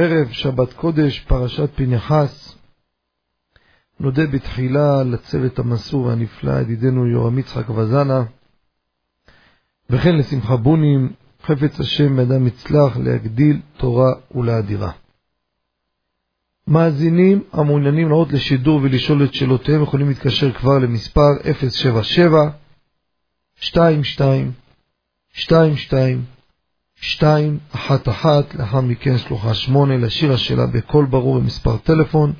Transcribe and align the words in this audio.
ערב 0.00 0.28
שבת 0.32 0.72
קודש, 0.72 1.20
פרשת 1.20 1.70
פנחס. 1.74 2.54
נודה 4.00 4.26
בתחילה 4.26 5.02
לצוות 5.02 5.58
המסור 5.58 6.04
והנפלא, 6.04 6.60
ידידנו 6.60 7.06
יורם 7.06 7.38
יצחק 7.38 7.70
וזנה, 7.70 8.22
וכן 9.90 10.16
לשמחה 10.16 10.56
בונים, 10.56 11.12
חפץ 11.42 11.80
השם 11.80 12.12
מאדם 12.12 12.46
יצלח 12.46 12.96
להגדיל 12.96 13.60
תורה 13.76 14.12
ולאדירה. 14.34 14.92
מאזינים 16.66 17.42
המעוניינים 17.52 18.08
לעלות 18.08 18.32
לשידור 18.32 18.80
ולשאול 18.82 19.24
את 19.24 19.34
שאלותיהם 19.34 19.82
יכולים 19.82 20.08
להתקשר 20.08 20.52
כבר 20.52 20.78
למספר 20.78 21.50
077 21.70 22.50
שתיים, 23.60 24.04
שתיים, 25.74 26.24
שתיים, 27.00 27.58
אחת, 27.72 28.08
אחת, 28.08 28.54
לאחר 28.54 28.80
מכן 28.80 29.18
שלוחה 29.18 29.54
שמונה, 29.54 29.96
לשיר 29.96 30.32
השאלה 30.32 30.66
בקול 30.66 31.06
ברור 31.06 31.40
במספר 31.40 31.76
טלפון, 31.76 32.32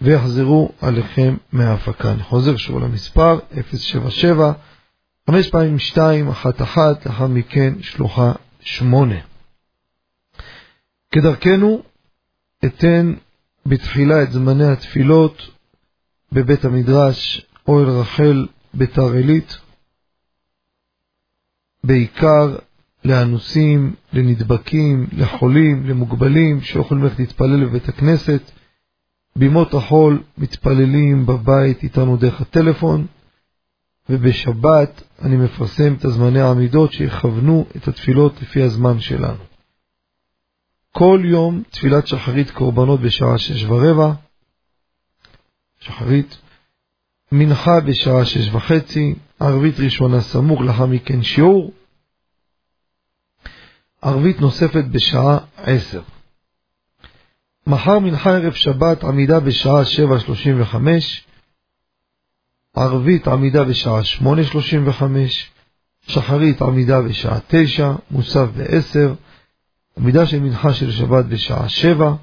ויחזרו 0.00 0.72
עליכם 0.80 1.36
מההפקה. 1.52 2.12
אני 2.12 2.22
חוזר 2.22 2.56
שוב 2.56 2.78
למספר, 2.78 3.38
077, 3.72 4.52
חמש 5.30 5.50
פעמים 5.50 5.78
שתיים, 5.78 6.28
אחת, 6.28 6.62
אחת, 6.62 7.06
לאחר 7.06 7.26
מכן 7.26 7.82
שלוחה 7.82 8.32
שמונה. 8.60 9.20
כדרכנו, 11.12 11.82
אתן 12.64 13.14
בתחילה 13.66 14.22
את 14.22 14.32
זמני 14.32 14.66
התפילות 14.66 15.42
בבית 16.32 16.64
המדרש, 16.64 17.46
אוהל 17.68 17.88
רחל, 17.88 18.46
ביתר 18.74 19.12
עילית, 19.12 19.56
בעיקר 21.84 22.56
לאנוסים, 23.04 23.94
לנדבקים, 24.12 25.06
לחולים, 25.12 25.86
למוגבלים, 25.86 26.60
שיכולים 26.60 27.04
ללכת 27.04 27.18
להתפלל 27.18 27.64
בבית 27.64 27.88
הכנסת. 27.88 28.50
בימות 29.36 29.74
החול 29.74 30.22
מתפללים 30.38 31.26
בבית 31.26 31.82
איתנו 31.82 32.16
דרך 32.16 32.40
הטלפון, 32.40 33.06
ובשבת 34.08 35.02
אני 35.22 35.36
מפרסם 35.36 35.94
את 35.94 36.04
הזמני 36.04 36.40
העמידות 36.40 36.92
שיכוונו 36.92 37.66
את 37.76 37.88
התפילות 37.88 38.42
לפי 38.42 38.62
הזמן 38.62 39.00
שלנו. 39.00 39.44
כל 40.92 41.22
יום 41.24 41.62
תפילת 41.70 42.06
שחרית 42.06 42.50
קורבנות 42.50 43.00
בשעה 43.00 43.38
שש 43.38 43.64
ורבע, 43.64 44.12
שחרית, 45.80 46.38
מנחה 47.32 47.80
בשעה 47.80 48.24
שש 48.24 48.48
וחצי, 48.52 49.14
ערבית 49.40 49.80
ראשונה 49.80 50.20
סמוך, 50.20 50.60
לאחר 50.60 50.86
מכן 50.86 51.22
שיעור. 51.22 51.72
ערבית 54.04 54.40
נוספת 54.40 54.84
בשעה 54.84 55.38
עשר. 55.56 56.02
מחר 57.66 57.98
מנחה 57.98 58.30
ערב 58.30 58.52
שבת 58.52 59.04
עמידה 59.04 59.40
בשעה 59.40 59.84
שבע 59.84 60.20
שלושים 60.20 60.60
וחמש, 60.60 61.24
ערבית 62.74 63.28
עמידה 63.28 63.64
בשעה 63.64 64.04
שמונה 64.04 64.44
שלושים 64.44 64.88
וחמש, 64.88 65.50
שחרית 66.02 66.62
עמידה 66.62 67.02
בשעה 67.02 67.38
תשע, 67.48 67.92
מוסף 68.10 68.46
בעשר, 68.56 69.14
עמידה 69.98 70.26
של 70.26 70.40
מנחה 70.40 70.74
של 70.74 70.92
שבת 70.92 71.24
בשעה 71.24 71.68
שבע, 71.68 72.14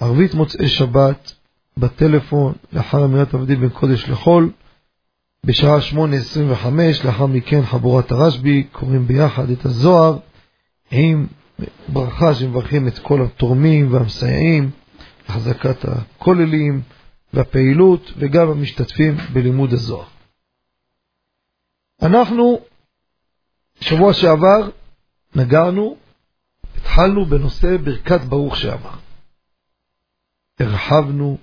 ערבית 0.00 0.34
מוצאי 0.34 0.68
שבת 0.68 1.32
בטלפון 1.76 2.54
לאחר 2.72 3.04
אמירת 3.04 3.34
עבדים 3.34 3.60
בין 3.60 3.70
קודש 3.70 4.08
לחול, 4.08 4.50
בשעה 5.44 5.78
8.25, 5.92 6.66
לאחר 7.04 7.26
מכן 7.26 7.64
חבורת 7.64 8.12
הרשב"י, 8.12 8.62
קוראים 8.72 9.06
ביחד 9.06 9.50
את 9.50 9.64
הזוהר, 9.64 10.18
עם 10.90 11.26
ברכה 11.88 12.34
שמברכים 12.34 12.88
את 12.88 12.98
כל 12.98 13.22
התורמים 13.22 13.92
והמסייעים, 13.92 14.70
החזקת 15.28 15.84
הכוללים 15.84 16.82
והפעילות, 17.32 18.12
וגם 18.16 18.48
המשתתפים 18.48 19.16
בלימוד 19.32 19.72
הזוהר. 19.72 20.06
אנחנו, 22.02 22.60
שבוע 23.80 24.12
שעבר, 24.12 24.70
נגענו, 25.34 25.96
התחלנו 26.76 27.24
בנושא 27.24 27.76
ברכת 27.76 28.20
ברוך 28.20 28.56
שעבר. 28.56 28.94
הרחבנו 30.60 31.38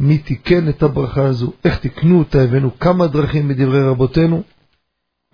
מי 0.00 0.18
תיקן 0.18 0.68
את 0.68 0.82
הברכה 0.82 1.24
הזו, 1.24 1.52
איך 1.64 1.78
תיקנו 1.78 2.18
אותה, 2.18 2.42
הבאנו 2.42 2.78
כמה 2.78 3.06
דרכים 3.06 3.48
בדברי 3.48 3.82
רבותינו, 3.82 4.42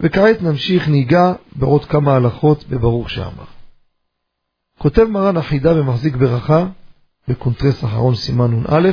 וכעת 0.00 0.42
נמשיך 0.42 0.88
ניגע 0.88 1.32
בעוד 1.56 1.84
כמה 1.84 2.14
הלכות 2.14 2.64
בברוך 2.69 3.10
שאמר. 3.10 3.44
כותב 4.78 5.04
מרן 5.04 5.36
החידה 5.36 5.81
ומחזיק 5.81 6.16
ברכה, 6.16 6.66
בקונטרס 7.28 7.84
אחרון 7.84 8.14
סימן 8.14 8.50
נ"א, 8.50 8.91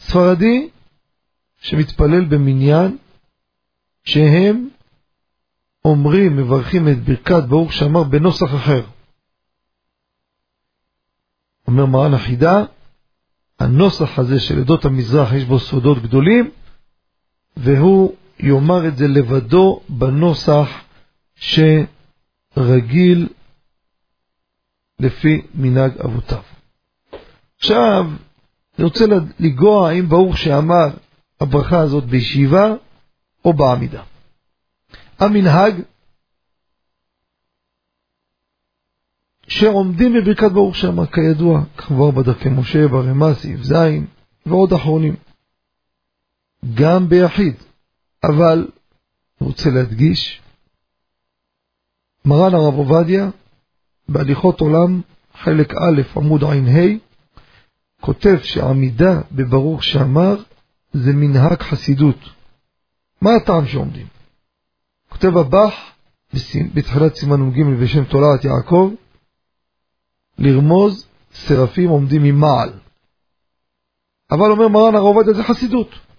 ספרדי 0.00 0.68
שמתפלל 1.60 2.24
במניין, 2.24 2.96
שהם 4.04 4.68
אומרים, 5.84 6.36
מברכים 6.36 6.88
את 6.88 7.04
ברכת 7.04 7.44
ברוך 7.48 7.72
שאמר 7.72 8.02
בנוסח 8.02 8.54
אחר. 8.54 8.82
אומר 11.66 11.86
מרן 11.86 12.14
החידה, 12.14 12.64
הנוסח 13.58 14.18
הזה 14.18 14.40
של 14.40 14.60
עדות 14.60 14.84
המזרח 14.84 15.32
יש 15.32 15.44
בו 15.44 15.58
סודות 15.58 16.02
גדולים, 16.02 16.50
והוא 17.56 18.16
יאמר 18.42 18.88
את 18.88 18.96
זה 18.96 19.08
לבדו 19.08 19.80
בנוסח 19.88 20.68
שרגיל 22.56 23.28
לפי 24.98 25.42
מנהג 25.54 25.98
אבותיו. 25.98 26.42
עכשיו, 27.58 28.06
אני 28.78 28.84
רוצה 28.84 29.04
לגוע 29.40 29.88
האם 29.88 30.08
ברוך 30.08 30.38
שאמר 30.38 30.88
הברכה 31.40 31.78
הזאת 31.78 32.04
בישיבה 32.04 32.74
או 33.44 33.52
בעמידה. 33.52 34.02
המנהג 35.18 35.74
שעומדים 39.48 40.12
בברכת 40.12 40.52
ברוך 40.52 40.76
שמה, 40.76 41.06
כידוע, 41.06 41.60
כבר 41.76 42.10
בדרכי 42.10 42.48
משה, 42.48 42.88
ברמ"א, 42.88 43.34
סעיף 43.34 43.62
ז', 43.62 43.74
ועוד 44.46 44.72
אחרונים. 44.72 45.16
גם 46.74 47.08
ביחיד. 47.08 47.54
אבל, 48.24 48.68
אני 49.40 49.48
רוצה 49.48 49.70
להדגיש, 49.70 50.42
מרן 52.24 52.54
הרב 52.54 52.74
עובדיה, 52.74 53.30
בהליכות 54.08 54.60
עולם, 54.60 55.00
חלק 55.34 55.74
א', 55.74 56.02
עמוד 56.16 56.44
ע"ה, 56.44 56.86
כותב 58.00 58.38
שעמידה 58.42 59.20
בברוך 59.32 59.84
שאמר 59.84 60.36
זה 60.92 61.12
מנהג 61.12 61.62
חסידות. 61.62 62.18
מה 63.22 63.30
הטעם 63.34 63.66
שעומדים? 63.66 64.06
כותב 65.08 65.36
הבח 65.36 65.74
בתחילת 66.74 67.14
סימן 67.14 67.40
נ"ג 67.40 67.82
בשם 67.82 68.04
תולעת 68.04 68.44
יעקב, 68.44 68.92
לרמוז 70.38 71.06
שרפים 71.32 71.90
עומדים 71.90 72.22
ממעל. 72.22 72.72
אבל 74.30 74.50
אומר 74.50 74.68
מרן 74.68 74.94
הרב 74.94 75.04
עובדיה 75.04 75.34
זה 75.34 75.44
חסידות. 75.44 76.09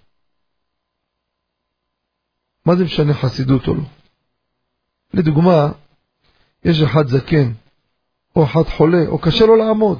מה 2.66 2.75
זה 2.75 2.84
משנה 2.84 3.13
חסידות 3.13 3.68
או 3.68 3.75
לא? 3.75 3.84
לדוגמה, 5.13 5.72
יש 6.66 6.81
אחד 6.81 7.08
זקן, 7.08 7.52
או 8.36 8.44
אחד 8.44 8.63
חולה, 8.63 9.08
או 9.08 9.19
קשה 9.19 9.46
לו 9.46 9.56
לעמוד. 9.56 10.00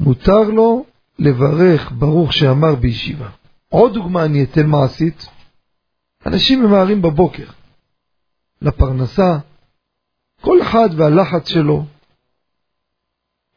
מותר 0.00 0.42
לו 0.42 0.84
לברך 1.18 1.92
ברוך 1.92 2.32
שאמר 2.32 2.74
בישיבה. 2.74 3.30
עוד 3.68 3.94
דוגמה 3.94 4.24
אני 4.24 4.44
אתן 4.44 4.66
מעשית. 4.66 5.26
אנשים 6.26 6.62
ממהרים 6.62 7.02
בבוקר 7.02 7.46
לפרנסה, 8.62 9.38
כל 10.40 10.62
אחד 10.62 10.88
והלחץ 10.96 11.48
שלו, 11.48 11.84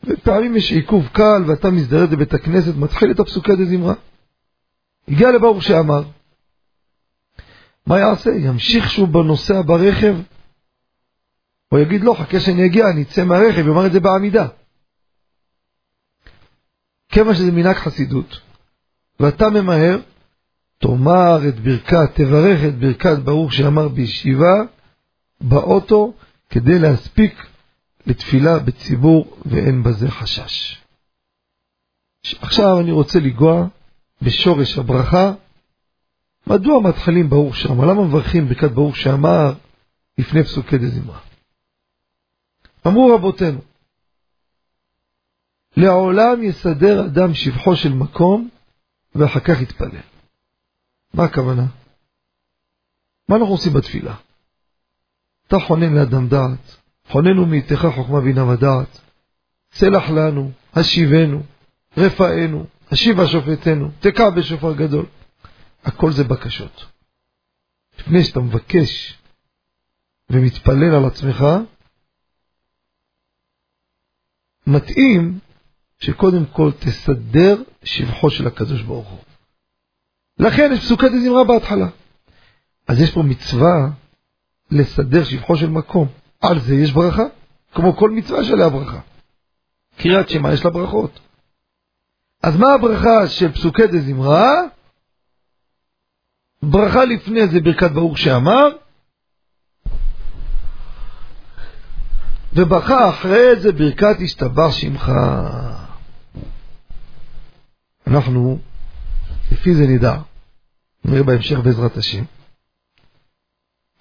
ופעמים 0.03 0.55
יש 0.55 0.71
עיכוב 0.71 1.07
קל 1.07 1.43
ואתה 1.47 1.71
מזדרד 1.71 2.11
בבית 2.11 2.33
הכנסת, 2.33 2.75
מתחיל 2.75 3.11
את 3.11 3.19
הפסוקי 3.19 3.55
דזמרה. 3.55 3.93
הגיע 5.07 5.31
לברוך 5.31 5.63
שאמר, 5.63 6.03
מה 7.87 7.99
יעשה? 7.99 8.29
ימשיך 8.29 8.91
שוב 8.91 9.13
בנוסע 9.13 9.61
ברכב? 9.61 10.15
או 11.71 11.79
יגיד 11.79 12.03
לא, 12.03 12.15
חכה 12.19 12.39
שאני 12.39 12.65
אגיע, 12.65 12.85
אני 12.93 13.01
אצא 13.01 13.23
מהרכב, 13.23 13.67
יאמר 13.67 13.85
את 13.85 13.91
זה 13.91 13.99
בעמידה. 13.99 14.47
כיוון 17.09 17.35
שזה 17.35 17.51
מנהג 17.51 17.75
חסידות, 17.75 18.39
ואתה 19.19 19.49
ממהר, 19.49 19.99
תאמר 20.77 21.39
את 21.49 21.59
ברכת, 21.59 22.15
תברך 22.15 22.59
את 22.67 22.79
ברכת 22.79 23.17
ברוך 23.17 23.53
שאמר 23.53 23.87
בישיבה, 23.87 24.53
באוטו, 25.41 26.13
כדי 26.49 26.79
להספיק 26.79 27.47
לתפילה 28.05 28.59
בציבור, 28.59 29.37
ואין 29.45 29.83
בזה 29.83 30.11
חשש. 30.11 30.81
עכשיו 32.41 32.79
אני 32.79 32.91
רוצה 32.91 33.19
לנגוע 33.19 33.67
בשורש 34.21 34.77
הברכה. 34.77 35.33
מדוע 36.47 36.81
מתחילים 36.81 37.29
ברוך 37.29 37.55
שאמר? 37.55 37.85
למה 37.85 38.03
מברכים 38.03 38.47
ברכת 38.47 38.71
ברוך 38.71 38.97
שאמר 38.97 39.53
לפני 40.17 40.43
פסוקי 40.43 40.77
דזמרה? 40.77 41.19
אמרו 42.87 43.15
רבותינו, 43.15 43.59
לעולם 45.77 46.43
יסדר 46.43 47.05
אדם 47.05 47.33
שבחו 47.33 47.75
של 47.75 47.93
מקום 47.93 48.49
ואחר 49.15 49.39
כך 49.39 49.61
יתפלל. 49.61 50.01
מה 51.13 51.23
הכוונה? 51.23 51.65
מה 53.29 53.35
אנחנו 53.35 53.53
עושים 53.53 53.73
בתפילה? 53.73 54.15
אתה 55.47 55.59
חונן 55.59 55.93
לאדם 55.93 56.27
דעת, 56.27 56.77
חוננו 57.07 57.45
מאיתך 57.45 57.87
חוכמה 57.95 58.21
בינה 58.21 58.45
ודעת, 58.45 59.01
סלח 59.73 60.09
לנו, 60.09 60.51
השיבנו, 60.73 61.43
רפאנו, 61.97 62.65
השיבה 62.91 63.27
שופטנו, 63.27 63.91
תקע 63.99 64.29
בשופר 64.29 64.73
גדול. 64.73 65.05
הכל 65.83 66.11
זה 66.11 66.23
בקשות. 66.23 66.85
לפני 67.99 68.23
שאתה 68.23 68.39
מבקש 68.39 69.17
ומתפלל 70.29 70.95
על 70.95 71.05
עצמך, 71.05 71.45
מתאים 74.67 75.39
שקודם 75.99 76.45
כל 76.45 76.71
תסדר 76.79 77.63
שבחו 77.83 78.29
של 78.31 78.47
הקדוש 78.47 78.81
ברוך 78.81 79.09
הוא. 79.09 79.19
לכן 80.39 80.71
יש 80.73 80.79
פסוקי 80.79 81.09
דזמרה 81.09 81.43
בהתחלה. 81.43 81.87
אז 82.87 83.01
יש 83.01 83.11
פה 83.11 83.23
מצווה 83.23 83.89
לסדר 84.71 85.23
שבחו 85.23 85.57
של 85.57 85.69
מקום. 85.69 86.07
על 86.41 86.59
זה 86.59 86.75
יש 86.75 86.91
ברכה, 86.91 87.23
כמו 87.73 87.95
כל 87.95 88.09
מצווה 88.09 88.43
שעליה 88.43 88.69
ברכה. 88.69 88.99
קריאת 89.97 90.29
שמע 90.29 90.53
יש 90.53 90.65
לה 90.65 90.71
ברכות. 90.71 91.19
אז 92.43 92.57
מה 92.57 92.73
הברכה 92.73 93.27
של 93.27 93.51
פסוקי 93.51 93.87
דזמרה? 93.87 94.51
ברכה 96.63 97.05
לפני 97.05 97.47
זה 97.47 97.59
ברכת 97.59 97.91
ברוך 97.91 98.17
שאמר, 98.17 98.67
וברכה 102.53 103.09
אחרי 103.09 103.59
זה 103.61 103.71
ברכת 103.71 104.15
השתבח 104.23 104.71
שמך. 104.71 105.11
אנחנו, 108.07 108.59
לפי 109.51 109.75
זה 109.75 109.83
נדע, 109.87 110.17
נראה 111.05 111.23
בהמשך 111.23 111.59
בעזרת 111.59 111.97
השם, 111.97 112.23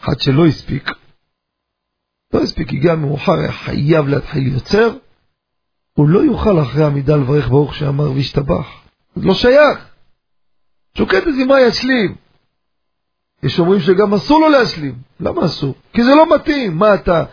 אחד 0.01 0.21
שלא 0.21 0.47
הספיק, 0.47 0.91
לא 2.35 2.43
הספיק, 2.43 2.69
הגיע 2.69 2.95
מאוחר, 2.95 3.33
היה 3.33 3.53
חייב 3.53 4.09
להתחיל 4.09 4.47
יוצר, 4.55 4.97
הוא 5.93 6.09
לא 6.09 6.19
יוכל 6.19 6.62
אחרי 6.62 6.85
המידה 6.85 7.17
לברך 7.17 7.49
ברוך 7.49 7.75
שאמר 7.75 8.11
וישתבח. 8.11 8.67
זה 9.17 9.27
לא 9.27 9.35
שייך. 9.35 9.91
שוקד 10.99 11.21
הזמרה 11.27 11.61
ישלים. 11.61 12.17
יש 13.43 13.59
אומרים 13.59 13.81
שגם 13.81 14.15
אסור 14.15 14.41
לו 14.41 14.49
להשלים. 14.49 14.95
למה 15.21 15.45
אסור? 15.45 15.75
כי 15.93 16.05
זה 16.05 16.11
לא 16.15 16.35
מתאים. 16.35 16.77
מה 16.77 16.95
אתה 16.95 17.25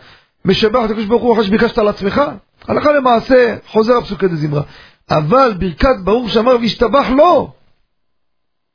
משבח 0.44 0.84
את 0.84 0.90
הקדוש 0.90 1.06
ברוך 1.06 1.22
הוא 1.22 1.32
אחרי 1.32 1.44
שביקשת 1.44 1.78
על 1.78 1.88
עצמך? 1.88 2.22
הלכה 2.68 2.92
למעשה 2.92 3.56
חוזר 3.66 3.96
הפסוקי 3.96 4.28
דזמרה. 4.28 4.62
אבל 5.10 5.54
ברכת 5.58 5.96
ברוך 6.04 6.30
שאמר 6.30 6.56
וישתבח 6.60 7.06
לא. 7.16 7.52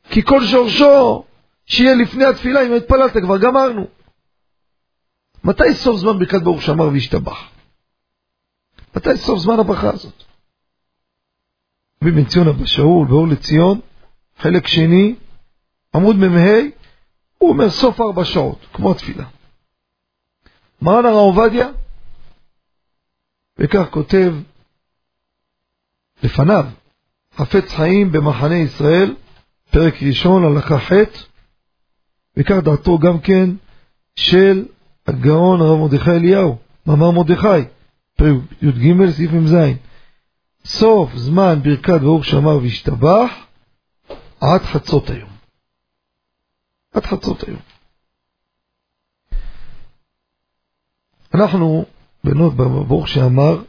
כי 0.10 0.24
כל 0.24 0.46
שורשו 0.46 1.24
שיהיה 1.66 1.96
לפני 1.96 2.26
התפילה, 2.26 2.68
אם 2.68 2.74
התפללת 2.74 3.18
כבר 3.18 3.38
גמרנו. 3.38 3.88
מתי 5.44 5.74
סוף 5.74 5.98
זמן 5.98 6.20
ברכת 6.20 6.42
ברוך 6.42 6.62
שאמר 6.62 6.88
וישתבח? 6.88 7.38
מתי 8.96 9.18
סוף 9.18 9.40
זמן 9.40 9.60
הברכה 9.60 9.90
הזאת? 9.90 10.24
רבי 12.04 12.12
בן 12.12 12.26
ציון 12.26 12.48
אבא 12.48 12.66
שאול 12.66 13.08
באור 13.08 13.28
לציון, 13.28 13.80
חלק 14.38 14.68
שני, 14.68 15.16
עמוד 15.96 16.16
מ"ה, 16.16 16.60
הוא 17.44 17.50
אומר 17.52 17.70
סוף 17.70 18.02
ארבע 18.02 18.26
שעות, 18.26 18.66
כמו 18.74 18.92
התפילה. 18.92 19.26
מרן 20.82 21.06
הרב 21.06 21.16
עובדיה, 21.16 21.68
וכך 23.58 23.86
כותב 23.90 24.34
לפניו, 26.24 26.66
חפץ 27.36 27.72
חיים 27.72 28.12
במחנה 28.12 28.56
ישראל, 28.56 29.16
פרק 29.72 29.94
ראשון, 30.04 30.44
הלכה 30.46 30.80
ח', 30.80 30.92
וכך 32.38 32.56
דעתו 32.64 33.00
גם 33.00 33.20
כן 33.20 33.50
של 34.16 34.66
הגאון 35.08 35.62
הרב 35.62 35.80
מרדכי 35.80 36.12
אליהו, 36.12 36.58
מאמר 36.86 37.12
מרדכי, 37.12 37.68
פרק 38.18 38.36
י"ג 38.62 39.10
סעיף 39.10 39.32
מ"ז. 39.32 39.56
סוף 40.66 41.16
זמן 41.16 41.60
ברכת 41.64 42.02
ברוך 42.02 42.26
שמר 42.26 42.58
והשתבח 42.58 43.32
עד 44.42 44.62
חצות 44.62 45.10
היום. 45.10 45.33
עד 46.94 47.06
חצות 47.06 47.44
היום. 47.48 47.60
אנחנו, 51.34 51.86
בנות 52.24 52.54
ברוך 52.54 53.08
שאמר, 53.08 53.64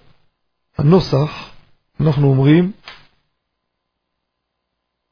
הנוסח, 0.79 1.31
אנחנו 2.01 2.27
אומרים, 2.27 2.73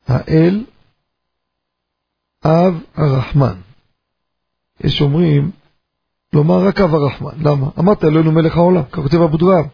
האל 0.07 0.65
אב 2.45 2.75
הרחמן. 2.95 3.61
יש 4.81 5.01
אומרים, 5.01 5.51
לומר 6.33 6.69
רק 6.69 6.81
אב 6.81 6.95
הרחמן. 6.95 7.33
למה? 7.39 7.71
אמרת 7.79 8.05
אלוהינו 8.05 8.33
מלך 8.33 8.57
העולם, 8.57 8.85
כך 8.85 8.99
כותב 8.99 9.21
אבו 9.21 9.37
דרם. 9.37 9.69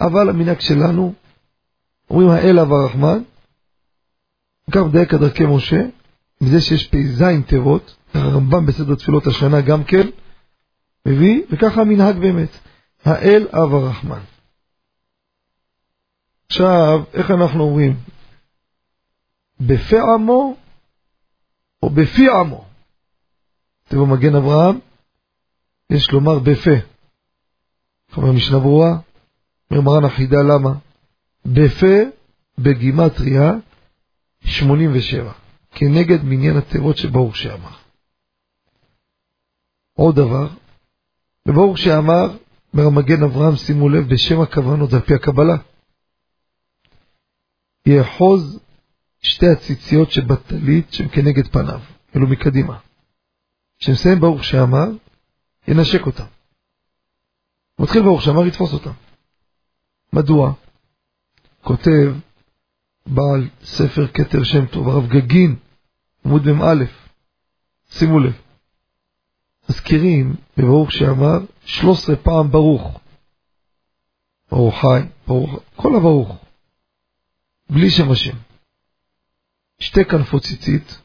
אבל 0.00 0.28
המנהג 0.28 0.60
שלנו, 0.60 1.14
אומרים 2.10 2.28
האל 2.28 2.58
אב 2.58 2.72
הרחמן, 2.72 3.22
כך 4.70 4.80
מדייק 4.88 5.14
הדרכי 5.14 5.44
משה, 5.46 5.80
מזה 6.40 6.60
שיש 6.60 6.88
פ"ז 6.88 7.22
תיבות, 7.46 7.96
הרמב"ם 8.14 8.66
בסדר 8.66 8.94
תפילות 8.94 9.26
השנה 9.26 9.60
גם 9.60 9.84
כן, 9.84 10.08
מביא, 11.06 11.42
וככה 11.50 11.80
המנהג 11.80 12.16
באמת, 12.16 12.58
האל 13.04 13.48
אב 13.52 13.74
הרחמן. 13.74 14.20
עכשיו, 16.46 17.04
איך 17.14 17.30
אנחנו 17.30 17.62
אומרים? 17.62 17.96
בפה 19.60 20.14
עמו 20.14 20.56
או 21.82 21.90
בפי 21.90 22.30
עמו? 22.30 22.64
כתב 23.86 23.96
במגן 23.96 24.34
אברהם, 24.34 24.78
יש 25.90 26.10
לומר 26.10 26.38
בפה. 26.38 26.70
אומר 28.16 28.32
משנה 28.32 28.58
ברורה, 28.58 28.98
אומר 29.70 29.80
מרן 29.80 30.04
החידה 30.04 30.38
למה? 30.42 30.72
בפה 31.46 31.96
בגימטריה 32.58 33.52
87, 34.44 35.32
כנגד 35.78 36.24
מניין 36.24 36.56
התיבות 36.56 36.96
שברוך 36.96 37.36
שאמר. 37.36 37.76
עוד 39.92 40.16
דבר, 40.16 40.48
בברוך 41.46 41.78
שאמר, 41.78 42.36
אומר 42.72 42.86
המגן 42.86 43.22
אברהם, 43.22 43.56
שימו 43.56 43.88
לב, 43.88 44.08
בשם 44.08 44.40
הכוונות, 44.40 44.90
זה 44.90 44.96
על 44.96 45.02
פי 45.02 45.14
הקבלה. 45.14 45.56
יאחוז 47.86 48.60
שתי 49.22 49.46
הציציות 49.48 50.10
שבטלית 50.10 50.92
שהן 50.92 51.08
כנגד 51.08 51.46
פניו, 51.46 51.80
אלו 52.16 52.26
מקדימה. 52.26 52.78
כשמסיים 53.78 54.20
ברוך 54.20 54.44
שאמר, 54.44 54.86
ינשק 55.68 56.06
אותם. 56.06 56.26
מתחיל 57.80 58.02
ברוך 58.02 58.22
שאמר, 58.22 58.46
יתפוס 58.46 58.72
אותם. 58.72 58.92
מדוע? 60.12 60.52
כותב 61.62 62.14
בעל 63.06 63.48
ספר 63.64 64.06
כתר 64.06 64.44
שם 64.44 64.66
טוב, 64.66 64.88
הרב 64.88 65.06
גגין, 65.08 65.56
עמוד 66.26 66.46
מ"א, 66.46 66.84
שימו 67.90 68.18
לב, 68.18 68.40
מזכירים 69.70 70.34
בברוך 70.56 70.92
שאמר 70.92 71.38
13 71.64 72.16
פעם 72.16 72.50
ברוך. 72.50 73.00
ברוך 74.50 74.80
חי, 74.80 75.00
ברוך, 75.26 75.60
כל 75.76 75.96
הברוך, 75.96 76.44
בלי 77.70 77.90
שם 77.90 78.10
השם. 78.10 78.36
שתי 79.78 80.04
כנפות 80.04 80.42
ציצית, 80.42 81.00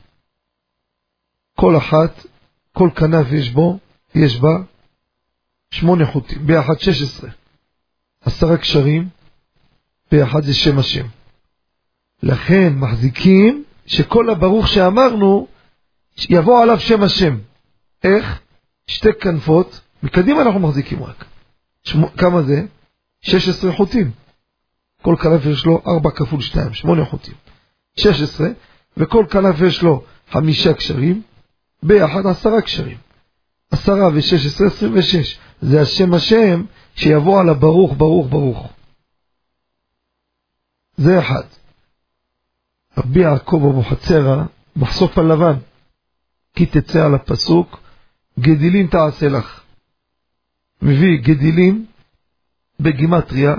כל 1.56 1.78
אחת, 1.78 2.26
כל 2.74 2.90
כנף 2.96 3.28
יש 3.32 3.50
בו, 3.50 3.80
יש 4.16 4.40
בה 4.40 4.58
שמונה 5.72 6.06
חוטים, 6.06 6.48
ביחד 6.48 6.80
שש 6.80 7.02
עשרה. 7.02 7.30
עשרה 8.22 8.58
קשרים, 8.58 9.10
ביחד 10.12 10.44
זה 10.44 10.54
שם 10.54 10.80
השם. 10.80 11.08
לכן 12.24 12.74
מחזיקים 12.76 13.64
שכל 13.92 14.30
הברוך 14.30 14.68
שאמרנו, 14.68 15.48
יבוא 16.30 16.64
עליו 16.64 16.80
שם 16.80 17.04
השם. 17.04 17.38
איך? 18.04 18.42
שתי 18.88 19.10
כנפות, 19.22 19.82
מקדימה 20.04 20.42
אנחנו 20.42 20.60
מחזיקים 20.60 21.04
רק. 21.04 21.26
שמו, 21.84 22.08
כמה 22.18 22.42
זה? 22.42 22.66
16 23.22 23.72
חוטים. 23.72 24.12
כל 25.02 25.16
כנף 25.22 25.46
יש 25.46 25.66
לו 25.66 25.82
4 25.88 26.12
כפול 26.12 26.42
2, 26.42 26.74
8 26.74 27.06
חוטים. 27.06 27.34
16, 28.00 28.48
וכל 28.98 29.26
כנף 29.30 29.62
יש 29.62 29.82
לו 29.82 30.04
חמישה 30.30 30.74
קשרים, 30.74 31.22
ביחד 31.84 32.26
עשרה 32.26 32.62
קשרים. 32.62 32.98
עשרה 33.72 34.10
ושש 34.14 34.46
עשרה, 34.46 34.68
עשרים 34.68 34.92
ושש. 34.96 35.40
זה 35.62 35.82
השם 35.82 36.14
השם 36.14 36.64
שיבוא 36.96 37.42
על 37.42 37.50
הברוך, 37.50 37.94
ברוך, 37.98 38.28
ברוך. 38.30 38.74
זה 40.98 41.20
אחד. 41.20 41.61
רבי 42.98 43.20
יעקב 43.20 43.62
אבוחצירא, 43.70 44.44
מחשוף 44.76 45.18
הלבן, 45.18 45.54
כי 46.56 46.66
תצא 46.66 47.06
על 47.06 47.16
הפסוק, 47.16 47.80
גדילים 48.40 48.88
תעשה 48.88 49.30
לך. 49.30 49.64
מביא 50.82 51.22
גדילים 51.22 51.86
בגימטריה, 52.80 53.56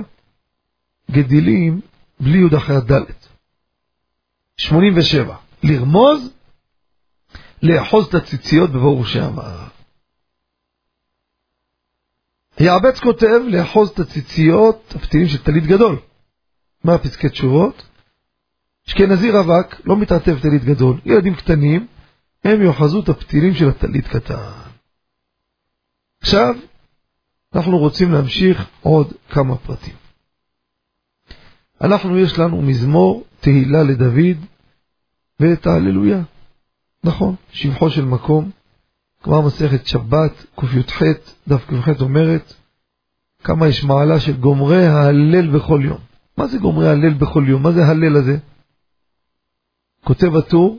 גדילים 1.11 1.81
בלי 2.21 2.39
י' 2.39 2.57
אחרי 2.57 2.77
הדלת. 2.77 3.29
87. 4.57 5.37
לרמוז, 5.63 6.31
לאחוז 7.63 8.07
את 8.07 8.15
הציציות 8.15 8.71
בברוך 8.71 9.09
שאמר. 9.09 9.63
יעבץ 12.61 13.01
כותב 13.01 13.41
לאחוז 13.49 13.91
את 13.91 13.99
הציציות, 13.99 14.93
הפתילים 14.97 15.29
של 15.29 15.43
טלית 15.43 15.65
גדול. 15.65 15.99
מה 16.85 16.99
פסקי 16.99 17.29
תשובות? 17.29 17.83
אשכנזי 18.89 19.31
רווק 19.31 19.75
לא 19.85 19.97
מתעטף 19.97 20.35
טלית 20.43 20.65
גדול. 20.65 21.01
ילדים 21.05 21.35
קטנים, 21.35 21.87
הם 22.45 22.63
יאחזו 22.63 23.01
את 23.01 23.09
הפתילים 23.09 23.55
של 23.55 23.69
הטלית 23.69 24.09
קטן. 24.09 24.51
עכשיו, 26.23 26.55
אנחנו 27.55 27.79
רוצים 27.79 28.13
להמשיך 28.13 28.67
עוד 28.81 29.13
כמה 29.29 29.57
פרטים. 29.57 29.95
אנחנו, 31.81 32.19
יש 32.19 32.39
לנו 32.39 32.63
מזמור 32.63 33.25
תהילה 33.41 33.83
לדוד 33.83 34.37
ואת 35.41 35.67
ההללויה. 35.67 36.23
נכון, 37.05 37.35
שבחו 37.51 37.91
של 37.91 38.05
מקום. 38.05 38.51
כבר 39.23 39.41
מסכת 39.41 39.87
שבת, 39.87 40.47
קי"ח, 40.61 41.03
דף 41.49 41.67
קי"ח 41.69 41.89
אומרת, 42.01 42.55
כמה 43.45 43.69
יש 43.69 43.85
מעלה 43.85 44.21
של 44.21 44.37
גומרי 44.37 44.87
ההלל 44.87 45.51
בכל 45.51 45.81
יום. 45.85 45.99
מה 46.39 46.47
זה 46.47 46.59
גומרי 46.59 46.89
ההלל 46.89 47.15
בכל 47.15 47.45
יום? 47.49 47.63
מה 47.63 47.73
זה 47.73 47.87
הלל 47.87 48.17
הזה? 48.17 48.39
כותב 50.05 50.37
הטור, 50.37 50.79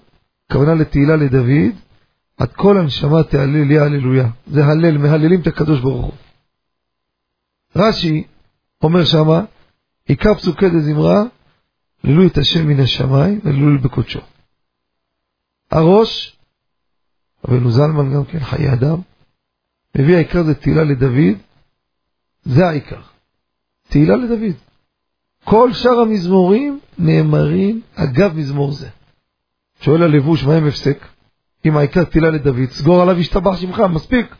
כוונה 0.51 0.73
לתהילה 0.73 1.15
לדוד, 1.15 1.75
עד 2.37 2.51
כל 2.53 2.77
הנשמה 2.77 3.23
תהלל 3.23 3.71
יא 3.71 3.81
הללויה. 3.81 4.29
זה 4.47 4.65
הלל, 4.65 4.97
מהללים 4.97 5.41
את 5.41 5.47
הקדוש 5.47 5.81
ברוך 5.81 6.05
הוא. 6.05 6.13
רש"י 7.75 8.23
אומר 8.83 9.05
שמה, 9.05 9.41
עיקר 10.05 10.35
פסוקי 10.35 10.69
דזמרה, 10.69 11.23
ללו 12.03 12.27
את 12.27 12.37
השם 12.37 12.67
מן 12.67 12.79
השמיים 12.79 13.39
וללו 13.43 13.81
בקודשו. 13.81 14.19
הראש, 15.71 16.37
רבנו 17.47 17.71
זלמן 17.71 18.13
גם 18.13 18.25
כן, 18.25 18.39
חיי 18.39 18.73
אדם, 18.73 19.01
מביא 19.97 20.15
העיקר 20.15 20.43
זה 20.43 20.55
תהילה 20.55 20.83
לדוד, 20.83 21.37
זה 22.43 22.67
העיקר. 22.67 23.01
תהילה 23.89 24.15
לדוד. 24.15 24.55
כל 25.43 25.73
שאר 25.73 25.99
המזמורים 25.99 26.79
נאמרים 26.97 27.81
אגב 27.95 28.37
מזמור 28.37 28.71
זה. 28.71 28.89
שואל 29.83 30.03
הלבוש, 30.03 30.43
מה 30.43 30.53
הם 30.53 30.67
הפסק? 30.67 31.05
אם 31.65 31.77
העיקר 31.77 32.03
תהילה 32.03 32.29
לדוד, 32.29 32.69
סגור 32.69 33.01
עליו 33.01 33.19
ישתבח 33.19 33.57
שמך, 33.57 33.79
מספיק. 33.79 34.35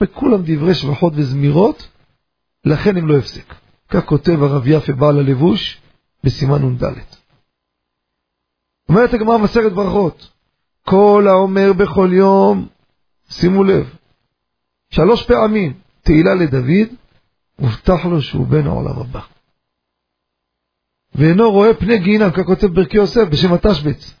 וכולם 0.00 0.42
דברי 0.44 0.74
שבחות 0.74 1.12
וזמירות, 1.16 1.88
לכן 2.64 2.96
הם 2.96 3.06
לא 3.06 3.18
הפסק. 3.18 3.54
כך 3.88 4.04
כותב 4.04 4.42
הרב 4.42 4.66
יפה 4.66 4.92
בעל 4.92 5.18
הלבוש 5.18 5.80
בסימן 6.24 6.62
נ"ד. 6.62 6.84
אומרת 8.88 9.14
הגמרא 9.14 9.38
מסכת 9.38 9.72
ברכות, 9.72 10.32
כל 10.84 11.26
האומר 11.28 11.72
בכל 11.72 12.10
יום, 12.12 12.68
שימו 13.28 13.64
לב, 13.64 13.94
שלוש 14.90 15.26
פעמים 15.26 15.72
תהילה 16.00 16.34
לדוד, 16.34 16.88
הובטח 17.56 18.04
לו 18.04 18.22
שהוא 18.22 18.46
בן 18.46 18.66
העולם 18.66 18.98
הבא. 19.00 19.20
ואינו 21.14 21.50
רואה 21.50 21.74
פני 21.74 21.98
גיהינם, 21.98 22.30
כך 22.30 22.46
כותב 22.46 22.66
ברכי 22.66 22.96
יוסף 22.96 23.28
בשם 23.30 23.52
התשבץ. 23.52 24.19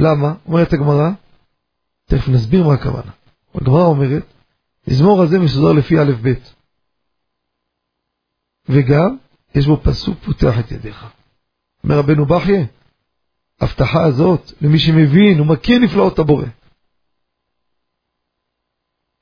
למה? 0.00 0.34
אומרת 0.46 0.72
הגמרא, 0.72 1.10
תכף 2.04 2.28
נסביר 2.28 2.66
מה 2.66 2.74
הכוונה. 2.74 3.10
הגמרא 3.54 3.84
אומרת, 3.84 4.24
מזמור 4.88 5.22
הזה 5.22 5.38
מסודר 5.38 5.72
לפי 5.72 5.98
א' 5.98 6.12
ב', 6.22 6.34
וגם 8.68 9.16
יש 9.54 9.66
בו 9.66 9.80
פסוק 9.82 10.18
פותח 10.24 10.58
את 10.60 10.72
ידיך. 10.72 11.06
אומר 11.84 11.98
רבנו 11.98 12.26
בחייה, 12.26 12.64
ההבטחה 13.60 14.04
הזאת 14.04 14.52
למי 14.60 14.78
שמבין 14.78 15.40
ומכיר 15.40 15.78
נפלאות 15.78 16.18
הבורא. 16.18 16.46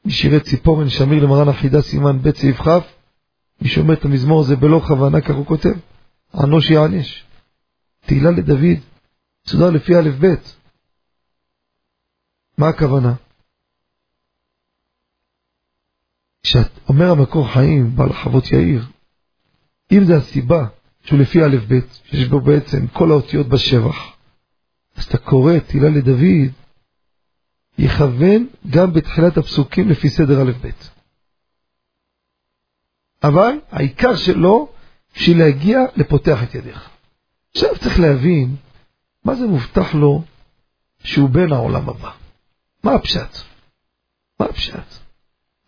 משירי 0.05 0.41
ציפורן 0.41 0.89
שמיר 0.89 1.25
למרן 1.25 1.49
החידה 1.49 1.83
סימן 1.83 2.19
ב' 2.23 2.31
סעיף 2.37 2.61
כ', 2.61 2.69
מי 3.61 3.69
שאומר 3.69 3.95
את 3.95 4.05
המזמור 4.05 4.41
הזה 4.41 4.57
בלא 4.57 4.81
כוונה, 4.87 5.21
כך 5.21 5.35
הוא 5.35 5.47
כותב, 5.47 5.75
ענוש 6.35 6.71
יענש. 6.71 7.25
תהילה 8.01 8.31
לדוד, 8.31 8.79
מסודר 9.47 9.71
לפי 9.71 9.97
א' 9.97 10.11
ב'. 10.21 10.58
מה 12.59 12.69
הכוונה? 12.69 13.15
כשאומר 16.43 17.11
המקור 17.11 17.53
חיים, 17.53 17.97
בעל 17.97 18.13
חוות 18.13 18.53
יאיר, 18.53 18.87
אם 19.93 20.05
זה 20.05 20.17
הסיבה 20.17 20.69
שהוא 21.05 21.19
לפי 21.19 21.45
א' 21.45 21.57
ב', 21.69 21.79
שיש 22.05 22.29
בו 22.29 22.41
בעצם 22.41 22.87
כל 22.87 23.11
האותיות 23.11 23.47
בשבח, 23.47 23.97
אז 24.97 25.05
אתה 25.05 25.19
קורא 25.19 25.59
תהילה 25.59 25.89
לדוד, 25.89 26.53
יכוון 27.79 28.49
גם 28.71 28.93
בתחילת 28.93 29.37
הפסוקים 29.37 29.89
לפי 29.89 30.09
סדר 30.09 30.43
א' 30.43 30.53
ב'. 30.63 30.71
אבל 33.23 33.53
העיקר 33.71 34.17
שלו, 34.17 34.73
בשביל 35.15 35.39
להגיע 35.39 35.79
לפותח 35.97 36.43
את 36.43 36.55
ידיך. 36.55 36.91
עכשיו 37.51 37.79
צריך 37.79 38.01
להבין 38.01 38.57
מה 39.25 39.35
זה 39.35 39.47
מובטח 39.47 39.95
לו 39.95 40.23
שהוא 41.05 41.31
בן 41.31 41.53
העולם 41.53 41.89
הבא. 41.89 42.28
מה 42.85 42.95
הפשט? 42.95 43.37
מה 44.41 44.47
הפשט? 44.47 44.95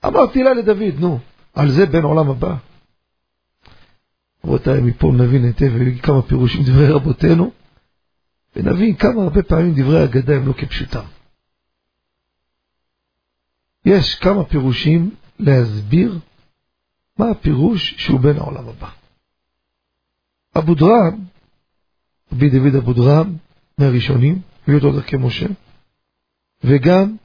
אמרתי 0.06 0.42
לה 0.42 0.54
לדוד, 0.54 1.00
נו, 1.00 1.18
על 1.54 1.70
זה 1.70 1.86
בן 1.86 2.02
עולם 2.02 2.30
הבא. 2.30 2.56
רבותיי, 4.44 4.80
מפה 4.80 5.12
נבין 5.18 5.44
היטב 5.44 6.00
כמה 6.02 6.22
פירושים 6.22 6.62
דברי 6.62 6.88
רבותינו, 6.88 7.50
ונבין 8.56 8.96
כמה 8.96 9.22
הרבה 9.22 9.42
פעמים 9.42 9.74
דברי 9.74 10.04
אגדה 10.04 10.36
הם 10.36 10.46
לא 10.46 10.52
כפשוטם. 10.52 11.04
יש 13.84 14.14
כמה 14.14 14.44
פירושים 14.44 15.14
להסביר 15.38 16.18
מה 17.18 17.30
הפירוש 17.30 17.94
שהוא 17.98 18.20
בן 18.20 18.36
העולם 18.36 18.68
הבא. 18.68 18.90
אבו 20.58 20.74
דרם, 20.74 21.24
רבי 22.32 22.50
דוד 22.50 22.74
אבו 22.74 22.92
דרם, 22.92 23.36
מהראשונים, 23.78 24.40
הביא 24.62 24.74
אותו 24.74 24.92
דרכי 24.92 25.16
משה, 25.16 25.46
וגם 26.64 27.16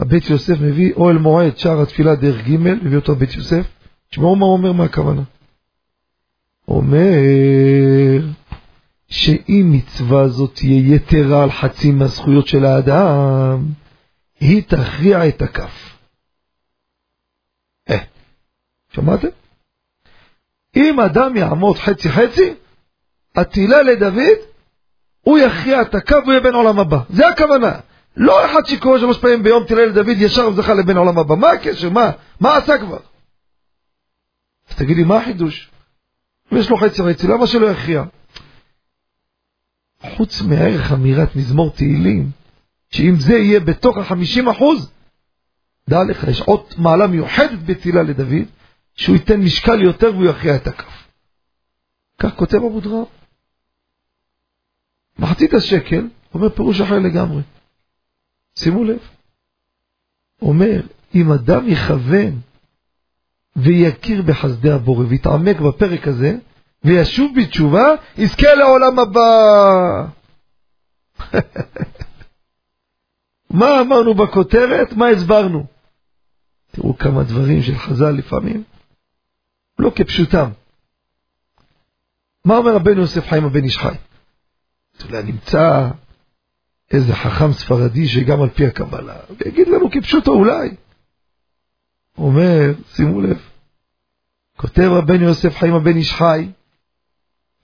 הבית 0.00 0.30
יוסף 0.30 0.60
מביא 0.60 0.92
אוהל 0.94 1.18
מועד, 1.18 1.58
שער 1.58 1.82
התפילה 1.82 2.14
דרך 2.14 2.48
ג', 2.48 2.56
מביא 2.56 2.96
אותו 2.96 3.16
בית 3.16 3.34
יוסף. 3.34 3.66
תשמעו 4.10 4.36
מה 4.36 4.44
הוא 4.44 4.52
אומר, 4.52 4.72
מה 4.72 4.84
הכוונה. 4.84 5.22
אומר 6.68 7.12
שאם 9.08 9.70
מצווה 9.72 10.28
זאת 10.28 10.54
תהיה 10.54 10.94
יתרה 10.94 11.42
על 11.42 11.50
חצי 11.50 11.90
מהזכויות 11.90 12.46
של 12.46 12.64
האדם, 12.64 13.66
היא 14.40 14.62
תכריע 14.62 15.28
את 15.28 15.42
הכף. 15.42 15.98
אה, 17.90 17.98
שמעתם? 18.92 19.28
אם 20.76 21.00
אדם 21.00 21.36
יעמוד 21.36 21.76
חצי 21.76 22.08
חצי, 22.08 22.54
התהילה 23.36 23.82
לדוד, 23.82 24.38
הוא 25.20 25.38
יכריע 25.38 25.82
את 25.82 25.94
הכף 25.94 26.16
והוא 26.22 26.32
יהיה 26.32 26.40
בן 26.40 26.54
עולם 26.54 26.78
הבא. 26.78 26.98
זה 27.10 27.28
הכוונה. 27.28 27.80
לא 28.16 28.46
אחד 28.46 28.66
שקורא 28.66 28.98
שלוש 28.98 29.18
פעמים 29.18 29.42
ביום 29.42 29.64
תהילה 29.64 29.86
לדוד 29.86 30.16
ישר 30.18 30.48
וזכה 30.48 30.74
לבן 30.74 30.96
עולם 30.96 31.18
הבא. 31.18 31.34
מה 31.34 31.50
הקשר? 31.50 31.90
מה? 31.90 32.10
מה 32.40 32.56
עשה 32.56 32.78
כבר? 32.78 32.98
אז 34.68 34.76
תגיד 34.76 34.96
לי, 34.96 35.04
מה 35.04 35.16
החידוש? 35.16 35.70
אם 36.52 36.58
יש 36.58 36.70
לו 36.70 36.76
חצי 36.76 37.02
חצי, 37.02 37.26
למה 37.26 37.46
שלא 37.46 37.66
יכריע? 37.66 38.04
חוץ 40.16 40.42
מערך 40.42 40.92
אמירת 40.92 41.36
מזמור 41.36 41.70
תהילים, 41.70 42.30
שאם 42.90 43.14
זה 43.18 43.34
יהיה 43.34 43.60
בתוך 43.60 43.96
החמישים 43.98 44.48
אחוז, 44.48 44.90
דע 45.88 46.04
לך, 46.04 46.24
יש 46.28 46.40
עוד 46.40 46.64
מעלה 46.78 47.06
מיוחדת 47.06 47.58
בתהילה 47.66 48.02
לדוד, 48.02 48.46
שהוא 48.94 49.16
ייתן 49.16 49.40
משקל 49.40 49.82
יותר 49.82 50.10
והוא 50.12 50.24
יכריע 50.26 50.56
את 50.56 50.66
הכף. 50.66 51.08
כך 52.18 52.34
כותב 52.36 52.56
אבו 52.56 52.80
דרר. 52.80 53.04
מחצית 55.18 55.54
השקל 55.54 56.08
אומר 56.34 56.48
פירוש 56.48 56.80
אחר 56.80 56.98
לגמרי. 56.98 57.42
שימו 58.56 58.84
לב. 58.84 58.98
אומר, 60.42 60.80
אם 61.14 61.32
אדם 61.32 61.68
יכוון 61.68 62.40
ויכיר 63.56 64.22
בחסדי 64.22 64.70
הבורא, 64.70 65.04
ויתעמק 65.08 65.60
בפרק 65.60 66.08
הזה, 66.08 66.36
וישוב 66.84 67.32
בתשובה, 67.36 67.86
יזכה 68.16 68.54
לעולם 68.54 68.98
הבא. 68.98 70.06
מה 73.60 73.80
אמרנו 73.80 74.14
בכותרת? 74.14 74.92
מה 74.92 75.08
הסברנו? 75.08 75.66
תראו 76.70 76.98
כמה 76.98 77.22
דברים 77.22 77.62
של 77.62 77.78
חז"ל 77.78 78.10
לפעמים, 78.10 78.64
לא 79.78 79.92
כפשוטם. 79.94 80.50
מה 82.44 82.56
אומר 82.56 82.74
רבנו 82.74 83.00
יוסף 83.00 83.28
חיים 83.28 83.44
הבן 83.44 83.64
איש 83.64 83.78
חי? 83.78 83.94
אולי 85.04 85.22
נמצא 85.22 85.90
איזה 86.92 87.14
חכם 87.14 87.52
ספרדי 87.52 88.08
שגם 88.08 88.42
על 88.42 88.48
פי 88.48 88.66
הקבלה, 88.66 89.16
ויגיד 89.38 89.68
לנו 89.68 89.90
כפשוטו 89.90 90.32
אולי. 90.32 90.68
אומר, 92.18 92.72
שימו 92.94 93.20
לב, 93.20 93.40
כותב 94.56 94.82
רבנו 94.82 95.24
יוסף 95.24 95.56
חיים 95.56 95.74
הבן 95.74 95.96
איש 95.96 96.12
חי, 96.12 96.48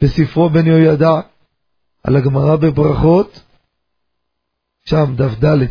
בספרו 0.01 0.51
בן 0.51 0.67
יהוידע, 0.67 1.21
על 2.03 2.17
הגמרא 2.17 2.57
בברכות, 2.57 3.43
שם 4.85 5.15
דף 5.17 5.45
ד', 5.45 5.67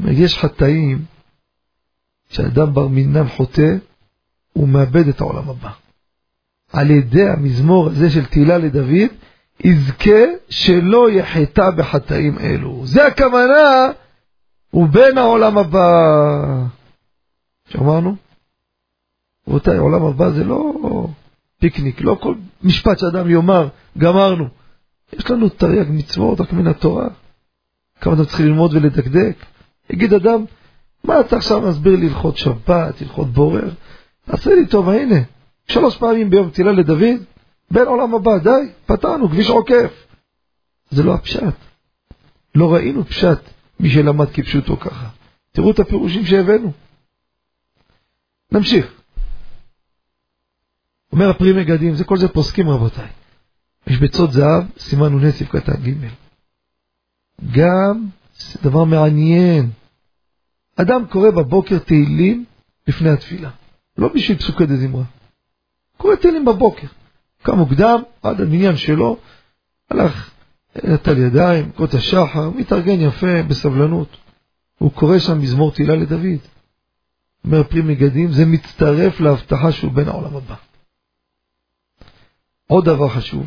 יש 0.00 0.38
חטאים 0.38 1.04
שאדם 2.28 2.74
בר 2.74 2.88
מינם 2.88 3.28
חוטא, 3.28 3.76
הוא 4.52 4.68
מאבד 4.68 5.08
את 5.08 5.20
העולם 5.20 5.50
הבא. 5.50 5.70
על 6.72 6.90
ידי 6.90 7.28
המזמור 7.28 7.88
הזה 7.88 8.10
של 8.10 8.26
תהילה 8.26 8.58
לדוד, 8.58 9.10
יזכה 9.64 10.24
שלא 10.50 11.10
יחטא 11.10 11.70
בחטאים 11.76 12.38
אלו. 12.38 12.86
זה 12.86 13.06
הכוונה, 13.06 13.90
הוא 14.70 14.88
בין 14.88 15.18
העולם 15.18 15.58
הבא. 15.58 15.88
שמענו? 17.68 18.16
רבותיי, 19.48 19.76
העולם 19.76 20.04
הבא 20.04 20.30
זה 20.30 20.44
לא 20.44 20.72
פיקניק, 21.60 22.00
לא 22.00 22.16
כל 22.20 22.34
משפט 22.62 22.98
שאדם 22.98 23.30
יאמר, 23.30 23.68
גמרנו. 23.98 24.48
יש 25.12 25.30
לנו 25.30 25.48
תרי"ג 25.48 25.86
מצוות 25.90 26.40
רק 26.40 26.52
מן 26.52 26.66
התורה. 26.66 27.08
כמה 28.00 28.14
אתה 28.14 28.24
צריך 28.24 28.40
ללמוד 28.40 28.74
ולדקדק. 28.74 29.36
יגיד 29.90 30.14
אדם, 30.14 30.44
מה 31.04 31.20
אתה 31.20 31.36
עכשיו 31.36 31.60
מסביר 31.60 31.96
לי 31.96 32.06
הלכות 32.06 32.36
שבת, 32.36 33.00
הלכות 33.00 33.28
בורר? 33.28 33.70
תעשה 34.26 34.54
לי 34.54 34.66
טובה, 34.66 34.94
הנה, 34.94 35.16
שלוש 35.68 35.96
פעמים 35.96 36.30
ביום 36.30 36.50
תהילה 36.50 36.72
לדוד, 36.72 37.24
בין 37.70 37.86
עולם 37.86 38.14
הבא, 38.14 38.38
די, 38.38 38.72
פתרנו, 38.86 39.28
כביש 39.28 39.48
עוקף. 39.48 40.06
זה 40.90 41.02
לא 41.02 41.14
הפשט. 41.14 41.54
לא 42.54 42.74
ראינו 42.74 43.04
פשט 43.04 43.38
מי 43.80 43.90
שלמד 43.90 44.26
כפשוטו 44.30 44.80
ככה. 44.80 45.08
תראו 45.52 45.70
את 45.70 45.78
הפירושים 45.78 46.24
שהבאנו. 46.24 46.72
נמשיך. 48.52 49.00
אומר 51.12 51.30
הפרי 51.30 51.52
מגדים, 51.52 51.94
זה 51.94 52.04
כל 52.04 52.16
זה 52.16 52.28
פוסקים 52.28 52.68
רבותיי. 52.68 53.08
משבצות 53.86 54.32
זהב, 54.32 54.64
סימן 54.78 55.14
נ"ס 55.14 55.36
סעיף 55.36 55.50
קטן 55.50 55.72
ג'. 55.72 56.08
גם, 57.52 58.06
זה 58.38 58.58
דבר 58.62 58.84
מעניין, 58.84 59.70
אדם 60.76 61.06
קורא 61.06 61.30
בבוקר 61.30 61.78
תהילים 61.78 62.44
לפני 62.86 63.10
התפילה, 63.10 63.50
לא 63.98 64.08
בשביל 64.14 64.38
פסוקי 64.38 64.66
דזמרה. 64.66 65.04
קורא 65.96 66.14
תהילים 66.14 66.44
בבוקר. 66.44 66.86
קם 67.42 67.56
מוקדם, 67.58 68.00
עד 68.22 68.40
המניין 68.40 68.76
שלו, 68.76 69.16
הלך, 69.90 70.30
נטל 70.84 71.18
ידיים, 71.18 71.70
את 71.84 71.94
השחר, 71.94 72.50
מתארגן 72.50 73.00
יפה, 73.00 73.42
בסבלנות. 73.42 74.16
הוא 74.78 74.92
קורא 74.92 75.18
שם 75.18 75.40
מזמור 75.40 75.72
תהילה 75.72 75.94
לדוד. 75.94 76.40
אומר 77.44 77.62
פרי 77.62 77.82
מגדים, 77.82 78.32
זה 78.32 78.46
מצטרף 78.46 79.20
להבטחה 79.20 79.72
שהוא 79.72 79.92
בן 79.92 80.08
העולם 80.08 80.36
הבא. 80.36 80.54
עוד 82.66 82.84
דבר 82.84 83.08
חשוב, 83.08 83.46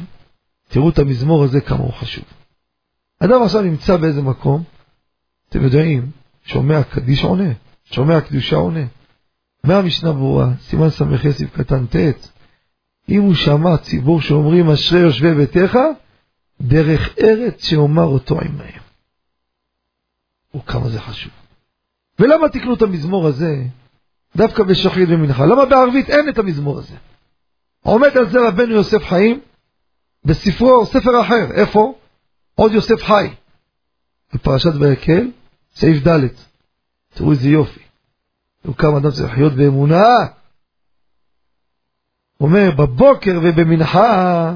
תראו 0.68 0.90
את 0.90 1.00
המזמור 1.00 1.44
הזה 1.44 1.62
כמה 1.62 1.80
הוא 1.80 1.94
חשוב. 1.94 2.24
אדם 3.20 3.44
עכשיו 3.44 3.62
נמצא 3.62 3.98
באיזה 3.98 4.22
מקום, 4.22 4.64
אתם 5.50 5.64
יודעים, 5.64 6.12
שומע 6.46 6.84
קדיש 6.84 7.24
עונה, 7.24 7.50
שומע 7.86 8.22
קדושה 8.22 8.56
עונה. 8.56 8.86
מהמשנה 9.64 10.12
ברורה, 10.12 10.50
סימן 10.62 10.90
ס"ח 10.90 11.04
קטן 11.54 11.86
ט', 11.86 11.96
אם 13.12 13.22
הוא 13.22 13.36
שמע 13.36 13.78
ציבור 13.78 14.22
שאומרים 14.22 14.70
אשרי 14.70 15.00
יושבי 15.00 15.34
ביתך, 15.34 15.78
דרך 16.62 17.16
ארץ 17.24 17.66
שאומר 17.66 18.04
אותו 18.04 18.40
עמהם. 18.40 18.82
וכמה 20.56 20.90
זה 20.90 21.02
חשוב. 21.02 21.32
ולמה 22.20 22.50
תקנו 22.50 22.74
את 22.74 22.82
המזמור 22.82 23.28
הזה 23.28 23.64
דווקא 24.36 24.64
בשחרית 24.64 25.10
ומנחה? 25.10 25.46
למה 25.46 25.66
בערבית 25.66 26.10
אין 26.10 26.30
את 26.30 26.38
המזמור 26.38 26.80
הזה? 26.80 26.96
עומד 27.82 28.18
על 28.18 28.30
זה 28.30 28.48
רבנו 28.48 28.74
יוסף 28.74 29.04
חיים 29.04 29.42
בספרו, 30.26 30.86
ספר 30.86 31.22
אחר, 31.22 31.52
איפה? 31.52 31.96
עוד 32.56 32.72
יוסף 32.72 33.04
חי, 33.04 33.30
בפרשת 34.34 34.72
ויקל, 34.80 35.32
סעיף 35.76 36.08
ד', 36.08 36.28
תראו 37.14 37.32
איזה 37.32 37.50
יופי. 37.50 37.80
וכמה 38.66 38.98
אדם 38.98 39.12
צריך 39.12 39.32
לחיות 39.32 39.54
באמונה. 39.54 40.06
אומר, 42.42 42.72
בבוקר 42.72 43.40
ובמנחה, 43.44 44.54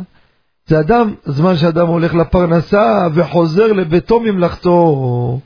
זה 0.68 0.80
אדם, 0.80 1.14
זמן 1.26 1.58
שאדם 1.58 1.88
הולך 1.88 2.14
לפרנסה 2.14 3.08
וחוזר 3.14 3.74
לביתו 3.74 4.20
ממלכתו. 4.20 5.40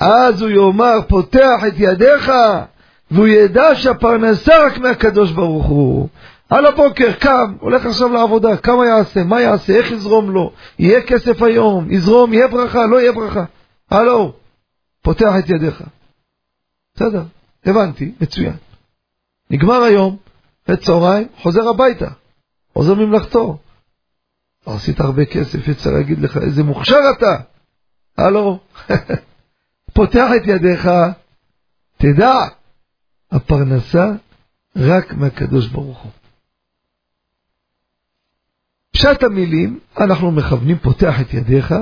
אז 0.00 0.42
הוא 0.42 0.50
יאמר, 0.50 0.98
פותח 1.08 1.64
את 1.68 1.72
ידיך, 1.76 2.32
והוא 3.10 3.26
ידע 3.26 3.74
שהפרנסה 3.74 4.66
רק 4.66 4.78
מהקדוש 4.78 5.32
ברוך 5.32 5.66
הוא. 5.66 6.08
על 6.50 6.66
הבוקר 6.66 7.12
קם, 7.12 7.54
הולך 7.60 7.86
עכשיו 7.86 8.12
לעבודה, 8.12 8.56
כמה 8.56 8.86
יעשה, 8.86 9.24
מה 9.24 9.40
יעשה, 9.40 9.72
איך 9.72 9.90
יזרום 9.90 10.30
לו, 10.30 10.52
יהיה 10.78 11.02
כסף 11.02 11.42
היום, 11.42 11.90
יזרום, 11.90 12.32
יהיה 12.32 12.48
ברכה, 12.48 12.86
לא 12.86 13.00
יהיה 13.00 13.12
ברכה. 13.12 13.44
הלו, 13.90 14.32
פותח 15.02 15.32
את 15.38 15.50
ידיך. 15.50 15.82
בסדר, 16.94 17.22
הבנתי, 17.66 18.12
מצוין. 18.20 18.54
נגמר 19.50 19.82
היום, 19.82 20.16
בצהריים, 20.68 21.28
חוזר 21.36 21.68
הביתה, 21.68 22.08
חוזר 22.72 22.94
ממלכתו. 22.94 23.58
לא 24.66 24.74
עשית 24.74 25.00
הרבה 25.00 25.24
כסף, 25.24 25.68
יצא 25.68 25.90
להגיד 25.90 26.18
לך 26.18 26.36
איזה 26.36 26.62
מוכשר 26.62 27.00
אתה. 27.18 27.42
הלו, 28.18 28.60
פותח 29.94 30.28
את 30.36 30.46
ידיך, 30.46 30.88
תדע, 31.96 32.32
הפרנסה 33.30 34.10
רק 34.76 35.12
מהקדוש 35.14 35.68
ברוך 35.68 36.02
הוא. 36.02 36.12
פשט 38.92 39.22
המילים, 39.22 39.80
אנחנו 40.00 40.30
מכוונים, 40.30 40.78
פותח 40.78 41.20
את 41.20 41.34
ידיך, 41.34 41.74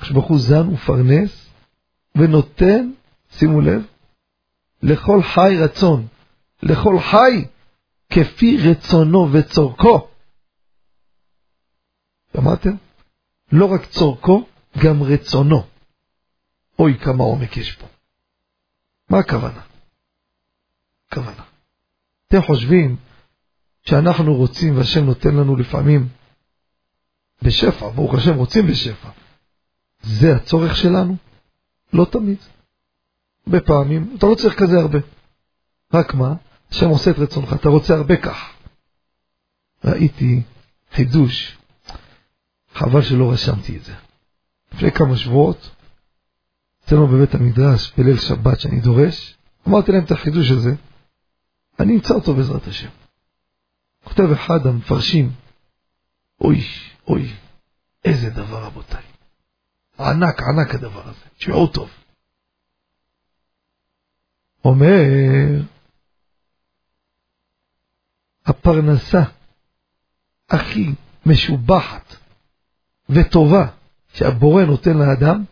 הקדוש 0.00 0.28
הוא 0.28 0.38
זן 0.38 0.68
ופרנס, 0.68 1.50
ונותן, 2.14 2.90
שימו 3.30 3.60
לב, 3.60 3.86
לכל 4.82 5.22
חי 5.22 5.56
רצון, 5.60 6.06
לכל 6.62 7.00
חי 7.00 7.44
כפי 8.14 8.56
רצונו 8.70 9.28
וצורכו. 9.32 10.08
שמעתם? 12.36 12.70
לא 13.52 13.66
רק 13.74 13.86
צורכו, 13.86 14.46
גם 14.84 15.02
רצונו. 15.02 15.62
אוי, 16.78 16.98
כמה 16.98 17.24
עומק 17.24 17.56
יש 17.56 17.76
פה. 17.76 17.86
מה 19.10 19.18
הכוונה? 19.18 19.62
הכוונה. 21.08 21.44
אתם 22.28 22.42
חושבים 22.42 22.96
שאנחנו 23.82 24.34
רוצים 24.34 24.76
והשם 24.76 25.04
נותן 25.04 25.34
לנו 25.34 25.56
לפעמים 25.56 26.08
בשפע, 27.42 27.88
ברוך 27.88 28.14
השם 28.14 28.34
רוצים 28.34 28.66
בשפע. 28.66 29.08
זה 30.02 30.36
הצורך 30.36 30.76
שלנו? 30.76 31.16
לא 31.92 32.06
תמיד. 32.12 32.38
הרבה 33.46 33.60
פעמים, 33.60 34.14
אתה 34.18 34.26
לא 34.26 34.34
צריך 34.34 34.54
כזה 34.58 34.76
הרבה. 34.80 34.98
רק 35.94 36.14
מה? 36.14 36.34
השם 36.74 36.88
עושה 36.88 37.10
את 37.10 37.18
רצונך, 37.18 37.52
אתה 37.52 37.68
רוצה 37.68 37.94
הרבה 37.94 38.16
כך. 38.16 38.52
ראיתי 39.84 40.42
חידוש, 40.92 41.58
חבל 42.74 43.02
שלא 43.02 43.32
רשמתי 43.32 43.76
את 43.76 43.84
זה. 43.84 43.94
לפני 44.72 44.92
כמה 44.92 45.16
שבועות, 45.16 45.70
אצלנו 46.84 47.06
בבית 47.06 47.34
המדרש, 47.34 47.92
בליל 47.98 48.18
שבת 48.18 48.60
שאני 48.60 48.80
דורש, 48.80 49.36
אמרתי 49.68 49.92
להם 49.92 50.04
את 50.04 50.10
החידוש 50.10 50.50
הזה, 50.50 50.74
אני 51.80 51.94
אמצא 51.94 52.14
אותו 52.14 52.34
בעזרת 52.34 52.66
השם. 52.66 52.90
כותב 54.04 54.32
אחד 54.32 54.66
המפרשים, 54.66 55.32
אוי, 56.40 56.64
אוי, 57.08 57.32
איזה 58.04 58.30
דבר 58.30 58.64
רבותיי. 58.64 59.04
ענק, 60.00 60.42
ענק 60.42 60.74
הדבר 60.74 61.08
הזה, 61.08 61.24
תשמעו 61.38 61.66
טוב. 61.66 61.90
אומר, 64.64 65.02
הפרנסה 68.46 69.22
הכי 70.50 70.94
משובחת 71.26 72.14
וטובה 73.08 73.66
שהבורא 74.12 74.62
נותן 74.62 74.98
לאדם, 74.98 75.44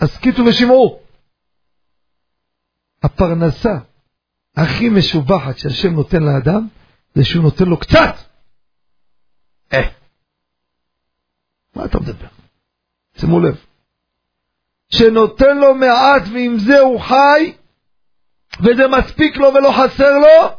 הסכיתו 0.00 0.42
ושמעו. 0.44 1.00
הפרנסה 3.02 3.78
הכי 4.56 4.88
משובחת 4.88 5.58
שהשם 5.58 5.94
נותן 5.94 6.22
לאדם, 6.22 6.68
זה 7.14 7.24
שהוא 7.24 7.42
נותן 7.42 7.64
לו 7.64 7.76
קצת. 7.76 8.14
אה. 9.72 9.88
מה 11.74 11.84
אתה 11.84 12.00
מדבר? 12.00 12.28
שימו 13.16 13.40
לב. 13.40 13.64
שנותן 14.90 15.58
לו 15.58 15.74
מעט 15.74 16.22
ועם 16.32 16.58
זה 16.58 16.78
הוא 16.78 17.00
חי, 17.00 17.52
וזה 18.60 18.82
מספיק 18.98 19.36
לו 19.36 19.48
ולא 19.54 19.72
חסר 19.72 20.18
לו, 20.18 20.57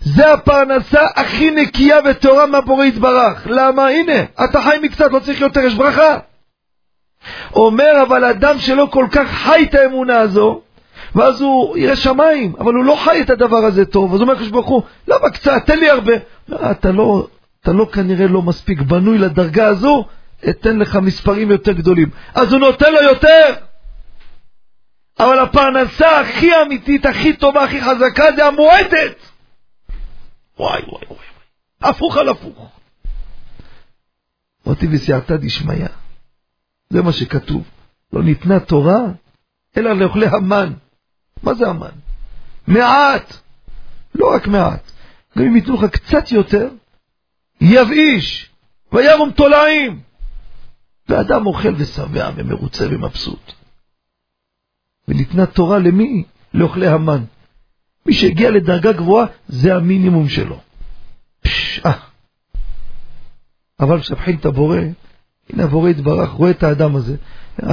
זה 0.00 0.32
הפרנסה 0.32 1.00
הכי 1.16 1.50
נקייה 1.50 1.98
וטהורה 2.04 2.46
מהבורא 2.46 2.84
יתברך. 2.84 3.46
למה? 3.46 3.88
הנה, 3.88 4.22
אתה 4.44 4.62
חי 4.62 4.76
מקצת, 4.82 5.12
לא 5.12 5.18
צריך 5.18 5.40
יותר, 5.40 5.60
יש 5.60 5.74
ברכה. 5.74 6.18
אומר 7.54 8.02
אבל 8.02 8.24
אדם 8.24 8.58
שלא 8.58 8.88
כל 8.90 9.06
כך 9.10 9.28
חי 9.30 9.66
את 9.70 9.74
האמונה 9.74 10.18
הזו, 10.18 10.60
ואז 11.14 11.40
הוא 11.40 11.78
יראה 11.78 11.96
שמיים, 11.96 12.52
אבל 12.58 12.74
הוא 12.74 12.84
לא 12.84 12.96
חי 13.04 13.20
את 13.20 13.30
הדבר 13.30 13.56
הזה 13.56 13.84
טוב, 13.84 14.14
אז 14.14 14.20
הוא 14.20 14.22
אומר 14.22 14.32
לקדוש 14.32 14.48
ברוך 14.48 14.68
הוא, 14.68 14.82
למה 15.08 15.30
קצת, 15.30 15.62
תן 15.66 15.78
לי 15.78 15.90
הרבה. 15.90 16.12
לא, 16.48 16.58
אתה 16.70 16.92
לא, 16.92 17.26
אתה 17.62 17.72
לא 17.72 17.86
כנראה 17.92 18.26
לא 18.26 18.42
מספיק 18.42 18.80
בנוי 18.80 19.18
לדרגה 19.18 19.66
הזו, 19.66 20.04
אתן 20.48 20.78
לך 20.78 20.96
מספרים 20.96 21.50
יותר 21.50 21.72
גדולים. 21.72 22.08
אז 22.34 22.52
הוא 22.52 22.60
נותן 22.60 22.92
לו 22.92 23.02
יותר. 23.02 23.54
אבל 25.20 25.38
הפרנסה 25.38 26.20
הכי 26.20 26.50
אמיתית, 26.62 27.06
הכי 27.06 27.32
טובה, 27.32 27.64
הכי 27.64 27.80
חזקה, 27.80 28.24
זה 28.36 28.46
המועדת. 28.46 29.27
וואי 30.58 30.82
וואי 30.82 31.04
וואי. 31.08 31.26
הפוך 31.80 32.16
על 32.16 32.28
הפוך. 32.28 32.70
אותי 34.66 34.86
וסייעתא 34.90 35.36
דשמיא. 35.36 35.88
זה 36.90 37.02
מה 37.02 37.12
שכתוב. 37.12 37.70
לא 38.12 38.22
ניתנה 38.22 38.60
תורה, 38.60 39.00
אלא 39.76 39.92
לאוכלי 39.92 40.26
המן. 40.26 40.72
מה 41.42 41.54
זה 41.54 41.68
המן? 41.68 41.90
מעט. 42.66 43.36
לא 44.14 44.34
רק 44.34 44.46
מעט. 44.46 44.92
גם 45.38 45.44
אם 45.44 45.56
ייתנו 45.56 45.74
לך 45.74 45.84
קצת 45.84 46.32
יותר, 46.32 46.68
יבאיש, 47.60 48.50
וירום 48.92 49.30
תולעים. 49.30 50.00
ואדם 51.08 51.46
אוכל 51.46 51.74
ושבע 51.76 52.30
ומרוצה 52.36 52.86
ומבסוט. 52.90 53.52
וניתנה 55.08 55.46
תורה 55.46 55.78
למי? 55.78 56.24
לאוכלי 56.54 56.86
המן. 56.86 57.24
מי 58.08 58.14
שהגיע 58.14 58.50
לדרגה 58.50 58.92
גבוהה, 58.92 59.26
זה 59.48 59.74
המינימום 59.74 60.28
שלו. 60.28 60.60
פשעה. 61.40 61.98
אבל 63.80 64.00
כשבחין 64.00 64.36
את 64.36 64.46
הבורא, 64.46 64.78
הנה 65.50 65.64
הבורא 65.64 65.90
יתברך, 65.90 66.30
רואה 66.30 66.50
את 66.50 66.62
האדם 66.62 66.96
הזה, 66.96 67.16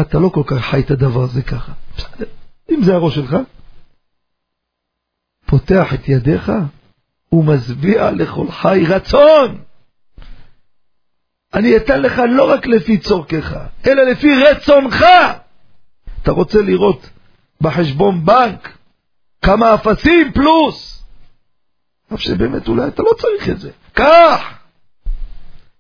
אתה 0.02 0.20
לא 0.20 0.30
כל 0.30 0.44
כך 0.46 0.66
חי 0.66 0.80
את 0.80 0.92
הדבר 0.92 1.24
הזה 1.24 1.42
ככה. 1.42 1.72
בסדר, 1.98 2.26
אם 2.72 2.84
זה 2.84 2.96
הראש 2.96 3.16
שלך, 3.16 3.36
פותח 5.46 5.94
את 5.94 6.10
ידיך 6.10 6.52
ומשביע 7.32 8.12
לכל 8.12 8.52
חי 8.52 8.84
רצון. 8.88 9.62
אני 11.54 11.78
אתן 11.78 12.02
לך 12.02 12.22
לא 12.30 12.52
רק 12.52 12.68
לפי 12.68 12.98
צורכך, 12.98 13.56
אלא 13.88 14.04
לפי 14.04 14.36
רצונך. 14.36 15.06
אתה 16.22 16.32
רוצה 16.32 16.62
לראות 16.62 17.10
בחשבון 17.62 18.26
בנק 18.26 18.78
כמה 19.46 19.76
אפסים 19.76 20.32
פלוס. 20.34 21.04
אף 22.14 22.20
שבאמת 22.20 22.68
אולי 22.68 22.88
אתה 22.88 23.04
לא 23.04 23.12
צריך 23.18 23.50
את 23.50 23.60
זה. 23.60 23.72
קח! 23.94 24.42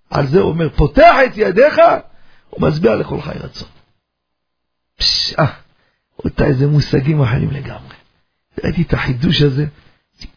על 0.09 0.27
זה 0.27 0.39
הוא 0.39 0.49
אומר, 0.49 0.69
פותח 0.69 1.15
את 1.25 1.31
ידיך 1.37 1.81
ומשביע 2.53 2.95
לכל 2.95 3.21
חי 3.21 3.37
רצון. 3.39 3.69
פשעה, 4.95 5.59
אותה 6.25 6.45
איזה 6.45 6.67
מושגים 6.67 7.21
אחרים 7.21 7.51
לגמרי. 7.51 7.95
ראיתי 8.63 8.81
את 8.81 8.93
החידוש 8.93 9.41
הזה, 9.41 9.65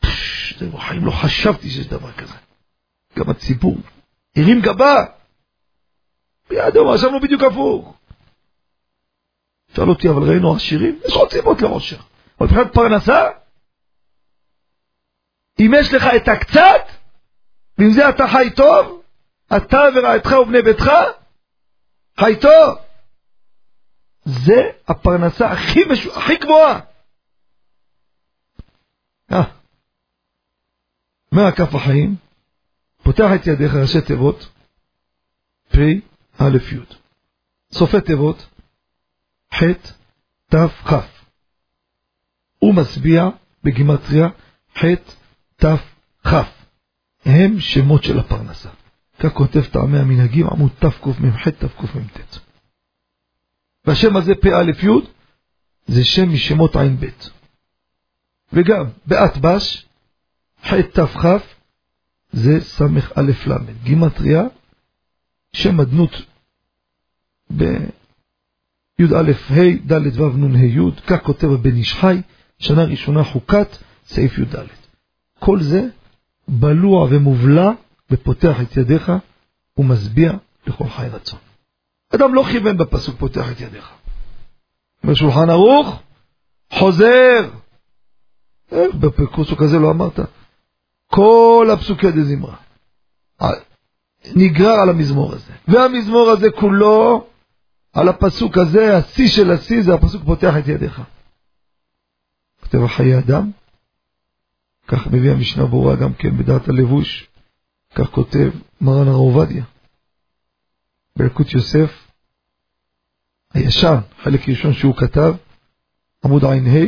פשש, 0.00 0.62
בחיים 0.62 1.04
לא 1.04 1.10
חשבתי 1.10 1.70
שיש 1.70 1.86
דבר 1.86 2.12
כזה. 2.12 2.34
גם 3.18 3.30
הציבור 3.30 3.76
הרים 4.36 4.60
גבה. 4.60 5.04
מיד 6.50 6.76
הוא 6.76 6.94
חשבנו 6.94 7.20
בדיוק 7.20 7.42
הפוך. 7.42 7.94
שאל 9.76 9.88
אותי, 9.88 10.08
אבל 10.08 10.22
ראינו 10.30 10.54
עשירים? 10.54 10.98
יש 11.06 11.12
עוד 11.12 11.30
סיבות 11.30 11.62
לעושר. 11.62 12.00
אבל 12.40 12.46
מבחינת 12.46 12.74
פרנסה, 12.74 13.30
אם 15.60 15.70
יש 15.80 15.94
לך 15.94 16.04
את 16.16 16.28
הקצת, 16.28 16.82
ועם 17.78 17.92
זה 17.92 18.08
אתה 18.08 18.24
חי 18.32 18.50
טוב, 18.56 19.02
אתה 19.56 19.80
ורעייתך 19.96 20.32
ובני 20.42 20.62
ביתך, 20.62 20.90
חי 22.20 22.34
טוב. 22.40 22.78
זה 24.24 24.70
הפרנסה 24.88 25.52
הכי, 25.52 25.80
משו... 25.90 26.18
הכי 26.18 26.36
גבוהה. 26.36 26.80
אה. 29.32 29.42
מהכף 31.32 31.74
החיים, 31.74 32.16
פותח 33.02 33.28
את 33.34 33.46
ידיך 33.46 33.74
ראשי 33.74 34.00
תיבות, 34.00 34.48
פ' 35.72 35.78
א' 36.38 36.56
י', 36.72 36.94
סופי 37.72 38.00
תיבות, 38.00 38.46
ח' 39.54 39.62
ת' 40.50 40.54
כ'. 40.88 41.17
הוא 42.58 42.74
משביע 42.74 43.28
בגימטריה 43.64 44.28
ח' 44.78 44.84
ת' 45.56 45.64
כ'. 46.26 46.34
הם 47.24 47.60
שמות 47.60 48.04
של 48.04 48.18
הפרנסה. 48.18 48.68
כך 49.18 49.32
כותב 49.32 49.64
טעמי 49.64 49.98
המנהגים, 49.98 50.46
עמוד 50.46 50.72
תקמ"ח 50.78 51.48
תקמ"ט. 51.48 52.38
והשם 53.84 54.16
הזה 54.16 54.34
פ"א 54.34 54.86
י' 54.86 54.88
זה 55.86 56.04
שם 56.04 56.32
משמות 56.32 56.76
ע"ב. 56.76 57.06
וגם 58.52 58.84
באטבש, 59.06 59.86
ח' 60.64 60.72
תכ' 60.72 61.26
זה 62.32 62.60
ס"א 62.60 63.20
ל', 63.20 63.56
גימטריה, 63.82 64.42
שם 65.52 65.80
אדנות 65.80 66.12
בי"א 67.50 69.16
ה' 69.50 69.92
ד' 69.92 70.20
ו' 70.20 70.36
נ' 70.36 70.64
י', 70.64 71.00
כך 71.06 71.22
כותב 71.22 71.48
הבן 71.50 71.74
איש 71.74 71.94
חי, 71.94 72.20
שנה 72.58 72.84
ראשונה 72.84 73.24
חוקת, 73.24 73.68
סעיף 74.06 74.38
י"ד. 74.38 74.56
כל 75.38 75.60
זה 75.60 75.88
בלוע 76.48 77.06
ומובלע 77.10 77.70
ופותח 78.10 78.60
את 78.62 78.76
ידיך 78.76 79.12
ומשביע 79.76 80.32
לכל 80.66 80.88
חי 80.88 81.06
רצון. 81.12 81.38
אדם 82.14 82.34
לא 82.34 82.44
כיוון 82.52 82.76
בפסוק 82.76 83.18
פותח 83.18 83.52
את 83.52 83.60
ידיך. 83.60 83.90
בשולחן 85.04 85.50
ערוך, 85.50 86.02
חוזר. 86.72 87.50
איך 88.72 88.94
בפסוק 88.94 89.62
הזה 89.62 89.78
לא 89.78 89.90
אמרת? 89.90 90.20
כל 91.06 91.68
הפסוקי 91.72 92.10
דזמרה. 92.10 92.56
נגרר 94.36 94.80
על 94.80 94.88
המזמור 94.88 95.32
הזה. 95.32 95.52
והמזמור 95.68 96.30
הזה 96.30 96.50
כולו, 96.50 97.26
על 97.92 98.08
הפסוק 98.08 98.58
הזה, 98.58 98.96
השיא 98.96 99.28
של 99.28 99.50
השיא 99.50 99.82
זה 99.82 99.94
הפסוק 99.94 100.22
פותח 100.24 100.54
את 100.58 100.68
ידיך. 100.68 101.02
כותב 102.70 102.84
החיי 102.84 103.18
אדם, 103.18 103.50
כך 104.86 105.06
מביא 105.06 105.30
המשנה 105.30 105.66
ברורה 105.66 105.96
גם 105.96 106.14
כן 106.14 106.36
בדעת 106.36 106.68
הלבוש, 106.68 107.28
כך 107.94 108.10
כותב 108.10 108.50
מרן 108.80 109.08
הרב 109.08 109.16
עובדיה. 109.16 109.64
בלקוט 111.16 111.52
יוסף, 111.52 112.08
הישן, 113.54 113.96
חלק 114.22 114.48
ראשון 114.48 114.72
שהוא 114.72 114.96
כתב, 114.96 115.34
עמוד 116.24 116.44
ע"ה, 116.44 116.84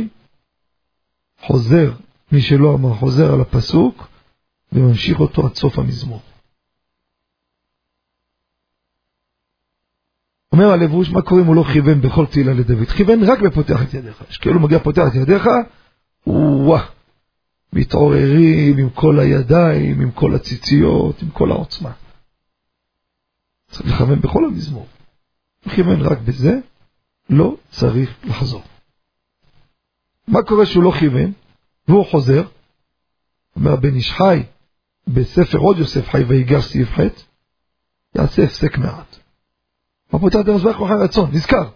חוזר, 1.41 1.93
מי 2.31 2.41
שלא 2.41 2.75
אמר, 2.75 2.93
חוזר 2.93 3.33
על 3.33 3.41
הפסוק, 3.41 4.07
וממשיך 4.71 5.19
אותו 5.19 5.47
עד 5.47 5.55
סוף 5.55 5.79
המזמור. 5.79 6.21
אומר 10.51 10.71
הלבוש, 10.71 11.09
מה 11.09 11.21
קורה 11.21 11.41
אם 11.41 11.47
הוא 11.47 11.55
לא 11.55 11.63
כיוון 11.73 12.01
בכל 12.01 12.25
תהילה 12.25 12.53
לדוד? 12.53 12.87
כיוון 12.87 13.23
רק 13.23 13.39
בפותח 13.39 13.81
את 13.81 13.93
ידיך. 13.93 14.23
יש 14.29 14.37
כאילו 14.37 14.59
מגיע 14.59 14.79
פותח 14.79 15.03
את 15.07 15.15
ידיך, 15.15 15.47
וואה, 16.27 16.85
מתעוררים 17.73 18.77
עם 18.77 18.89
כל 18.89 19.19
הידיים, 19.19 20.01
עם 20.01 20.11
כל 20.11 20.35
הציציות, 20.35 21.21
עם 21.21 21.29
כל 21.29 21.51
העוצמה. 21.51 21.91
צריך 23.71 23.93
לכוון 23.93 24.21
בכל 24.21 24.45
המזמור. 24.45 24.87
כיוון 25.75 26.01
רק 26.01 26.17
בזה, 26.19 26.59
לא 27.29 27.55
צריך 27.69 28.15
לחזור. 28.23 28.63
מה 30.27 30.43
קורה 30.43 30.65
שהוא 30.65 30.83
לא 30.83 30.91
כיוון, 30.99 31.31
והוא 31.87 32.05
חוזר? 32.05 32.43
אומר 33.55 33.75
בן 33.75 33.95
איש 33.95 34.11
חי, 34.11 34.43
בספר 35.07 35.57
עוד 35.57 35.77
יוסף 35.77 36.09
חי 36.09 36.23
ויגש 36.23 36.65
סעיף 36.65 36.89
ח', 36.89 36.99
יעשה 38.15 38.43
הפסק 38.43 38.77
מעט. 38.77 39.20
מה 40.13 40.19
פותח 40.19 40.39
את 40.39 40.47
המזבח 40.47 40.77
כל 40.77 41.03
רצון, 41.03 41.31
נזכר. 41.33 41.69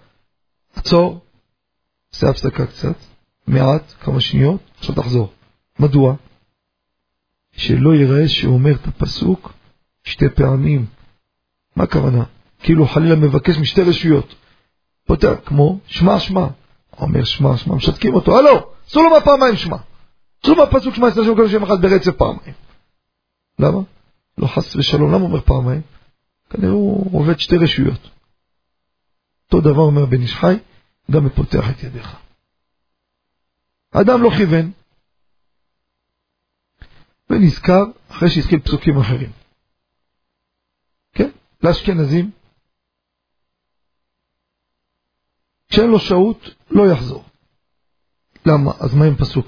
עצור, 0.76 1.20
עושה 2.14 2.30
הפסקה 2.30 2.66
קצת, 2.66 2.96
מעט, 3.48 3.94
כמה 4.00 4.22
שניות, 4.22 4.62
עכשיו 4.78 4.96
תחזור. 4.96 5.32
מדוע? 5.80 6.16
שלא 7.52 7.96
ייראה 7.96 8.28
שהוא 8.28 8.54
אומר 8.54 8.72
את 8.72 8.88
הפסוק 8.88 9.54
שתי 10.04 10.30
פעמים. 10.30 10.86
מה 11.76 11.84
הכוונה? 11.84 12.24
כאילו 12.60 12.88
חלילה 12.88 13.16
מבקש 13.16 13.58
משתי 13.58 13.82
רשויות. 13.82 14.36
פותח 15.06 15.34
כמו 15.46 15.80
שמע 15.86 16.20
שמע. 16.20 16.48
אומר 17.00 17.24
שמע 17.24 17.58
שמע, 17.58 17.76
משתקים 17.76 18.14
אותו, 18.14 18.38
הלו, 18.38 18.70
עשו 18.88 19.04
לו 19.04 19.10
מה 19.10 19.22
פעמיים 19.22 19.56
שמע. 19.56 19.78
שוב 20.46 20.60
הפסוק 20.60 20.96
שמע 20.96 21.08
ישראל 21.08 21.26
השם 21.26 21.36
כל 21.36 21.46
השם 21.46 21.64
אחד 21.64 21.82
ברצף 21.82 22.12
פעמיים. 22.12 22.54
למה? 23.60 23.80
לא 24.38 24.48
חס 24.48 24.76
ושלום, 24.76 25.14
למה 25.14 25.24
אומר 25.24 25.42
פעמיים? 25.42 25.82
כנראה 26.50 26.72
הוא 26.72 27.20
עובד 27.20 27.40
שתי 27.40 27.58
רשויות. 27.58 28.10
אותו 29.46 29.62
דבר 29.62 29.82
אומר 29.82 30.06
בן 30.06 30.22
איש 30.22 30.36
חי, 30.36 30.56
גם 31.12 31.26
מפותח 31.26 31.70
את 31.70 31.84
ידיך. 31.84 32.16
אדם 33.92 34.24
לא 34.24 34.30
כיוון, 34.38 34.72
ונזכר 37.30 37.84
אחרי 38.12 38.30
שהתחיל 38.30 38.60
פסוקים 38.60 38.98
אחרים. 38.98 39.32
כן, 41.14 41.30
לאשכנזים, 41.64 42.32
כשאין 45.70 45.90
לו 45.90 46.00
שהות, 46.00 46.50
לא 46.72 46.92
יחזור. 46.92 47.26
למה? 48.46 48.72
אז 48.80 48.94
מה 48.94 49.06
עם 49.06 49.16
פסוק? 49.16 49.48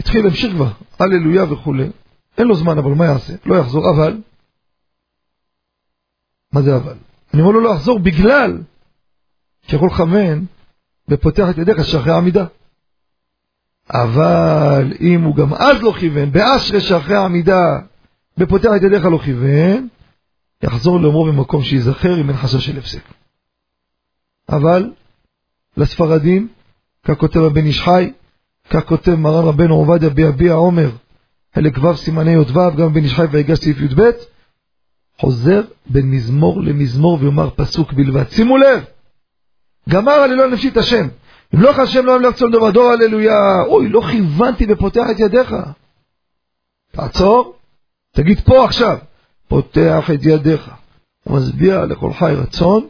התחיל 0.00 0.24
להמשיך 0.24 0.52
כבר, 0.52 0.72
הללויה 0.98 1.52
וכולי. 1.52 1.90
אין 2.38 2.46
לו 2.46 2.54
זמן, 2.54 2.78
אבל 2.78 2.90
מה 2.90 3.04
יעשה? 3.04 3.32
לא 3.46 3.54
יחזור, 3.56 3.84
אבל... 3.96 4.22
מה 6.52 6.62
זה 6.62 6.76
אבל? 6.76 6.96
אני 7.34 7.42
אומר 7.42 7.52
לו 7.52 7.60
לא 7.60 7.74
יחזור 7.74 7.98
בגלל 7.98 8.62
שיכול 9.66 9.88
לכוון 9.88 10.46
ופותח 11.08 11.50
את 11.50 11.58
ידיך 11.58 11.84
שאחרי 11.84 12.12
העמידה. 12.12 12.46
אבל 13.90 14.92
אם 15.00 15.22
הוא 15.22 15.36
גם 15.36 15.54
אז 15.54 15.82
לא 15.82 15.92
כיוון, 16.00 16.32
באשרי 16.32 16.80
שאחרי 16.80 17.16
העמידה 17.16 17.78
ופותח 18.38 18.70
את 18.76 18.82
ידיך 18.82 19.04
לא 19.04 19.18
כיוון, 19.24 19.88
יחזור 20.62 21.00
לאומרו 21.00 21.24
במקום 21.24 21.62
שייזכר 21.62 22.20
אם 22.20 22.28
אין 22.28 22.36
חשש 22.36 22.66
של 22.66 22.78
הפסק. 22.78 23.02
אבל 24.48 24.92
לספרדים, 25.76 26.48
כך 27.04 27.14
כותב 27.14 27.40
הבן 27.40 27.64
איש 27.64 27.80
חי, 27.80 28.12
כך 28.70 28.84
כותב 28.84 29.14
מרן 29.14 29.44
רבנו 29.44 29.74
עובדיה 29.74 30.10
ביביע 30.10 30.52
עומר, 30.52 30.90
חלק 31.54 31.78
ו' 31.78 31.96
סימני 31.96 32.32
י"ו, 32.32 32.76
גם 32.76 32.92
בן 32.92 33.04
איש 33.04 33.14
חי 33.14 33.24
ויגש 33.30 33.58
סעיף 33.58 33.80
י"ב, 33.80 34.02
חוזר 35.18 35.62
בין 35.86 36.10
מזמור 36.10 36.62
למזמור 36.62 37.18
ויאמר 37.20 37.50
פסוק 37.56 37.92
בלבד. 37.92 38.30
שימו 38.30 38.56
לב, 38.56 38.84
גמר 39.88 40.12
הללויה 40.12 40.48
נפשי 40.48 40.68
את 40.68 40.76
השם. 40.76 41.08
אם 41.54 41.60
לא 41.60 41.70
השם 41.70 42.06
לא 42.06 42.12
ימלך 42.12 42.34
צום 42.34 42.50
דבר 42.50 42.70
דור 42.70 42.90
הללויה, 42.90 43.62
אוי, 43.66 43.88
לא 43.88 44.02
כיוונתי 44.10 44.66
ופותח 44.68 45.04
את 45.10 45.20
ידיך. 45.20 45.54
תעצור, 46.92 47.56
תגיד 48.12 48.40
פה 48.40 48.64
עכשיו, 48.64 48.98
פותח 49.48 50.10
את 50.14 50.20
ידיך. 50.22 50.70
הוא 51.24 51.38
מצביע 51.38 51.84
לכל 51.84 52.12
חי 52.12 52.34
רצון, 52.36 52.86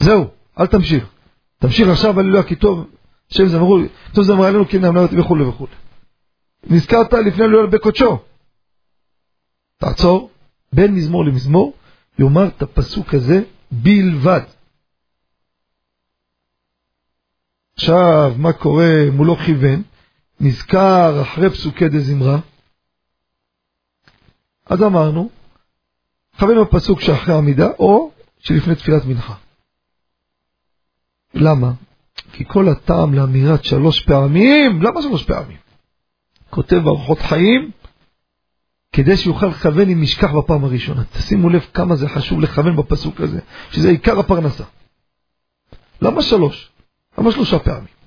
זהו, 0.00 0.26
אל 0.60 0.66
תמשיך. 0.66 1.04
תמשיך 1.58 1.88
עכשיו 1.88 2.20
הללויה 2.20 2.42
כי 2.42 2.56
טוב, 2.56 2.86
השם 3.30 3.46
זמרו, 3.46 3.78
טוב 4.12 4.24
זמרו 4.24 4.44
עלינו 4.44 4.68
כי 4.68 4.78
נאמר 4.78 5.00
אותי 5.00 5.18
וכולי 5.18 5.44
וכולי. 5.44 5.72
נזכרת 6.66 7.12
לפני 7.12 7.44
הללויה 7.44 7.66
בקודשו. 7.66 8.18
תעצור, 9.78 10.30
בין 10.72 10.94
מזמור 10.94 11.24
למזמור, 11.24 11.72
יאמר 12.18 12.48
את 12.48 12.62
הפסוק 12.62 13.14
הזה 13.14 13.42
בלבד. 13.70 14.40
עכשיו, 17.78 18.32
מה 18.36 18.52
קורה 18.52 19.04
אם 19.08 19.16
הוא 19.16 19.26
לא 19.26 19.36
כיוון? 19.46 19.82
נזכר 20.40 21.22
אחרי 21.22 21.50
פסוקי 21.50 21.88
דה 21.88 22.00
זמרה. 22.00 22.38
אז 24.66 24.82
אמרנו, 24.82 25.30
כוון 26.38 26.62
בפסוק 26.64 27.00
שאחרי 27.00 27.34
עמידה, 27.34 27.68
או 27.78 28.10
שלפני 28.38 28.74
תפילת 28.74 29.04
מנחה. 29.04 29.34
למה? 31.34 31.72
כי 32.32 32.44
כל 32.48 32.68
הטעם 32.68 33.14
לאמירת 33.14 33.64
שלוש 33.64 34.02
פעמים, 34.02 34.82
למה 34.82 35.02
שלוש 35.02 35.24
פעמים? 35.24 35.58
כותב 36.50 36.76
בארוחות 36.76 37.18
חיים, 37.18 37.70
כדי 38.92 39.16
שיוכל 39.16 39.46
לכוון 39.46 39.88
אם 39.88 40.02
נשכח 40.02 40.30
בפעם 40.32 40.64
הראשונה. 40.64 41.04
תשימו 41.04 41.48
לב 41.50 41.66
כמה 41.74 41.96
זה 41.96 42.08
חשוב 42.08 42.40
לכוון 42.40 42.76
בפסוק 42.76 43.20
הזה, 43.20 43.40
שזה 43.70 43.88
עיקר 43.88 44.18
הפרנסה. 44.18 44.64
למה 46.02 46.22
שלוש? 46.22 46.70
למה 47.18 47.32
שלושה 47.32 47.58
פעמים? 47.58 47.98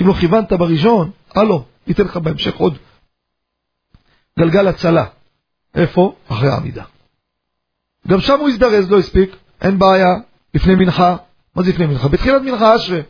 אם 0.00 0.06
לא 0.06 0.12
כיוונת 0.12 0.52
בראשון, 0.52 1.10
הלו, 1.34 1.64
ניתן 1.86 2.04
לך 2.04 2.16
בהמשך 2.16 2.54
עוד 2.54 2.78
גלגל 4.38 4.68
הצלה. 4.68 5.06
איפה? 5.74 6.14
אחרי 6.28 6.48
העמידה. 6.48 6.84
גם 8.08 8.20
שם 8.20 8.40
הוא 8.40 8.48
הזדרז, 8.48 8.90
לא 8.90 8.98
הספיק, 8.98 9.36
אין 9.60 9.78
בעיה, 9.78 10.08
לפני 10.54 10.74
מנחה. 10.74 11.16
מה 11.54 11.62
זה 11.62 11.70
לפני 11.70 11.86
מנחה? 11.86 12.08
בתחילת 12.08 12.42
מנחה 12.42 12.76
אשרי. 12.76 13.02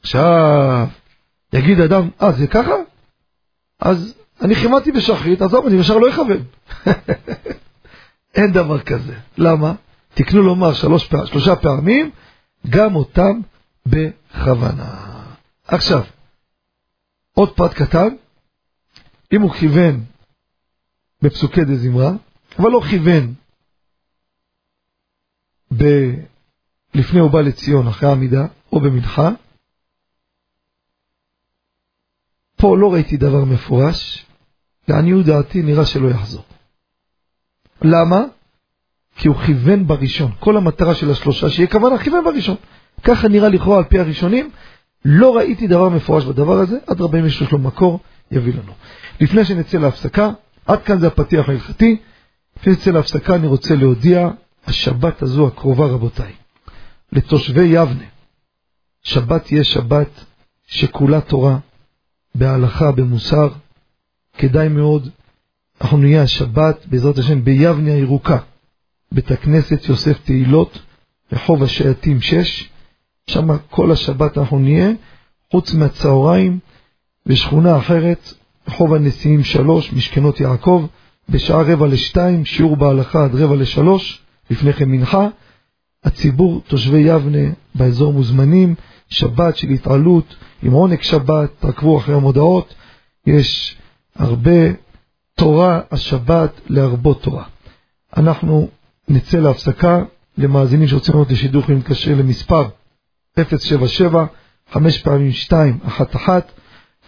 עכשיו, 0.00 0.86
יגיד 1.52 1.80
אדם, 1.80 2.08
אה, 2.22 2.32
זה 2.32 2.46
ככה? 2.46 2.74
אז 3.80 4.14
אני 4.40 4.54
כיוונתי 4.54 4.92
בשחרית, 4.92 5.42
עזוב, 5.42 5.66
אני 5.66 5.76
ישר 5.76 5.98
לא 5.98 6.10
אכוון. 6.10 6.44
אין 8.36 8.52
דבר 8.52 8.80
כזה. 8.80 9.14
למה? 9.38 9.74
תקנו 10.14 10.42
לומר 10.42 10.72
שלוש 10.72 11.10
שלושה 11.24 11.56
פעמים, 11.56 12.10
גם 12.68 12.96
אותם 12.96 13.40
בכוונה. 13.90 15.08
עכשיו, 15.66 16.04
עוד 17.32 17.56
פרט 17.56 17.74
קטן, 17.74 18.08
אם 19.32 19.42
הוא 19.42 19.52
כיוון 19.54 20.04
בפסוקי 21.22 21.64
דה 21.64 21.76
זמרה, 21.76 22.12
אבל 22.58 22.70
לא 22.70 22.80
כיוון 22.90 23.34
ב... 25.76 25.84
לפני 26.94 27.20
הוא 27.20 27.30
בא 27.30 27.40
לציון 27.40 27.88
אחרי 27.88 28.08
העמידה, 28.08 28.46
או 28.72 28.80
במנחה, 28.80 29.30
פה 32.56 32.76
לא 32.78 32.92
ראיתי 32.92 33.16
דבר 33.16 33.44
מפורש, 33.44 34.26
לעניות 34.88 35.26
דעתי 35.26 35.62
נראה 35.62 35.86
שלא 35.86 36.08
יחזור. 36.08 36.44
למה? 37.82 38.20
כי 39.16 39.28
הוא 39.28 39.36
כיוון 39.46 39.86
בראשון. 39.86 40.32
כל 40.40 40.56
המטרה 40.56 40.94
של 40.94 41.10
השלושה 41.10 41.50
שיהיה 41.50 41.70
כוונה, 41.70 41.98
כיוון 41.98 42.24
בראשון. 42.24 42.56
ככה 43.02 43.28
נראה 43.28 43.48
לכאורה 43.48 43.78
על 43.78 43.84
פי 43.84 43.98
הראשונים. 43.98 44.50
לא 45.04 45.36
ראיתי 45.36 45.66
דבר 45.66 45.88
מפורש 45.88 46.24
בדבר 46.24 46.58
הזה, 46.58 46.78
עד 46.86 47.00
רבי 47.00 47.20
מישהו 47.20 47.46
יש 47.46 47.52
לו 47.52 47.58
מקור, 47.58 48.00
יביא 48.30 48.52
לנו. 48.52 48.72
לפני 49.20 49.44
שנצא 49.44 49.78
להפסקה, 49.78 50.30
עד 50.66 50.82
כאן 50.82 50.98
זה 50.98 51.06
הפתיח 51.06 51.48
ההלכתי. 51.48 51.96
לפני 52.56 52.74
שנצא 52.74 52.90
להפסקה 52.90 53.34
אני 53.34 53.46
רוצה 53.46 53.74
להודיע, 53.74 54.28
השבת 54.66 55.22
הזו 55.22 55.46
הקרובה 55.46 55.86
רבותיי, 55.86 56.32
לתושבי 57.12 57.64
יבנה, 57.64 58.04
שבת 59.02 59.44
תהיה 59.44 59.64
שבת 59.64 60.24
שכולה 60.66 61.20
תורה, 61.20 61.58
בהלכה, 62.34 62.92
במוסר, 62.92 63.48
כדאי 64.38 64.68
מאוד, 64.68 65.08
אנחנו 65.80 65.98
נהיה 65.98 66.22
השבת, 66.22 66.86
בעזרת 66.86 67.18
השם, 67.18 67.44
ביבנה 67.44 67.92
הירוקה, 67.92 68.38
בית 69.12 69.30
הכנסת 69.30 69.88
יוסף 69.88 70.18
תהילות, 70.24 70.78
רחוב 71.32 71.62
השייטים 71.62 72.20
6, 72.20 72.70
שם 73.28 73.48
כל 73.70 73.92
השבת 73.92 74.38
אנחנו 74.38 74.58
נהיה, 74.58 74.90
חוץ 75.50 75.74
מהצהריים, 75.74 76.58
בשכונה 77.26 77.78
אחרת, 77.78 78.32
רחוב 78.68 78.94
הנשיאים 78.94 79.44
3, 79.44 79.92
משכנות 79.92 80.40
יעקב, 80.40 80.86
בשעה 81.28 81.62
רבע 81.62 81.86
לשתיים, 81.86 82.44
שיעור 82.44 82.76
בהלכה 82.76 83.24
עד 83.24 83.34
רבע 83.34 83.56
לשלוש, 83.56 84.22
לפני 84.50 84.72
כן 84.72 84.88
מנחה. 84.88 85.28
הציבור, 86.04 86.62
תושבי 86.66 86.98
יבנה, 86.98 87.50
באזור 87.74 88.12
מוזמנים, 88.12 88.74
שבת 89.08 89.56
של 89.56 89.68
התעלות, 89.68 90.36
עם 90.62 90.72
עונג 90.72 91.02
שבת, 91.02 91.50
תעקבו 91.58 91.98
אחרי 91.98 92.14
המודעות, 92.14 92.74
יש 93.26 93.76
הרבה 94.16 94.72
תורה 95.34 95.80
השבת 95.90 96.60
להרבות 96.66 97.22
תורה. 97.22 97.44
אנחנו 98.16 98.68
נצא 99.08 99.38
להפסקה, 99.38 100.02
למאזינים 100.38 100.88
שרוצים 100.88 101.14
לראות 101.14 101.30
לשידור 101.30 101.62
יכולים 101.62 101.78
להתקשר 101.78 102.14
למספר 102.14 102.68
077, 103.44 104.26
5 104.72 105.02
פעמים 105.02 105.32
2, 105.32 105.78
1 105.86 106.16
1, 106.16 106.52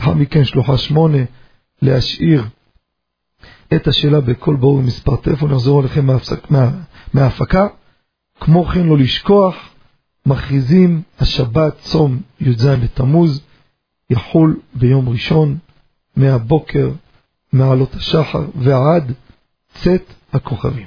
לאחר 0.01 0.14
מכן 0.14 0.45
שלוחה 0.45 0.79
8, 0.79 1.19
להשאיר 1.83 2.45
את 3.75 3.88
השאלה 3.88 4.21
בקול 4.21 4.57
ברור 4.57 4.79
במספר 4.79 5.16
טלפון, 5.16 5.53
נחזור 5.53 5.81
אליכם 5.81 6.07
מההפסק, 6.07 6.51
מה, 6.51 6.71
מההפקה. 7.14 7.66
כמו 8.40 8.64
כן 8.64 8.87
לא 8.87 8.99
לשכוח, 8.99 9.55
מכריזים 10.27 11.03
השבת 11.21 11.79
צום 11.81 12.21
י"ז 12.40 12.66
בתמוז, 12.66 13.43
יחול 14.11 14.61
ביום 14.75 15.09
ראשון, 15.09 15.59
מהבוקר, 16.16 16.90
מעלות 17.53 17.95
השחר 17.95 18.45
ועד 18.55 19.12
צאת 19.75 20.14
הכוכבים. 20.33 20.87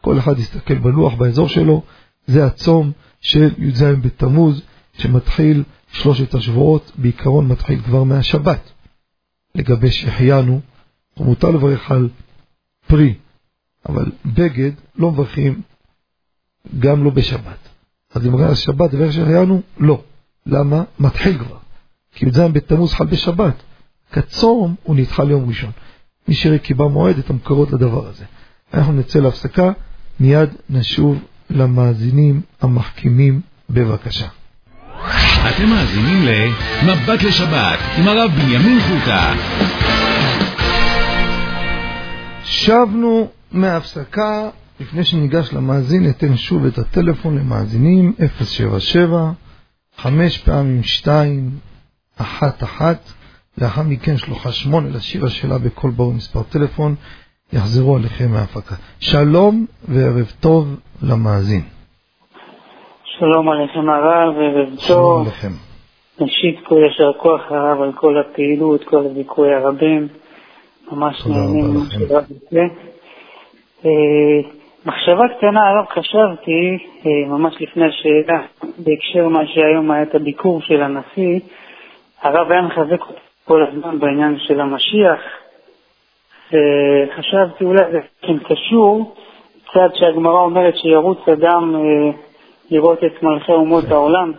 כל 0.00 0.18
אחד 0.18 0.38
יסתכל 0.38 0.74
בלוח 0.74 1.14
באזור 1.14 1.48
שלו, 1.48 1.82
זה 2.26 2.46
הצום 2.46 2.92
של 3.20 3.50
י"ז 3.58 3.82
בתמוז, 3.82 4.62
שמתחיל 4.98 5.64
שלושת 5.92 6.34
השבועות, 6.34 6.92
בעיקרון 6.98 7.48
מתחיל 7.48 7.82
כבר 7.82 8.04
מהשבת. 8.04 8.72
לגבי 9.54 9.90
שהחיינו, 9.90 10.60
מותר 11.16 11.50
לברך 11.50 11.90
על 11.90 12.08
פרי, 12.86 13.14
אבל 13.88 14.12
בגד 14.26 14.70
לא 14.96 15.10
מברכים 15.10 15.62
גם 16.78 17.04
לא 17.04 17.10
בשבת. 17.10 17.68
אז 18.14 18.26
אם 18.26 18.32
רואה 18.32 18.50
השבת 18.50 18.92
לברך 18.92 19.12
שהחיינו, 19.12 19.62
לא. 19.78 20.02
למה? 20.46 20.84
מתחיל 20.98 21.38
כבר. 21.38 21.56
כי 22.12 22.26
י"ז 22.26 22.38
בתמוז 22.38 22.92
חל 22.92 23.06
בשבת. 23.06 23.62
כצום 24.12 24.74
הוא 24.82 24.96
נדחה 24.96 25.24
ליום 25.24 25.48
ראשון. 25.48 25.70
מי 26.28 26.34
בא 26.76 26.84
מועד 26.84 27.18
את 27.18 27.30
המקורות 27.30 27.72
לדבר 27.72 28.08
הזה. 28.08 28.24
אנחנו 28.74 28.92
נצא 28.92 29.18
להפסקה, 29.18 29.72
מיד 30.20 30.50
נשוב 30.70 31.18
למאזינים 31.50 32.42
המחכימים 32.60 33.40
בבקשה. 33.70 34.28
אתם 35.48 35.66
מאזינים 35.68 36.26
ל"מבט 36.26 37.22
לשבת" 37.22 37.78
עם 37.98 38.08
הרב 38.08 38.30
בנימין 38.30 38.80
חוטה. 38.80 39.34
שבנו 42.44 43.28
מההפסקה, 43.52 44.48
לפני 44.80 45.04
שניגש 45.04 45.52
למאזין, 45.52 46.02
ניתן 46.02 46.36
שוב 46.36 46.66
את 46.66 46.78
הטלפון 46.78 47.38
למאזינים 47.38 48.12
077 48.44 49.30
5 49.98 50.38
פעמים 50.38 50.82
2 50.82 51.50
1 52.16 52.62
1 52.62 52.98
לאחר 53.58 53.82
מכן 53.82 54.16
שלוחה 54.16 54.52
שמונה 54.52 54.88
לשיר 54.88 55.26
השאלה 55.26 55.58
בקול 55.58 55.90
ברור 55.90 56.12
מספר 56.14 56.42
טלפון, 56.42 56.94
יחזרו 57.52 57.96
עליכם 57.96 58.30
מההפקה. 58.30 58.74
שלום 59.00 59.66
וערב 59.88 60.32
טוב 60.40 60.76
למאזין. 61.02 61.75
שלום 63.18 63.48
עליכם 63.48 63.88
הרב, 63.90 64.34
ערב 64.38 64.68
טוב. 64.68 64.78
שלום 64.78 65.20
עליכם. 65.22 65.48
ראשית 66.20 66.66
כל 66.66 66.78
יישר 66.84 67.12
כוח 67.12 67.40
הרב 67.52 67.82
על 67.82 67.92
כל 67.92 68.18
הפעילות, 68.18 68.84
כל 68.84 68.96
הזיכוי 68.96 69.54
הרבים. 69.54 70.08
ממש 70.92 71.26
נהנים 71.26 71.64
ממה. 71.64 71.84
שרב. 71.90 72.24
אה, 73.84 74.50
מחשבה 74.86 75.22
קטנה, 75.36 75.60
הרב, 75.68 75.86
חשבתי, 75.86 76.78
אה, 77.06 77.28
ממש 77.28 77.54
לפני 77.60 77.84
השאלה, 77.84 78.40
בהקשר 78.78 79.28
מה 79.28 79.46
שהיום 79.46 79.90
היה 79.90 80.02
את 80.02 80.14
הביקור 80.14 80.60
של 80.62 80.82
הנשיא, 80.82 81.40
הרב 82.22 82.50
היה 82.50 82.62
מחזק 82.62 83.00
אותי 83.00 83.20
כל 83.44 83.66
הזמן 83.66 83.98
בעניין 83.98 84.38
של 84.38 84.60
המשיח, 84.60 85.20
וחשבתי 86.46 87.64
אולי 87.64 87.84
זה 87.92 87.98
קשור, 88.44 89.14
קצת 89.64 89.94
שהגמרא 89.94 90.40
אומרת 90.40 90.76
שירוץ 90.76 91.18
אדם 91.28 91.74
אה, 91.76 92.25
לראות 92.70 92.98
את 92.98 93.22
מלכי 93.22 93.52
אומות 93.52 93.84
העולם, 93.90 94.32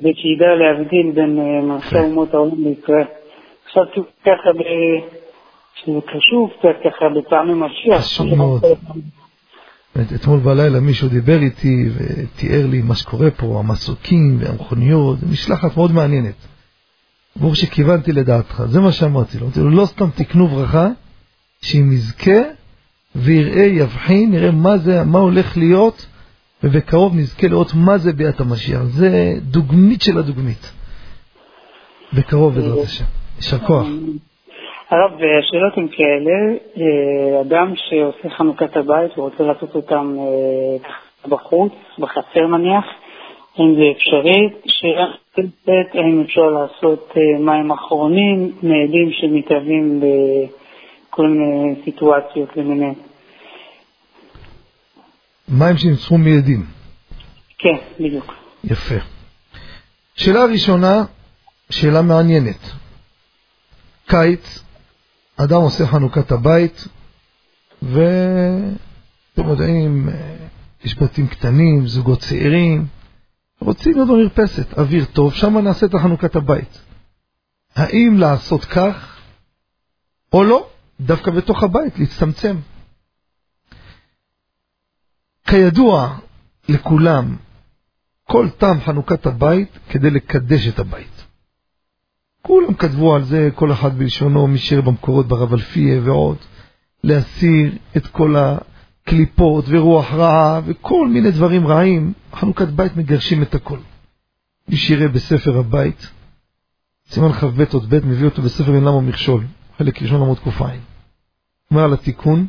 ושידע 0.00 0.54
להבדיל 0.54 1.10
בין 1.14 1.38
אה, 1.38 1.60
מלכי 1.62 1.98
אומות 1.98 2.34
העולם 2.34 2.64
לישראל. 2.64 3.04
חשבתי 3.68 4.00
ככה, 4.22 4.50
שזה 5.74 6.00
קשור 6.06 6.50
קצת 6.58 6.76
ככה 6.84 7.08
בפעמים 7.08 7.60
משיח. 7.60 8.00
חשוב 8.00 8.34
מאוד. 8.34 8.62
אתמול 10.14 10.38
בלילה 10.38 10.80
מישהו 10.80 11.08
דיבר 11.08 11.38
איתי 11.38 11.88
ותיאר 11.94 12.66
לי 12.66 12.82
מה 12.82 12.94
שקורה 12.94 13.30
פה, 13.30 13.58
המסוקים 13.58 14.36
והמכוניות, 14.40 15.18
משלחת 15.30 15.76
מאוד 15.76 15.92
מעניינת. 15.92 16.34
ברור 17.36 17.54
שכיוונתי 17.54 18.12
לדעתך, 18.12 18.62
זה 18.66 18.80
מה 18.80 18.92
שאמרתי 18.92 19.38
לו. 19.38 19.44
אמרתי 19.44 19.60
לו, 19.60 19.70
לא 19.70 19.86
סתם 19.86 20.10
תקנו 20.14 20.46
ברכה, 20.48 20.88
שאם 21.62 21.92
יזכה 21.92 22.40
ויראה, 23.16 23.64
יבחין, 23.64 24.30
נראה 24.30 24.50
מה 24.50 24.78
זה, 24.78 25.04
מה 25.04 25.18
הולך 25.18 25.56
להיות, 25.56 26.06
ובקרוב 26.64 27.16
נזכה 27.16 27.46
לראות 27.48 27.68
מה 27.86 27.98
זה 27.98 28.12
ביאת 28.12 28.40
המשיח. 28.40 28.82
זה 28.82 29.32
דוגמית 29.42 30.02
של 30.02 30.18
הדוגמית. 30.18 30.72
בקרוב 32.12 32.54
בעזרת 32.54 32.84
השם. 32.84 33.04
יישר 33.36 33.58
כוח. 33.58 33.86
הרב, 34.90 35.12
השאלות 35.38 35.76
הן 35.76 35.88
כאלה, 35.88 36.56
אה, 36.76 37.40
אדם 37.40 37.72
שעושה 37.76 38.36
חנוכת 38.36 38.76
הבית 38.76 39.18
ורוצה 39.18 39.42
לעשות 39.42 39.74
אותם 39.74 40.16
אה, 40.18 40.88
בחוץ, 41.28 41.72
בחצר 41.98 42.46
נניח, 42.46 42.84
האם 43.58 43.74
זה 43.74 43.82
אפשרי? 43.96 44.50
שאלה 44.66 45.06
נוספת, 45.38 45.94
האם 45.94 46.22
אפשר 46.26 46.46
לעשות 46.46 47.12
אה, 47.16 47.38
מים 47.38 47.72
אחרונים, 47.72 48.52
מעדים 48.62 49.10
שמתהווים 49.10 50.00
בכל 50.00 51.28
מיני 51.28 51.74
סיטואציות 51.84 52.56
למיניהן? 52.56 52.94
מים 55.48 55.76
שנצחו 55.76 56.18
מיידים. 56.18 56.66
כן, 57.58 58.04
בדיוק. 58.04 58.32
יפה. 58.64 58.94
שאלה 60.14 60.44
ראשונה, 60.44 61.04
שאלה 61.70 62.02
מעניינת. 62.02 62.70
קיץ, 64.06 64.62
אדם 65.36 65.60
עושה 65.60 65.86
חנוכת 65.86 66.32
הבית, 66.32 66.88
ואתם 67.82 69.48
יודעים, 69.48 70.08
יש 70.84 70.98
בתים 70.98 71.28
קטנים, 71.28 71.86
זוגות 71.86 72.20
צעירים, 72.20 72.86
רוצים 73.60 73.92
להיות 73.92 74.08
במרפסת, 74.08 74.78
אוויר 74.78 75.04
טוב, 75.04 75.34
שם 75.34 75.58
נעשה 75.58 75.86
את 75.86 75.94
חנוכת 75.94 76.36
הבית. 76.36 76.80
האם 77.76 78.16
לעשות 78.18 78.64
כך, 78.64 79.16
או 80.32 80.44
לא, 80.44 80.68
דווקא 81.00 81.30
בתוך 81.30 81.62
הבית, 81.62 81.98
להצטמצם. 81.98 82.56
כידוע 85.46 86.16
לכולם, 86.68 87.36
כל 88.24 88.48
טעם 88.58 88.80
חנוכת 88.80 89.26
הבית 89.26 89.78
כדי 89.90 90.10
לקדש 90.10 90.68
את 90.68 90.78
הבית. 90.78 91.24
כולם 92.42 92.74
כתבו 92.74 93.14
על 93.14 93.22
זה, 93.24 93.48
כל 93.54 93.72
אחד 93.72 93.98
בלשונו, 93.98 94.46
מי 94.46 94.58
שיר 94.58 94.80
במקורות 94.80 95.28
ברב 95.28 95.52
אלפיה 95.52 96.00
ועוד, 96.04 96.36
להסיר 97.04 97.72
את 97.96 98.06
כל 98.06 98.34
הקליפות 98.36 99.64
ורוח 99.68 100.12
רעה 100.12 100.60
וכל 100.66 101.08
מיני 101.08 101.30
דברים 101.30 101.66
רעים. 101.66 102.12
חנוכת 102.34 102.68
בית 102.68 102.96
מגרשים 102.96 103.42
את 103.42 103.54
הכל. 103.54 103.78
מי 104.68 104.76
שיראה 104.76 105.08
בספר 105.08 105.58
הבית, 105.58 106.10
סימן 107.10 107.32
כ"ב 107.32 107.64
עוד 107.72 107.94
ב' 107.94 108.06
מביא 108.06 108.24
אותו 108.24 108.42
בספר 108.42 108.74
אין 108.74 108.84
למה 108.84 109.00
מכשול, 109.00 109.44
חלק 109.78 110.02
ראשון 110.02 110.22
עמוד 110.22 110.38
ק"ע. 110.38 110.68
אומר 111.70 111.84
על 111.84 111.92
התיקון, 111.92 112.46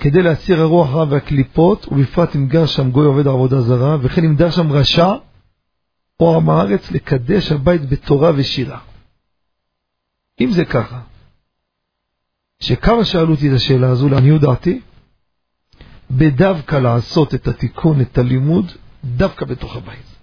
כדי 0.00 0.22
להסיר 0.22 0.60
הרוח 0.60 0.90
רע 0.90 1.04
והקליפות, 1.08 1.88
ובפרט 1.88 2.36
אם 2.36 2.46
גר 2.46 2.66
שם 2.66 2.90
גוי 2.90 3.06
עובד 3.06 3.26
עבודה 3.26 3.60
זרה, 3.60 3.96
וכן 4.02 4.24
אם 4.24 4.36
גר 4.36 4.50
שם 4.50 4.72
רשע, 4.72 5.12
או 6.20 6.36
עם 6.36 6.50
הארץ, 6.50 6.90
לקדש 6.90 7.52
הבית 7.52 7.88
בתורה 7.88 8.32
ושירה. 8.36 8.78
אם 10.40 10.50
זה 10.50 10.64
ככה, 10.64 11.00
שכמה 12.60 13.04
שאלו 13.04 13.30
אותי 13.34 13.48
את 13.48 13.54
השאלה 13.54 13.88
הזו, 13.88 14.08
לעניות 14.08 14.40
דעתי, 14.40 14.80
בדווקא 16.10 16.76
לעשות 16.76 17.34
את 17.34 17.48
התיקון, 17.48 18.00
את 18.00 18.18
הלימוד, 18.18 18.72
דווקא 19.04 19.44
בתוך 19.44 19.76
הבית. 19.76 20.16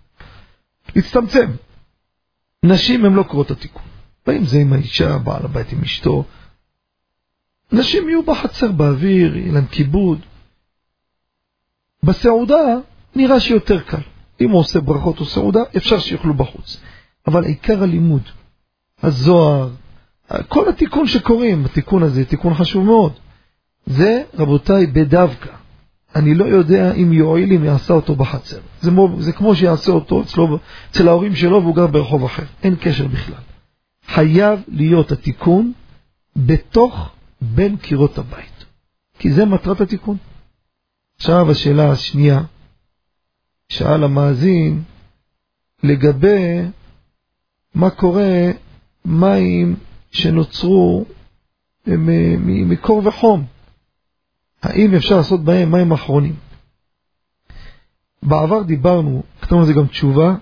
להצטמצם. 0.96 1.52
נשים 2.64 3.06
הן 3.06 3.14
לא 3.14 3.24
קורות 3.24 3.52
התיקון. 3.52 3.84
ואם 4.28 4.46
זה 4.46 4.58
עם 4.58 4.74
האישה, 4.74 5.18
בעל 5.18 5.46
הבית 5.46 5.72
עם 5.72 5.82
אשתו, 5.82 6.24
נשים 7.72 8.10
יהיו 8.10 8.24
בחצר 8.24 8.72
באוויר, 8.72 9.38
יהיה 9.38 9.52
להם 9.52 9.66
כיבוד. 9.66 10.20
בסעודה 12.04 12.78
נראה 13.16 13.40
שיותר 13.40 13.80
קל. 13.80 14.02
אם 14.42 14.50
הוא 14.50 14.60
עושה 14.60 14.82
ברכות 14.82 15.20
או 15.20 15.26
סעודה, 15.26 15.60
אפשר 15.78 16.00
שיאכלו 16.00 16.34
בחוץ. 16.34 16.82
אבל 17.28 17.44
עיקר 17.44 17.84
הלימוד, 17.84 18.22
הזוהר, 19.04 19.70
כל 20.48 20.70
התיקון 20.70 21.08
שקוראים, 21.08 21.66
התיקון 21.66 22.04
הזה, 22.04 22.26
תיקון 22.26 22.54
חשוב 22.54 22.86
מאוד. 22.86 23.14
זה, 23.86 24.24
רבותיי, 24.34 24.88
בדווקא. 24.88 25.50
אני 26.16 26.34
לא 26.34 26.46
יודע 26.46 26.94
אם 26.94 27.14
יועיל 27.14 27.54
אם 27.54 27.64
יעשה 27.64 27.94
אותו 27.94 28.16
בחצר. 28.16 28.60
זה, 28.82 28.92
מו, 28.92 29.16
זה 29.20 29.32
כמו 29.32 29.56
שיעשה 29.56 29.92
אותו 29.92 30.22
אצלו, 30.22 30.60
אצל 30.92 31.08
ההורים 31.08 31.36
שלו 31.36 31.62
והוא 31.62 31.76
גר 31.76 31.88
ברחוב 31.88 32.24
אחר. 32.24 32.44
אין 32.64 32.76
קשר 32.76 33.08
בכלל. 33.08 33.42
חייב 34.08 34.60
להיות 34.68 35.12
התיקון 35.12 35.72
בתוך 36.36 37.10
בין 37.42 37.78
קירות 37.78 38.18
הבית. 38.18 38.66
כי 39.20 39.34
זה 39.34 39.46
מטרת 39.46 39.82
התיקון. 39.82 40.18
עכשיו 41.16 41.52
השאלה 41.52 41.92
השנייה, 41.92 42.42
שאל 43.70 44.04
המאזין 44.04 44.84
לגבי 45.84 46.62
מה 47.76 47.90
קורה 47.90 48.52
מים 49.06 49.76
שנוצרו 50.12 51.06
מקור 52.68 53.08
וחום. 53.08 53.46
האם 54.62 54.96
אפשר 54.96 55.18
לעשות 55.18 55.44
בהם 55.44 55.72
מים 55.72 55.92
אחרונים? 55.92 56.36
בעבר 58.24 58.64
דיברנו, 58.64 59.24
כתבנו 59.42 59.62
לזה 59.62 59.74
גם 59.74 59.88
תשובה, 59.88 60.36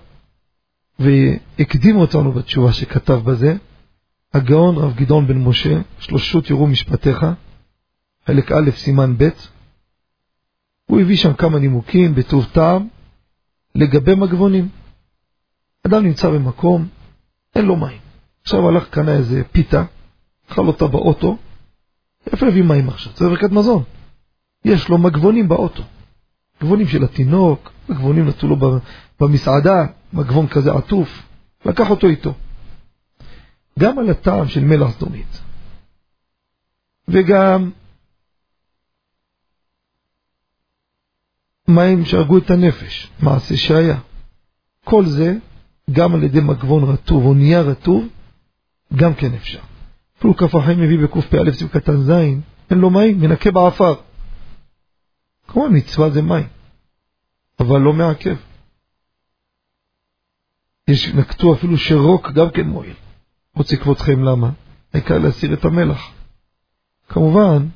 והקדים 0.98 1.96
אותנו 1.96 2.32
בתשובה 2.32 2.72
שכתב 2.72 3.20
בזה, 3.24 3.56
הגאון 4.34 4.76
רב 4.76 4.94
גדעון 4.96 5.26
בן 5.26 5.38
משה, 5.38 5.80
שלושות 5.98 6.50
יראו 6.50 6.66
משפטיך, 6.66 7.26
חלק 8.26 8.52
א', 8.52 8.70
סימן 8.76 9.14
ב', 9.18 9.28
הוא 10.86 11.00
הביא 11.00 11.16
שם 11.16 11.34
כמה 11.34 11.58
נימוקים 11.58 12.14
בטוב 12.14 12.46
טעם 12.52 12.88
לגבי 13.74 14.14
מגבונים. 14.14 14.68
אדם 15.86 16.04
נמצא 16.04 16.30
במקום, 16.30 16.88
אין 17.54 17.64
לו 17.64 17.76
מים. 17.76 17.98
עכשיו 18.42 18.68
הלך, 18.68 18.88
קנה 18.88 19.12
איזה 19.12 19.42
פיתה, 19.52 19.84
אכל 20.50 20.66
אותה 20.66 20.86
באוטו, 20.86 21.36
איפה 22.32 22.46
הביא 22.46 22.62
מים 22.62 22.88
עכשיו? 22.88 23.12
זה 23.16 23.28
ברכת 23.28 23.50
מזון. 23.50 23.82
יש 24.64 24.88
לו 24.88 24.98
מגבונים 24.98 25.48
באוטו. 25.48 25.82
מגבונים 26.60 26.86
של 26.86 27.04
התינוק, 27.04 27.72
מגבונים 27.88 28.28
נתנו 28.28 28.48
לו 28.48 28.80
במסעדה, 29.20 29.86
מגבון 30.12 30.48
כזה 30.48 30.72
עטוף, 30.72 31.22
לקח 31.66 31.90
אותו 31.90 32.06
איתו. 32.06 32.34
גם 33.78 33.98
על 33.98 34.10
הטעם 34.10 34.48
של 34.48 34.64
מלח 34.64 34.90
סדומית, 34.90 35.40
וגם 37.08 37.70
מים 41.68 42.04
שהרגו 42.04 42.38
את 42.38 42.50
הנפש, 42.50 43.10
מעשה 43.22 43.56
שהיה. 43.56 43.98
כל 44.84 45.06
זה, 45.06 45.36
גם 45.90 46.14
על 46.14 46.22
ידי 46.22 46.40
מגבון 46.40 46.84
רטוב 46.84 47.24
או 47.24 47.34
נייר 47.34 47.70
רטוב, 47.70 48.08
גם 48.96 49.14
כן 49.14 49.34
אפשר. 49.34 49.60
אפילו 50.18 50.36
כף 50.36 50.54
החיים 50.54 50.80
מביא 50.80 50.98
בקפ"א 50.98 51.52
סיב 51.52 51.68
קטן 51.68 51.96
ז', 51.96 52.10
אין 52.70 52.78
לו 52.78 52.90
מים, 52.90 53.20
מנקה 53.20 53.50
בעפר. 53.50 53.94
כמובן 55.48 55.76
מצווה 55.76 56.10
זה 56.10 56.22
מים, 56.22 56.48
אבל 57.60 57.80
לא 57.80 57.92
מעכב. 57.92 58.36
יש, 60.88 61.08
נקטו 61.08 61.54
אפילו 61.54 61.78
שרוק 61.78 62.30
גם 62.30 62.50
כן 62.50 62.66
מועיל. 62.66 62.96
רוצה 63.56 63.76
כבודכם 63.76 64.24
למה? 64.24 64.50
העיקר 64.94 65.18
להסיר 65.18 65.54
את 65.54 65.64
המלח. 65.64 66.12
כמובן 67.08 67.68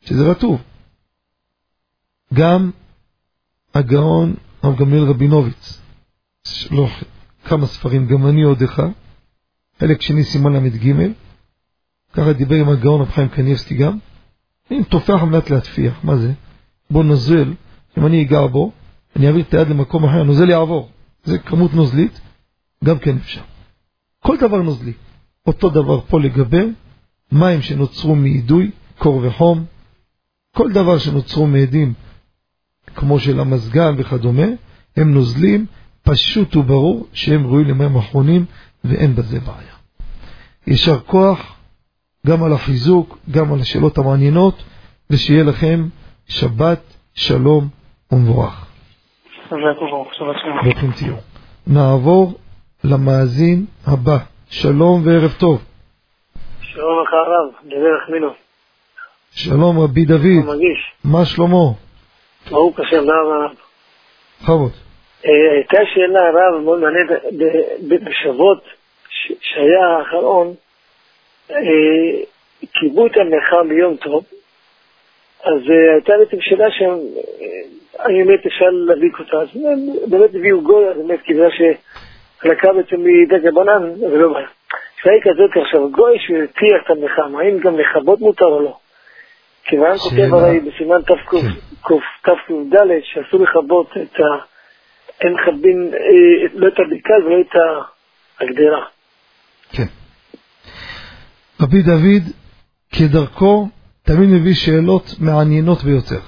שזה 0.00 0.30
רטוב. 0.30 0.62
גם 2.34 2.70
הגאון 3.74 4.34
הרב 4.62 4.78
גמליאל 4.78 5.04
רבינוביץ, 5.04 5.80
יש 6.46 6.70
לו 6.70 6.86
כמה 7.44 7.66
ספרים, 7.66 8.06
גם 8.06 8.26
אני 8.26 8.42
עוד 8.42 8.62
אחד, 8.62 8.88
חלק 9.80 10.00
שני 10.02 10.24
סימן 10.24 10.52
ל"ג, 10.52 11.12
ככה 12.12 12.32
דיבר 12.32 12.56
עם 12.56 12.68
הגאון 12.68 13.00
רב 13.00 13.10
חיים 13.10 13.28
קניבסקי 13.28 13.74
גם, 13.74 13.98
אם 14.70 14.82
תופח 14.88 15.22
על 15.22 15.28
מנת 15.28 15.50
להטפיח, 15.50 16.04
מה 16.04 16.16
זה? 16.16 16.32
בוא 16.90 17.04
נוזל, 17.04 17.54
אם 17.98 18.06
אני 18.06 18.22
אגע 18.22 18.46
בו, 18.46 18.72
אני 19.16 19.26
אעביר 19.26 19.44
את 19.48 19.54
היד 19.54 19.68
למקום 19.68 20.04
אחר, 20.04 20.20
הנוזל 20.20 20.50
יעבור, 20.50 20.90
זה 21.24 21.38
כמות 21.38 21.74
נוזלית, 21.74 22.20
גם 22.84 22.98
כן 22.98 23.16
אפשר. 23.16 23.42
כל 24.22 24.36
דבר 24.36 24.62
נוזלי, 24.62 24.92
אותו 25.46 25.70
דבר 25.70 26.00
פה 26.00 26.20
לגבי 26.20 26.72
מים 27.32 27.62
שנוצרו 27.62 28.14
מאידוי, 28.14 28.70
קור 28.98 29.20
וחום, 29.22 29.64
כל 30.56 30.72
דבר 30.72 30.98
שנוצרו 30.98 31.46
מעדים, 31.46 31.94
כמו 32.94 33.18
של 33.18 33.40
המזגן 33.40 33.94
וכדומה, 33.98 34.46
הם 34.96 35.14
נוזלים, 35.14 35.66
פשוט 36.02 36.56
וברור 36.56 37.06
שהם 37.12 37.46
ראויים 37.46 37.68
למים 37.68 37.96
אחרונים 37.96 38.44
ואין 38.84 39.14
בזה 39.14 39.40
בעיה. 39.40 39.74
יישר 40.66 41.00
כוח 41.00 41.56
גם 42.26 42.44
על 42.44 42.52
החיזוק, 42.52 43.18
גם 43.30 43.52
על 43.52 43.60
השאלות 43.60 43.98
המעניינות, 43.98 44.62
ושיהיה 45.10 45.44
לכם 45.44 45.88
שבת 46.26 46.80
שלום 47.14 47.68
ומבורך. 48.12 48.66
ברוכים 50.62 50.92
תהיו. 50.92 51.14
נעבור 51.66 52.38
למאזין 52.84 53.64
הבא. 53.86 54.18
שלום 54.50 55.02
וערב 55.06 55.32
טוב. 55.40 55.64
שלום 56.60 57.02
לך 57.02 57.12
הרב, 57.12 57.52
דברך 57.64 58.08
מינו. 58.08 58.30
שלום 59.30 59.80
רבי 59.80 60.04
דוד. 60.04 60.56
מה 61.04 61.24
שלמה? 61.24 61.72
ברוך 62.50 62.80
השם, 62.80 62.96
רב 62.96 63.08
הרב. 63.08 63.50
בכבוד. 64.42 64.72
אה, 65.26 65.30
הייתה 65.54 65.78
שאלה, 65.94 66.20
הרב, 66.28 66.62
מאוד 66.64 66.80
מעניינת, 66.80 67.10
בשבועות 67.88 68.64
שהיה 69.40 69.86
האחרון, 69.98 70.54
אה, 71.50 71.56
קיבלו 72.72 73.06
את 73.06 73.16
המלאכה 73.16 73.56
ביום 73.68 73.96
טוב, 73.96 74.24
אז 75.44 75.60
אה, 75.70 75.94
הייתה 75.94 76.12
בעצם 76.18 76.36
שאלה 76.40 76.66
שאני 76.70 78.24
באמת 78.24 78.46
אפשר 78.46 78.70
להדליק 78.70 79.18
אותה, 79.18 79.36
אז 79.36 79.48
באמת 80.06 80.30
הביאו 80.34 80.62
גוי, 80.62 80.84
באמת 80.94 81.20
קיבלה 81.20 81.48
שהחלקה 82.42 82.72
בעצם 82.72 82.96
מדגה 82.96 83.50
בנן, 83.50 84.04
ולא 84.12 84.32
בעיה. 84.32 84.48
השאלה 84.98 85.14
היא 85.14 85.22
כזאת 85.22 85.64
עכשיו, 85.64 85.90
גוי 85.90 86.18
שהטיח 86.18 86.82
את 86.84 86.90
המלאכה, 86.90 87.22
האם 87.22 87.58
גם 87.58 87.78
לכבות 87.78 88.20
מותר 88.20 88.44
או 88.44 88.62
לא? 88.62 88.78
כיוון 89.64 89.98
כותב 89.98 90.34
הרי 90.34 90.60
בסימן 90.60 91.02
תק"ד 91.02 92.76
שאסור 93.02 93.40
לכבות 93.40 93.90
את 94.02 94.20
ה... 94.20 94.44
אין 95.20 95.32
מכבים 95.34 95.90
אה, 95.94 96.48
לא 96.54 96.68
את 96.68 96.78
הברכז 96.78 97.26
ולא 97.26 97.40
את 97.40 97.54
הגדרה. 98.40 98.84
כן. 99.72 99.86
רבי 101.60 101.82
דוד, 101.82 102.32
כדרכו, 102.92 103.68
תמיד 104.02 104.28
מביא 104.28 104.54
שאלות 104.54 105.04
מעניינות 105.20 105.84
ביותר. 105.84 106.20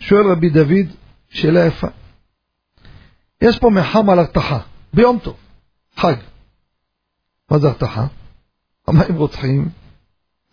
שואל 0.00 0.22
רבי 0.32 0.48
דוד, 0.48 0.86
שאלה 1.30 1.66
יפה. 1.66 1.86
יש 3.42 3.58
פה 3.58 3.70
מחם 3.70 4.10
על 4.10 4.18
הרתחה, 4.18 4.58
ביום 4.94 5.18
טוב, 5.18 5.36
חג. 5.96 6.14
מה 7.50 7.58
זה 7.58 7.68
הרתחה? 7.68 8.06
המים 8.86 9.16
רותחים, 9.16 9.68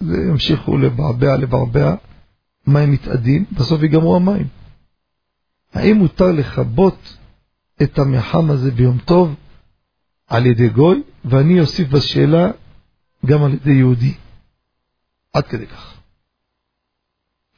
וימשיכו 0.02 0.78
לבעבע 0.78 1.38
לבעבע, 1.38 1.96
מים 2.68 2.92
מתאדים, 2.92 3.46
בסוף 3.52 3.82
ייגמרו 3.82 4.16
המים. 4.16 4.48
האם 5.74 5.98
מותר 5.98 6.32
לכבות 6.32 7.18
את 7.84 8.00
המחם 8.00 8.52
הזה 8.52 8.72
ביום 8.72 8.98
טוב 8.98 9.36
על 10.28 10.46
ידי 10.46 10.70
גוי, 10.70 11.04
ואני 11.26 11.60
אוסיף 11.60 11.90
בשאלה 11.90 12.52
גם 13.26 13.44
על 13.44 13.54
ידי 13.54 13.72
יהודי. 13.72 14.14
עד 15.34 15.48
כדי 15.48 15.68
כך. 15.68 15.98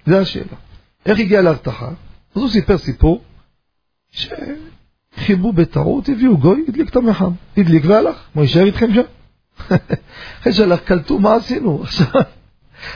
זה 0.05 0.19
השאלה. 0.19 0.57
איך 1.05 1.19
הגיע 1.19 1.41
להרתחה? 1.41 1.87
אז 2.35 2.41
הוא 2.41 2.49
סיפר 2.49 2.77
סיפור 2.77 3.23
שחיבו 5.15 5.53
בטעות, 5.53 6.09
הביאו 6.09 6.37
גוי, 6.37 6.65
הדליק 6.67 6.89
את 6.89 6.95
המחם. 6.95 7.31
הדליק 7.57 7.83
והלך. 7.87 8.17
מה 8.35 8.41
יישאר 8.41 8.65
איתכם 8.65 8.93
שם? 8.93 9.01
אחרי 10.39 10.53
שהלך, 10.53 10.79
קלטו 10.79 11.19
מה 11.19 11.35
עשינו. 11.35 11.81
עכשיו, 11.81 12.07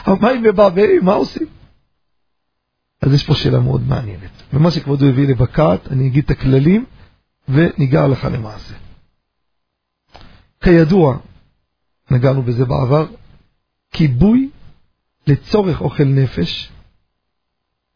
המים 0.06 0.44
מבעבעים, 0.44 1.06
מה 1.06 1.14
עושים? 1.14 1.48
אז 3.02 3.14
יש 3.14 3.26
פה 3.26 3.36
שאלה 3.36 3.60
מאוד 3.60 3.88
מעניינת. 3.88 4.32
ומה 4.54 4.72
שכבודו 4.72 5.06
הביא 5.06 5.28
לבקעת, 5.28 5.88
אני 5.92 6.08
אגיד 6.08 6.24
את 6.24 6.32
הכללים 6.32 6.86
וניגע 7.50 8.04
הלכה 8.04 8.30
למעשה. 8.30 8.74
כידוע, 10.64 11.18
נגענו 12.12 12.42
בזה 12.42 12.66
בעבר, 12.66 13.06
כיבוי 13.92 14.50
לצורך 15.28 15.82
אוכל 15.82 16.04
נפש 16.04 16.72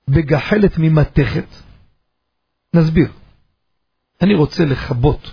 בגחלת 0.07 0.77
ממתכת. 0.77 1.45
נסביר. 2.73 3.11
אני 4.21 4.35
רוצה 4.35 4.65
לכבות 4.65 5.31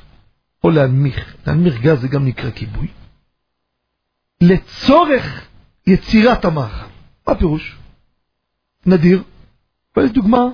או 0.64 0.70
להנמיך, 0.70 1.36
להנמיך 1.46 1.80
גז 1.80 2.00
זה 2.00 2.08
גם 2.08 2.24
נקרא 2.24 2.50
כיבוי, 2.50 2.88
לצורך 4.40 5.48
יצירת 5.86 6.44
המאכל. 6.44 6.86
מה 7.26 7.32
הפירוש? 7.32 7.76
נדיר, 8.86 9.22
ויש 9.96 10.10
דוגמה 10.10 10.44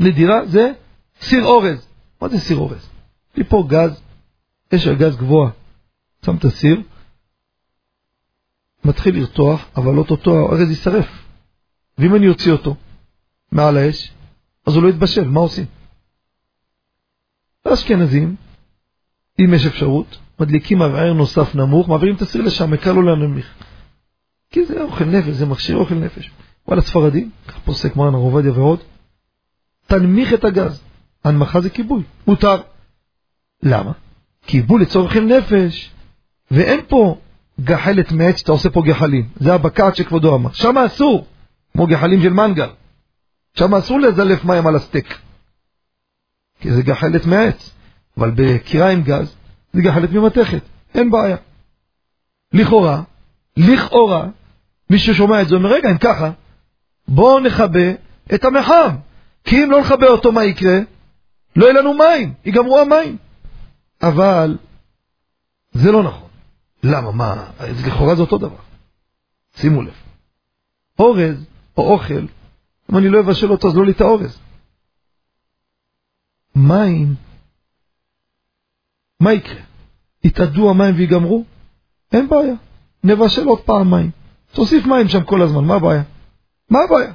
נדירה, 0.00 0.46
זה 0.46 0.72
סיר 1.20 1.44
אורז. 1.44 1.86
מה 2.22 2.28
זה 2.28 2.38
סיר 2.38 2.56
אורז? 2.56 2.90
יש 3.36 3.46
פה 3.48 3.64
גז, 3.68 4.02
אש 4.74 4.86
על 4.86 4.96
גז 4.96 5.16
גבוה, 5.16 5.50
שם 6.26 6.36
את 6.36 6.44
הסיר, 6.44 6.82
מתחיל 8.84 9.16
לרתוח, 9.16 9.66
אבל 9.76 9.98
אוטוטו 9.98 10.38
הארז 10.38 10.70
יישרף. 10.70 11.08
ואם 11.98 12.14
אני 12.14 12.28
אוציא 12.28 12.52
אותו 12.52 12.76
מעל 13.52 13.76
האש, 13.76 14.12
אז 14.66 14.74
הוא 14.74 14.82
לא 14.82 14.88
יתבשל, 14.88 15.28
מה 15.28 15.40
עושים? 15.40 15.66
האשכנזים, 17.64 18.36
אם 19.40 19.54
יש 19.54 19.66
אפשרות, 19.66 20.18
מדליקים 20.40 20.78
מבער 20.78 21.12
נוסף 21.12 21.54
נמוך, 21.54 21.88
מעבירים 21.88 22.16
את 22.16 22.22
הסיר 22.22 22.42
לשם, 22.42 22.74
יקר 22.74 22.92
לו 22.92 23.02
להנמיך. 23.02 23.54
כי 24.50 24.64
זה 24.64 24.82
אוכל 24.82 25.04
נפש, 25.04 25.28
זה 25.28 25.46
מכשיר 25.46 25.76
אוכל 25.76 25.94
נפש. 25.94 26.30
וואלה 26.68 26.82
ספרדים, 26.82 27.30
כך 27.48 27.58
פוסק 27.58 27.96
מרן 27.96 28.14
הרב 28.14 28.22
עובדיה 28.22 28.52
ועוד, 28.52 28.78
תנמיך 29.86 30.34
את 30.34 30.44
הגז. 30.44 30.82
הנמכה 31.24 31.60
זה 31.60 31.70
כיבוי, 31.70 32.02
מותר. 32.26 32.60
למה? 33.62 33.92
כיבוי 34.46 34.82
לצורך 34.82 35.16
נפש, 35.16 35.90
ואין 36.50 36.80
פה 36.88 37.18
גחלת 37.60 38.12
מעץ 38.12 38.36
שאתה 38.36 38.52
עושה 38.52 38.70
פה 38.70 38.82
גחלים. 38.86 39.28
זה 39.36 39.54
הבקעת 39.54 39.96
שכבודו 39.96 40.34
אמר. 40.34 40.52
שם 40.52 40.78
אסור, 40.78 41.26
כמו 41.72 41.86
גחלים 41.86 42.22
של 42.22 42.32
מנגל. 42.32 42.68
שם 43.54 43.74
אסור 43.74 44.00
לזלף 44.00 44.44
מים 44.44 44.66
על 44.66 44.76
הסטייק. 44.76 45.18
כי 46.60 46.72
זה 46.72 46.82
גחלת 46.82 47.26
מעץ. 47.26 47.70
אבל 48.18 48.30
בקירה 48.34 48.90
עם 48.90 49.02
גז, 49.02 49.34
זה 49.72 49.82
גחלת 49.82 50.10
ממתכת. 50.10 50.62
אין 50.94 51.10
בעיה. 51.10 51.36
לכאורה, 52.52 53.02
לכאורה, 53.56 54.26
מי 54.90 54.98
ששומע 54.98 55.42
את 55.42 55.48
זה 55.48 55.54
אומר, 55.54 55.72
רגע, 55.72 55.90
אם 55.90 55.98
ככה, 55.98 56.30
בואו 57.08 57.40
נכבה 57.40 57.90
את 58.34 58.44
המחם. 58.44 58.96
כי 59.44 59.64
אם 59.64 59.70
לא 59.70 59.80
נכבה 59.80 60.06
אותו, 60.06 60.32
מה 60.32 60.44
יקרה? 60.44 60.78
לא 61.56 61.64
יהיה 61.64 61.80
לנו 61.80 61.94
מים, 61.94 62.34
ייגמרו 62.44 62.78
המים. 62.78 63.16
אבל 64.02 64.58
זה 65.72 65.92
לא 65.92 66.02
נכון. 66.02 66.28
למה? 66.82 67.10
מה? 67.10 67.44
לכאורה 67.86 68.14
זה 68.14 68.22
אותו 68.22 68.38
דבר. 68.38 68.56
שימו 69.56 69.82
לב. 69.82 69.94
אורז 70.98 71.44
או 71.76 71.92
אוכל, 71.92 72.26
אם 72.90 72.96
אני 72.96 73.08
לא 73.08 73.20
אבשל 73.20 73.50
אותו 73.50 73.68
אז 73.68 73.76
לא 73.76 73.84
לי 73.84 73.92
את 73.92 74.00
האורז. 74.00 74.38
מים, 76.54 77.14
מה 79.20 79.32
יקרה? 79.32 79.60
יתאדו 80.24 80.70
המים 80.70 80.94
ויגמרו? 80.96 81.44
אין 82.12 82.28
בעיה. 82.28 82.54
נבשל 83.04 83.44
עוד 83.44 83.60
פעמיים. 83.60 84.10
תוסיף 84.52 84.86
מים 84.86 85.08
שם 85.08 85.24
כל 85.24 85.42
הזמן, 85.42 85.64
מה 85.64 85.74
הבעיה? 85.74 86.02
מה 86.70 86.78
הבעיה? 86.84 87.12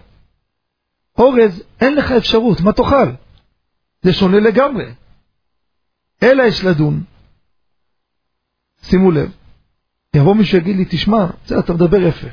אורז, 1.17 1.63
אין 1.81 1.95
לך 1.95 2.11
אפשרות, 2.11 2.61
מה 2.61 2.73
תאכל? 2.73 3.11
זה 4.01 4.13
שונה 4.13 4.39
לגמרי. 4.39 4.86
אלא 6.23 6.43
יש 6.43 6.63
לדון. 6.63 7.03
שימו 8.81 9.11
לב, 9.11 9.31
יבוא 10.15 10.36
מישהו 10.36 10.57
יגיד 10.57 10.75
לי, 10.75 10.86
תשמע, 10.89 11.25
בסדר, 11.45 11.59
אתה 11.59 11.73
מדבר 11.73 11.97
יפה, 12.01 12.27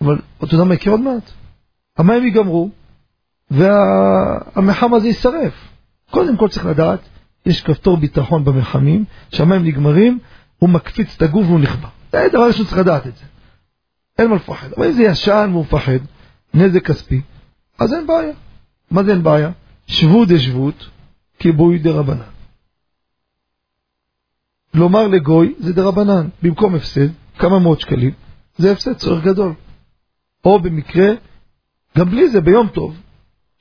אבל 0.00 0.18
אתה 0.44 0.54
יודע 0.54 0.64
מה 0.64 0.74
יקרה 0.74 0.92
עוד 0.92 1.00
מעט? 1.00 1.30
המים 1.96 2.24
ייגמרו, 2.24 2.70
והמחם 3.50 4.94
הזה 4.94 5.06
יישרף. 5.06 5.71
קודם 6.12 6.36
כל 6.36 6.48
צריך 6.48 6.66
לדעת, 6.66 7.00
יש 7.46 7.62
כפתור 7.62 7.96
ביטחון 7.96 8.44
במחמים, 8.44 9.04
שהמים 9.32 9.64
נגמרים, 9.64 10.18
הוא 10.58 10.68
מקפיץ 10.68 11.14
את 11.16 11.22
הגוף 11.22 11.46
והוא 11.46 11.60
נכבה. 11.60 11.88
זה 12.12 12.28
דבר 12.32 12.46
ראשון 12.46 12.66
צריך 12.66 12.78
לדעת 12.78 13.06
את 13.06 13.16
זה. 13.16 13.24
אין 14.18 14.30
מה 14.30 14.36
לפחד. 14.36 14.72
אבל 14.76 14.86
אם 14.86 14.92
זה 14.92 15.02
ישן 15.02 15.48
והוא 15.52 15.64
מפחד, 15.64 15.98
נזק 16.54 16.86
כספי, 16.86 17.20
אז 17.78 17.94
אין 17.94 18.06
בעיה. 18.06 18.32
מה 18.90 19.04
זה 19.04 19.12
אין 19.12 19.22
בעיה? 19.22 19.50
שבות 19.86 20.28
דשבות, 20.28 20.88
כיבוי 21.38 21.78
דרבנן. 21.78 22.32
לומר 24.74 25.08
לגוי 25.08 25.54
זה 25.58 25.72
דרבנן, 25.72 26.28
במקום 26.42 26.74
הפסד, 26.74 27.08
כמה 27.38 27.58
מאות 27.58 27.80
שקלים, 27.80 28.12
זה 28.56 28.72
הפסד 28.72 28.92
צורך 28.92 29.24
גדול. 29.24 29.52
או 30.44 30.60
במקרה, 30.60 31.08
גם 31.98 32.10
בלי 32.10 32.28
זה, 32.28 32.40
ביום 32.40 32.68
טוב, 32.68 32.96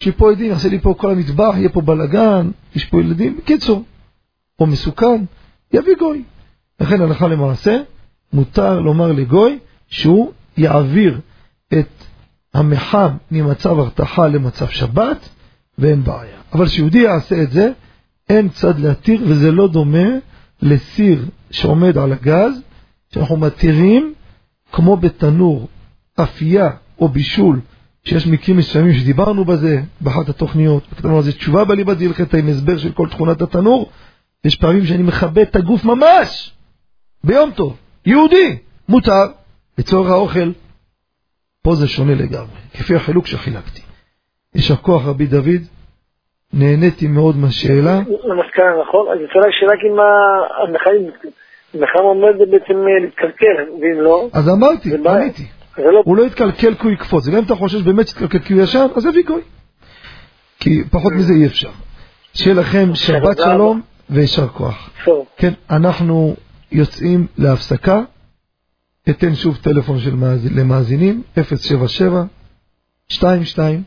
שפה 0.01 0.31
עדים, 0.31 0.49
יעשה 0.49 0.69
לי 0.69 0.79
פה 0.79 0.93
כל 0.97 1.11
המטבח, 1.11 1.53
יהיה 1.55 1.69
פה 1.69 1.81
בלאגן, 1.81 2.51
יש 2.75 2.85
פה 2.85 2.99
ילדים, 2.99 3.37
בקיצור, 3.37 3.83
או 4.59 4.67
מסוכן, 4.67 5.23
יביא 5.73 5.93
גוי. 5.99 6.23
לכן 6.79 7.01
הלכה 7.01 7.27
למעשה, 7.27 7.81
מותר 8.33 8.79
לומר 8.79 9.11
לגוי 9.11 9.59
שהוא 9.87 10.31
יעביר 10.57 11.19
את 11.73 12.03
המחם 12.53 13.09
ממצב 13.31 13.79
הרתחה 13.79 14.27
למצב 14.27 14.67
שבת, 14.67 15.29
ואין 15.77 16.03
בעיה. 16.03 16.37
אבל 16.53 16.65
כשיהודי 16.65 16.99
יעשה 16.99 17.43
את 17.43 17.51
זה, 17.51 17.71
אין 18.29 18.49
צד 18.49 18.79
להתיר, 18.79 19.21
וזה 19.27 19.51
לא 19.51 19.67
דומה 19.67 20.07
לסיר 20.61 21.25
שעומד 21.51 21.97
על 21.97 22.13
הגז, 22.13 22.61
שאנחנו 23.13 23.37
מתירים, 23.37 24.13
כמו 24.71 24.97
בתנור, 24.97 25.67
אפייה 26.21 26.69
או 26.99 27.07
בישול, 27.07 27.59
שיש 28.03 28.27
מקרים 28.27 28.57
מסוימים 28.57 28.93
שדיברנו 28.93 29.45
בזה, 29.45 29.81
באחת 30.01 30.29
התוכניות, 30.29 30.83
כתבנו 30.87 31.17
על 31.17 31.23
זה 31.23 31.31
תשובה 31.31 31.65
בליבת 31.65 31.97
דילכתא 31.97 32.37
עם 32.37 32.47
הסבר 32.47 32.77
של 32.77 32.91
כל 32.91 33.07
תכונת 33.09 33.41
התנור, 33.41 33.89
יש 34.45 34.55
פעמים 34.55 34.85
שאני 34.85 35.03
מכבד 35.03 35.37
את 35.37 35.55
הגוף 35.55 35.85
ממש, 35.85 36.53
ביום 37.23 37.51
טוב, 37.51 37.77
יהודי, 38.05 38.57
מותר, 38.89 39.25
לצורך 39.77 40.09
האוכל. 40.11 40.51
פה 41.63 41.75
זה 41.75 41.87
שונה 41.87 42.15
לגמרי, 42.15 42.59
כפי 42.73 42.95
החילוק 42.95 43.27
שחילקתי. 43.27 43.81
יישר 44.55 44.75
כוח 44.75 45.05
רבי 45.05 45.25
דוד, 45.25 45.61
נהניתי 46.53 47.07
מאוד 47.07 47.37
מהשאלה. 47.37 47.99
למסקנה 48.23 48.81
נכון, 48.81 49.07
אז 49.11 49.17
יצאה 49.23 49.47
לי 49.47 49.53
שאלה 49.59 49.73
אם 49.73 49.97
המחם 51.73 52.03
עומד 52.03 52.37
בעצם 52.51 52.85
להתקלקל, 53.03 53.71
ואם 53.81 54.01
לא... 54.01 54.27
אז 54.33 54.49
אמרתי, 54.49 54.89
עניתי. 54.95 55.60
לא- 55.93 56.01
הוא 56.05 56.17
לא 56.17 56.25
יתקלקל 56.25 56.75
כי 56.75 56.83
הוא 56.83 56.91
יקפוץ, 56.91 57.27
וגם 57.27 57.37
אם 57.37 57.43
אתה 57.43 57.55
חושב 57.55 57.85
באמת 57.85 58.07
שיתקלקל 58.07 58.39
כי 58.39 58.53
הוא 58.53 58.61
ישן, 58.61 58.85
אז 58.95 59.05
יביא 59.05 59.23
גוי. 59.27 59.41
כי 60.59 60.83
פחות 60.91 61.13
מזה 61.13 61.33
אי 61.33 61.45
אפשר. 61.45 61.69
שיהיה 62.33 62.55
לכם 62.55 62.95
שבת 62.95 63.37
שלום 63.37 63.81
ויישר 64.09 64.47
כוח. 64.47 64.89
כן, 65.37 65.53
אנחנו 65.69 66.35
יוצאים 66.71 67.27
להפסקה. 67.37 68.01
אתן 69.09 69.35
שוב 69.35 69.57
טלפון 69.61 69.99
של 69.99 70.15
למאזינים, 70.55 71.21
077 71.35 72.23
22 73.11 73.83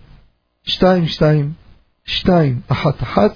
22 0.67 1.53
211 2.27 3.29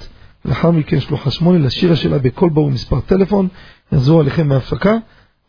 לאחר 0.44 0.70
מכן 0.70 1.00
שלוחה 1.00 1.30
שמונה 1.30 1.58
לשירה 1.58 1.96
שלה 1.96 2.18
בקול 2.18 2.50
ברור 2.50 2.70
מספר 2.70 3.00
טלפון, 3.00 3.48
נחזור 3.92 4.20
עליכם 4.20 4.48
מההפסקה. 4.48 4.94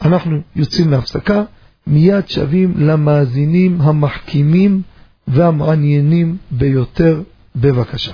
אנחנו 0.02 0.38
יוצאים 0.56 0.92
להפסקה, 0.92 1.44
מיד 1.90 2.30
שבים 2.30 2.74
למאזינים 2.78 3.82
המחכימים 3.82 4.82
והמעניינים 5.28 6.38
ביותר, 6.52 7.22
בבקשה. 7.56 8.12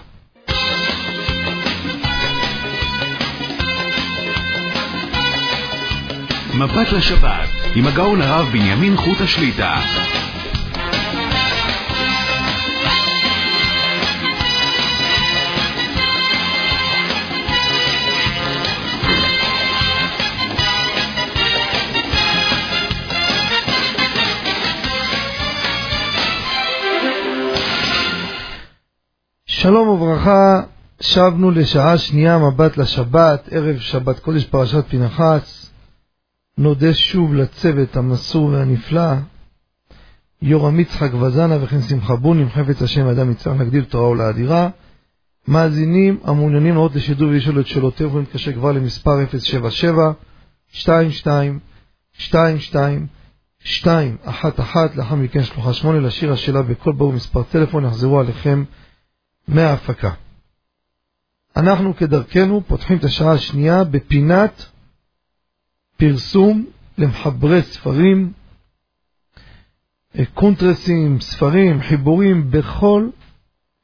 מבט 6.60 6.92
לשבת 6.92 7.50
עם 7.76 7.88
הגאון 7.88 8.22
הרב 8.22 8.48
בנימין 8.52 8.98
חוט 8.98 9.22
השליטה. 9.22 9.76
שלום 29.66 29.88
וברכה, 29.88 30.62
שבנו 31.02 31.52
לשעה 31.52 31.98
שנייה 31.98 32.38
מבט 32.38 32.78
לשבת, 32.78 33.50
ערב 33.52 33.78
שבת 33.78 34.20
קודש 34.20 34.46
פרשת 34.46 34.86
פנחס. 34.90 35.72
נודה 36.58 36.94
שוב 36.94 37.34
לצוות 37.34 37.98
המסור 37.98 38.46
והנפלא, 38.46 39.14
יורם 40.42 40.80
יצחק 40.80 41.14
וזנה 41.14 41.64
וכן 41.64 41.82
שמחה 41.82 42.16
בון, 42.16 42.40
עם 42.40 42.50
חפץ 42.50 42.82
השם 42.82 43.08
אדם 43.08 43.32
יצטרך 43.32 43.60
להגדיל 43.60 43.84
תורה 43.84 44.10
ולאדירה. 44.10 44.70
מאזינים 45.48 46.20
המעוניינים 46.24 46.76
לעלות 46.76 46.96
לשידור 46.96 47.30
ולשאול 47.30 47.60
את 47.60 47.68
שאלותיהם 47.68 48.08
יכולים 48.08 48.26
להתקשר 48.26 48.54
כבר 48.54 48.72
למספר 48.72 49.26
077 49.32 50.12
22 50.76 51.60
22 52.20 53.08
211 53.84 54.88
לאחר 54.96 55.16
מכן 55.16 55.44
שלוחה 55.44 55.74
8 55.74 56.00
לשיר 56.00 56.34
השאלה 56.34 56.62
בכל 56.62 56.92
ברור 56.92 57.14
מספר 57.14 57.44
טלפון 57.44 57.86
יחזרו 57.86 58.20
עליכם 58.20 58.64
מההפקה. 59.48 60.14
אנחנו 61.58 61.96
כדרכנו 61.96 62.62
פותחים 62.68 62.98
את 62.98 63.04
השעה 63.04 63.34
השנייה 63.34 63.84
בפינת 63.84 64.66
פרסום 65.98 66.66
למחברי 66.98 67.62
ספרים, 67.62 68.34
קונטרסים, 70.34 71.20
ספרים, 71.20 71.82
חיבורים 71.82 72.52
בכל 72.52 73.10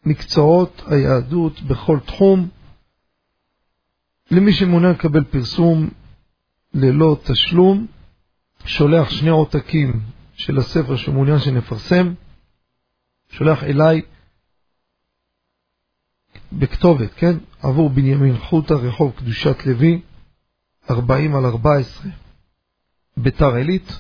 מקצועות 0.06 0.82
היהדות, 0.88 1.62
בכל 1.62 2.00
תחום. 2.06 2.50
למי 4.32 4.54
שמעוניין 4.54 4.92
לקבל 4.92 5.24
פרסום 5.24 5.90
ללא 6.74 7.18
תשלום, 7.24 7.88
שולח 8.66 9.10
שני 9.10 9.30
עותקים 9.30 10.02
של 10.34 10.58
הספר 10.58 10.96
שמעוניין 10.96 11.40
שנפרסם, 11.40 12.14
שולח 13.30 13.64
אליי 13.64 14.02
בכתובת, 16.54 17.14
כן? 17.16 17.38
עבור 17.62 17.90
בנימין 17.90 18.38
חוטה, 18.38 18.74
רחוב 18.74 19.14
קדושת 19.16 19.66
לוי, 19.66 20.02
40 20.90 21.36
על 21.36 21.46
14, 21.46 22.12
ביתר 23.18 23.56
עילית. 23.56 24.00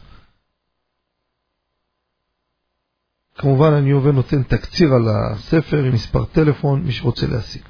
כמובן 3.36 3.74
אני 3.74 3.91
עובר 3.91 4.12
נותן 4.12 4.43
תקציר 4.43 4.93
על 4.93 5.08
הספר 5.10 5.84
עם 5.84 5.93
מספר 5.93 6.26
טלפון, 6.26 6.84
מי 6.84 6.91
שרוצה 6.91 7.28
להשיג. 7.28 7.62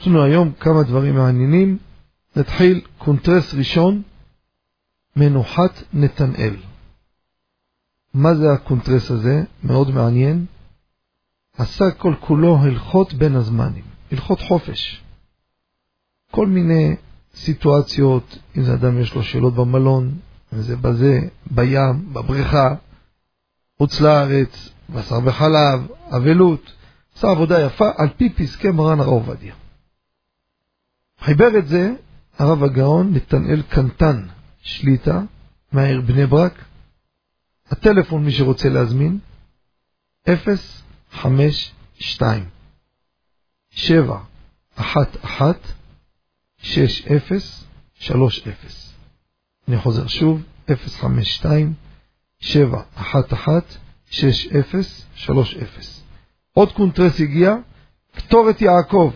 יש 0.00 0.06
לנו 0.06 0.24
היום 0.24 0.52
כמה 0.52 0.82
דברים 0.82 1.14
מעניינים. 1.14 1.78
נתחיל 2.36 2.80
קונטרס 2.98 3.54
ראשון, 3.54 4.02
מנוחת 5.16 5.82
נתנאל. 5.92 6.56
מה 8.14 8.34
זה 8.34 8.52
הקונטרס 8.52 9.10
הזה? 9.10 9.44
מאוד 9.64 9.90
מעניין. 9.90 10.46
עשה 11.58 11.90
כל 11.90 12.14
כולו 12.20 12.58
הלכות 12.58 13.14
בין 13.14 13.36
הזמנים. 13.36 13.87
הלכות 14.12 14.40
חופש. 14.40 15.02
כל 16.30 16.46
מיני 16.46 16.96
סיטואציות, 17.34 18.38
אם 18.56 18.62
זה 18.62 18.74
אדם 18.74 19.00
יש 19.00 19.14
לו 19.14 19.22
שאלות 19.22 19.54
במלון, 19.54 20.18
אם 20.54 20.60
זה 20.60 20.76
בזה, 20.76 21.20
בים, 21.50 22.12
בבריכה, 22.12 22.74
חוץ 23.78 24.00
לארץ, 24.00 24.68
בשר 24.90 25.18
וחלב, 25.24 25.86
אבלות, 26.16 26.72
עשה 27.16 27.30
עבודה 27.30 27.60
יפה 27.60 27.90
על 27.96 28.08
פי 28.16 28.30
פסקי 28.30 28.70
מרן 28.70 29.00
הרב 29.00 29.08
עובדיה. 29.08 29.54
חיבר 31.20 31.58
את 31.58 31.68
זה 31.68 31.92
הרב 32.38 32.64
הגאון 32.64 33.14
נתנאל 33.14 33.62
קנטן 33.62 34.26
שליטה 34.62 35.20
מהעיר 35.72 36.00
בני 36.00 36.26
ברק. 36.26 36.64
הטלפון 37.70 38.24
מי 38.24 38.32
שרוצה 38.32 38.68
להזמין 38.68 39.18
052 41.12 42.44
שבע, 43.70 44.18
אחת, 44.74 45.24
אחת, 45.24 45.58
שש, 46.58 47.06
אפס, 47.06 47.64
שלוש, 47.94 48.48
אפס. 48.48 48.92
אני 49.68 49.78
חוזר 49.78 50.06
שוב, 50.06 50.42
052 50.70 51.74
711 52.40 53.78
6030. 54.10 56.04
עוד 56.52 56.72
קונטרס 56.72 57.20
הגיע, 57.20 57.54
קטורת 58.16 58.60
יעקב. 58.60 59.12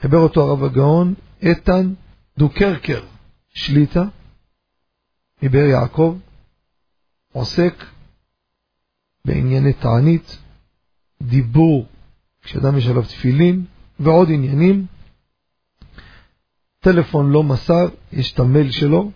חיבר 0.00 0.18
אותו 0.18 0.40
הרב 0.42 0.64
הגאון, 0.64 1.14
איתן 1.42 1.94
דוקרקר, 2.38 3.04
שליטה, 3.54 4.04
מבאר 5.42 5.64
יעקב, 5.64 6.18
עוסק 7.32 7.74
בענייני 9.24 9.72
תענית, 9.72 10.38
דיבור 11.22 11.86
כשאדם 12.44 12.78
יש 12.78 12.86
עליו 12.86 13.02
תפילין 13.02 13.64
ועוד 14.00 14.28
עניינים. 14.30 14.86
טלפון 16.80 17.30
לא 17.30 17.42
מסר, 17.42 17.88
יש 18.12 18.32
את 18.32 18.38
המייל 18.38 18.70
שלו, 18.70 19.10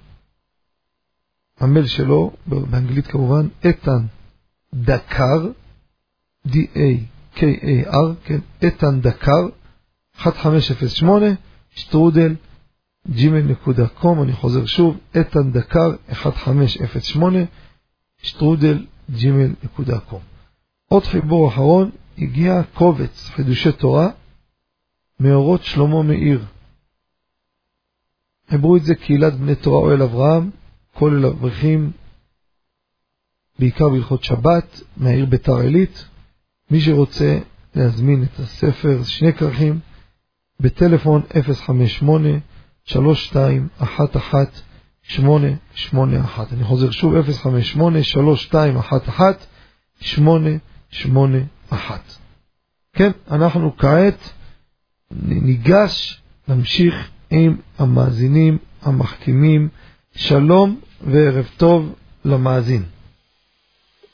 המייל 1.60 1.86
שלו, 1.86 2.32
באנגלית 2.46 3.06
כמובן, 3.06 3.48
איתן 3.64 4.06
דקר, 4.74 5.50
D-A-K-A-R, 6.46 8.14
כן, 8.24 8.38
איתן 8.62 9.00
דקר, 9.00 9.48
1508, 10.26 11.26
שטרודל, 11.70 12.34
gmail.com, 13.08 14.22
אני 14.22 14.32
חוזר 14.32 14.66
שוב, 14.66 14.96
איתן 15.14 15.50
דקר, 15.50 15.90
1508, 16.08 17.38
שטרודל, 18.22 18.86
gmail.com. 19.10 20.22
עוד 20.88 21.04
חיבור 21.04 21.48
אחרון, 21.48 21.90
הגיע 22.20 22.62
קובץ 22.74 23.28
חידושי 23.28 23.72
תורה 23.72 24.08
מאורות 25.20 25.64
שלמה 25.64 26.02
מאיר. 26.02 26.44
חיברו 28.50 28.76
את 28.76 28.82
זה 28.82 28.94
קהילת 28.94 29.34
בני 29.34 29.54
תורה 29.54 29.78
אוהל 29.78 30.02
אברהם, 30.02 30.50
כולל 30.94 31.26
אברכים, 31.26 31.90
בעיקר 33.58 33.88
בהלכות 33.88 34.24
שבת, 34.24 34.80
מהעיר 34.96 35.26
ביתר 35.26 35.56
עילית. 35.56 36.04
מי 36.70 36.80
שרוצה 36.80 37.38
להזמין 37.74 38.22
את 38.22 38.38
הספר, 38.38 39.02
שני 39.04 39.32
כרכים, 39.32 39.80
בטלפון 40.60 41.22
058-3211-881. 42.88 42.96
אני 46.52 46.64
חוזר 46.64 46.90
שוב, 46.90 47.14
058-3211-881. 50.04 51.57
כן, 52.96 53.10
אנחנו 53.30 53.76
כעת 53.76 54.32
ניגש, 55.20 56.22
נמשיך 56.48 57.10
עם 57.30 57.56
המאזינים 57.78 58.58
המחכימים. 58.82 59.68
שלום 60.16 60.80
וערב 61.00 61.48
טוב 61.56 61.94
למאזין. 62.24 62.82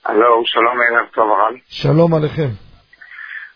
הלו, 0.04 0.42
שלום 0.44 0.76
ערב 0.80 1.06
טוב 1.14 1.30
הרב. 1.30 1.54
שלום 1.68 2.14
עליכם. 2.14 2.48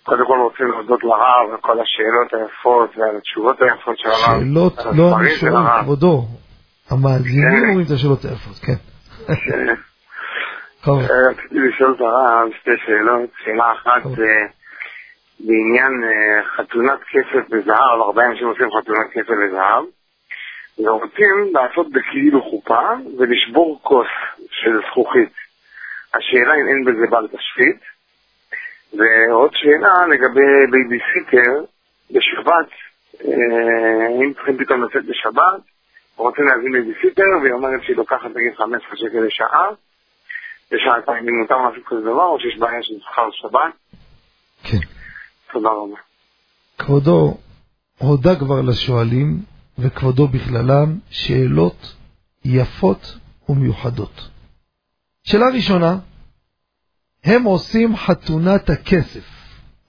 קודם 0.03 0.27
כל 0.27 0.39
רוצים 0.43 0.67
להודות 0.67 1.05
לרב 1.05 1.53
על 1.53 1.57
כל 1.61 1.77
השאלות 1.81 2.35
היפות 2.35 2.97
ועל 2.97 3.17
התשובות 3.17 3.63
היפות 3.63 3.99
של 3.99 4.09
הרב. 4.09 4.41
שאלות 4.41 4.79
לא 4.97 5.13
שואל, 5.41 5.83
כבודו. 5.83 6.27
המאזינים 6.91 7.69
אומרים 7.69 7.87
את 7.87 7.91
השאלות 7.91 8.25
היפות, 8.25 8.59
כן. 8.59 8.77
טוב. 10.85 11.01
אה, 11.01 11.31
רציתי 11.31 11.59
לשאול 11.59 11.95
את 11.97 12.01
הרב 12.01 12.49
שתי 12.61 12.71
שאלות. 12.87 13.31
שאלה 13.45 13.73
אחת 13.73 14.07
אה, 14.07 14.47
בעניין 15.41 16.05
אה, 16.05 16.43
חתונת 16.45 16.99
כסף 17.11 17.49
בזהב, 17.51 18.01
הרבה 18.01 18.27
אנשים 18.27 18.47
עושים 18.47 18.67
חתונת 18.71 19.11
כסף 19.13 19.31
בזהב. 19.31 19.85
ורוצים 20.79 21.53
לעשות 21.53 21.93
בכאילו 21.93 22.43
חופה 22.43 22.89
ולשבור 23.19 23.81
כוס 23.83 24.07
של 24.51 24.81
זכוכית. 24.91 25.33
השאלה 26.15 26.55
אם 26.55 26.69
אין 26.69 26.85
בזה 26.85 27.07
בל 27.11 27.29
תשחית. 27.29 27.81
ועוד 28.93 29.51
שאלה 29.55 30.07
לגבי 30.07 30.67
בייביסיטר 30.71 31.65
בשבת, 32.11 32.71
אם 34.23 34.33
צריכים 34.35 34.59
פתאום 34.59 34.85
לצאת 34.85 35.05
בשבת, 35.05 35.61
רוצים 36.17 36.45
להזמין 36.47 36.73
בייביסיטר, 36.73 37.23
והיא 37.43 37.53
אומרת 37.53 37.83
שהיא 37.83 37.97
לוקחת 37.97 38.31
נגיד 38.37 38.55
15 38.55 38.97
שקל 38.97 39.21
לשעה, 39.21 39.69
לשעתיים, 40.73 41.29
אם 41.29 41.41
מותר 41.41 41.57
לעשות 41.57 41.85
כזה 41.87 42.01
דבר, 42.01 42.25
או 42.25 42.41
שיש 42.41 42.59
בעיה 42.59 42.83
של 42.83 42.95
שכר 43.01 43.29
שבת? 43.33 43.99
כן. 44.63 44.87
תודה 45.53 45.69
רבה. 45.69 45.97
כבודו 46.79 47.39
הודה 47.99 48.39
כבר 48.39 48.61
לשואלים 48.63 49.43
וכבודו 49.79 50.29
בכללם 50.29 50.99
שאלות 51.11 51.95
יפות 52.45 53.19
ומיוחדות. 53.49 54.29
שאלה 55.25 55.47
ראשונה, 55.55 55.99
הם 57.25 57.43
עושים 57.43 57.97
חתונת 57.97 58.71
הכסף 58.71 59.25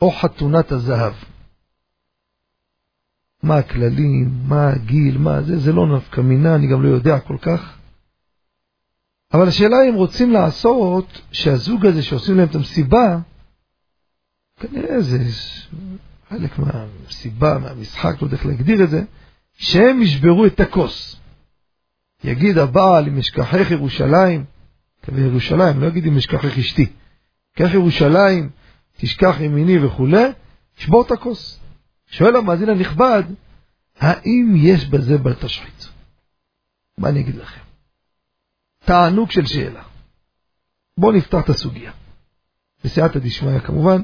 או 0.01 0.11
חתונת 0.11 0.71
הזהב. 0.71 1.13
מה 3.43 3.55
הכללים, 3.55 4.29
מה 4.47 4.69
הגיל, 4.69 5.17
מה 5.17 5.41
זה, 5.41 5.57
זה 5.57 5.71
לא 5.73 5.87
נפקא 5.87 6.21
מינה, 6.21 6.55
אני 6.55 6.67
גם 6.67 6.83
לא 6.83 6.87
יודע 6.87 7.19
כל 7.19 7.37
כך. 7.41 7.78
אבל 9.33 9.47
השאלה 9.47 9.77
אם 9.89 9.93
רוצים 9.93 10.31
לעשות 10.31 11.21
שהזוג 11.31 11.85
הזה 11.85 12.03
שעושים 12.03 12.37
להם 12.37 12.47
את 12.47 12.55
המסיבה, 12.55 13.19
כנראה 14.59 15.01
זה 15.01 15.17
חלק 16.29 16.59
מהמסיבה, 16.59 17.57
מהמשחק, 17.57 18.21
לא 18.21 18.27
יודע 18.27 18.37
איך 18.37 18.45
להגדיר 18.45 18.83
את 18.83 18.89
זה, 18.89 19.03
שהם 19.53 20.01
ישברו 20.01 20.45
את 20.45 20.59
הכוס. 20.59 21.15
יגיד 22.23 22.57
הבעל 22.57 23.07
אם 23.07 23.17
אשכחך 23.17 23.71
ירושלים, 23.71 24.45
כזה 25.03 25.21
ירושלים, 25.21 25.81
לא 25.81 25.87
יגיד 25.87 26.05
אם 26.05 26.17
אשכחך 26.17 26.57
אשתי. 26.57 26.85
קח 27.55 27.73
ירושלים, 27.73 28.49
תשכח 28.97 29.35
ימיני 29.39 29.85
וכולי, 29.85 30.25
שבור 30.77 31.01
את 31.01 31.11
הכוס. 31.11 31.59
שואל 32.07 32.35
המאזין 32.35 32.69
הנכבד, 32.69 33.23
האם 33.99 34.53
יש 34.57 34.85
בזה 34.85 35.17
בל 35.17 35.33
תשחית? 35.33 35.87
מה 36.97 37.09
אני 37.09 37.19
אגיד 37.19 37.35
לכם? 37.35 37.68
תענוג 38.89 39.31
של 39.31 39.45
שאלה. 39.45 39.83
בואו 40.97 41.11
נפתח 41.11 41.39
את 41.43 41.49
הסוגיה. 41.49 41.91
בסייעתא 42.83 43.19
דשמיא 43.19 43.59
כמובן, 43.59 44.01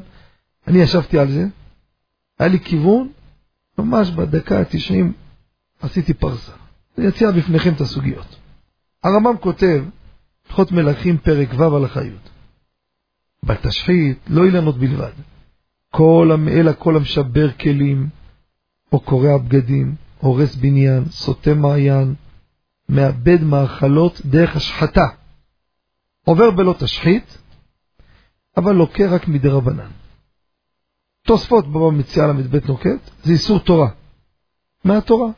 אני 0.67 0.77
ישבתי 0.77 1.19
על 1.19 1.31
זה, 1.31 1.45
היה 2.39 2.49
לי 2.49 2.59
כיוון, 2.59 3.11
ממש 3.77 4.09
בדקה 4.09 4.59
ה-90 4.59 5.05
עשיתי 5.81 6.13
פרסה. 6.13 6.51
אני 6.97 7.07
אציע 7.07 7.31
בפניכם 7.31 7.73
את 7.73 7.81
הסוגיות. 7.81 8.35
הרמב"ם 9.03 9.37
כותב, 9.37 9.83
הלכות 10.47 10.71
מלכים 10.71 11.17
פרק 11.17 11.49
ו' 11.57 11.75
הלכה 11.75 12.03
י' 12.03 12.09
בתשחית 13.43 14.19
לא 14.27 14.45
אילנות 14.45 14.77
בלבד, 14.77 15.11
כל 15.91 16.29
המעיל 16.33 16.67
הכל 16.67 16.95
המשבר 16.95 17.51
כלים, 17.51 18.09
או 18.91 18.99
קורע 18.99 19.37
בגדים, 19.37 19.95
הורס 20.19 20.55
בניין, 20.55 21.05
סוטה 21.05 21.53
מעיין, 21.53 22.15
מאבד 22.89 23.41
מאכלות 23.41 24.21
דרך 24.25 24.55
השחתה. 24.55 25.05
עובר 26.23 26.51
בלא 26.51 26.75
תשחית, 26.79 27.37
אבל 28.57 28.71
לוקה 28.71 29.03
רק 29.09 29.27
מדי 29.27 29.47
רבנן. 29.47 29.91
תוספות 31.21 31.67
בבא 31.67 31.89
מציאה 31.97 32.27
ל"ב 32.27 32.67
נוקט, 32.67 33.11
זה 33.23 33.33
איסור 33.33 33.59
תורה. 33.59 33.89
מהתורה. 34.83 35.31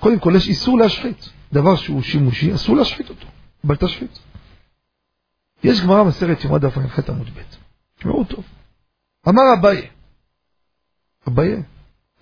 קודם 0.00 0.18
כל 0.18 0.32
יש 0.36 0.48
איסור 0.48 0.78
להשחית. 0.78 1.28
דבר 1.52 1.76
שהוא 1.76 2.02
שימושי, 2.02 2.54
אסור 2.54 2.76
להשחית 2.76 3.08
אותו. 3.08 3.26
בל 3.64 3.76
תשחית. 3.76 4.18
יש 5.64 5.80
גמרא 5.80 6.04
מסרט 6.04 6.44
יומא 6.44 6.58
דף 6.58 6.78
ע"ח 6.78 7.10
עמוד 7.10 7.28
ב', 7.28 7.40
תשמעו 7.98 8.24
טוב. 8.24 8.44
אמר 9.28 9.42
אביי, 9.60 9.90
אביי, 11.28 11.62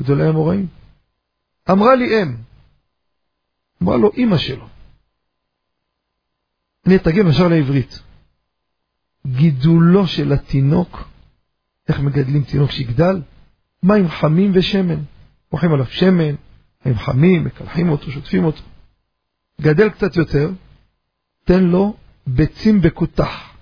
גדולי 0.02 0.28
המוראים, 0.28 0.66
אמרה 1.70 1.94
לי 1.94 2.22
אם, 2.22 2.36
אמרה 3.82 3.96
לו 3.96 4.10
אימא 4.12 4.38
שלו. 4.38 4.68
אני 6.86 6.96
אתרגם 6.96 7.28
ישר 7.28 7.48
לעברית. 7.48 7.98
גידולו 9.26 10.06
של 10.06 10.32
התינוק, 10.32 11.08
איך 11.88 12.00
מגדלים 12.00 12.44
תינוק 12.44 12.70
שיגדל? 12.70 13.22
מים 13.82 14.08
חמים 14.08 14.52
ושמן. 14.54 15.02
מוכרים 15.52 15.72
עליו 15.72 15.86
שמן, 15.86 16.34
מים 16.86 16.94
חמים, 16.98 17.44
מקלחים 17.44 17.88
אותו, 17.88 18.10
שוטפים 18.10 18.44
אותו. 18.44 18.62
גדל 19.60 19.88
קצת 19.90 20.16
יותר, 20.16 20.50
תן 21.44 21.64
לו 21.64 21.96
ביצים 22.26 22.80
בכותח. 22.80 23.56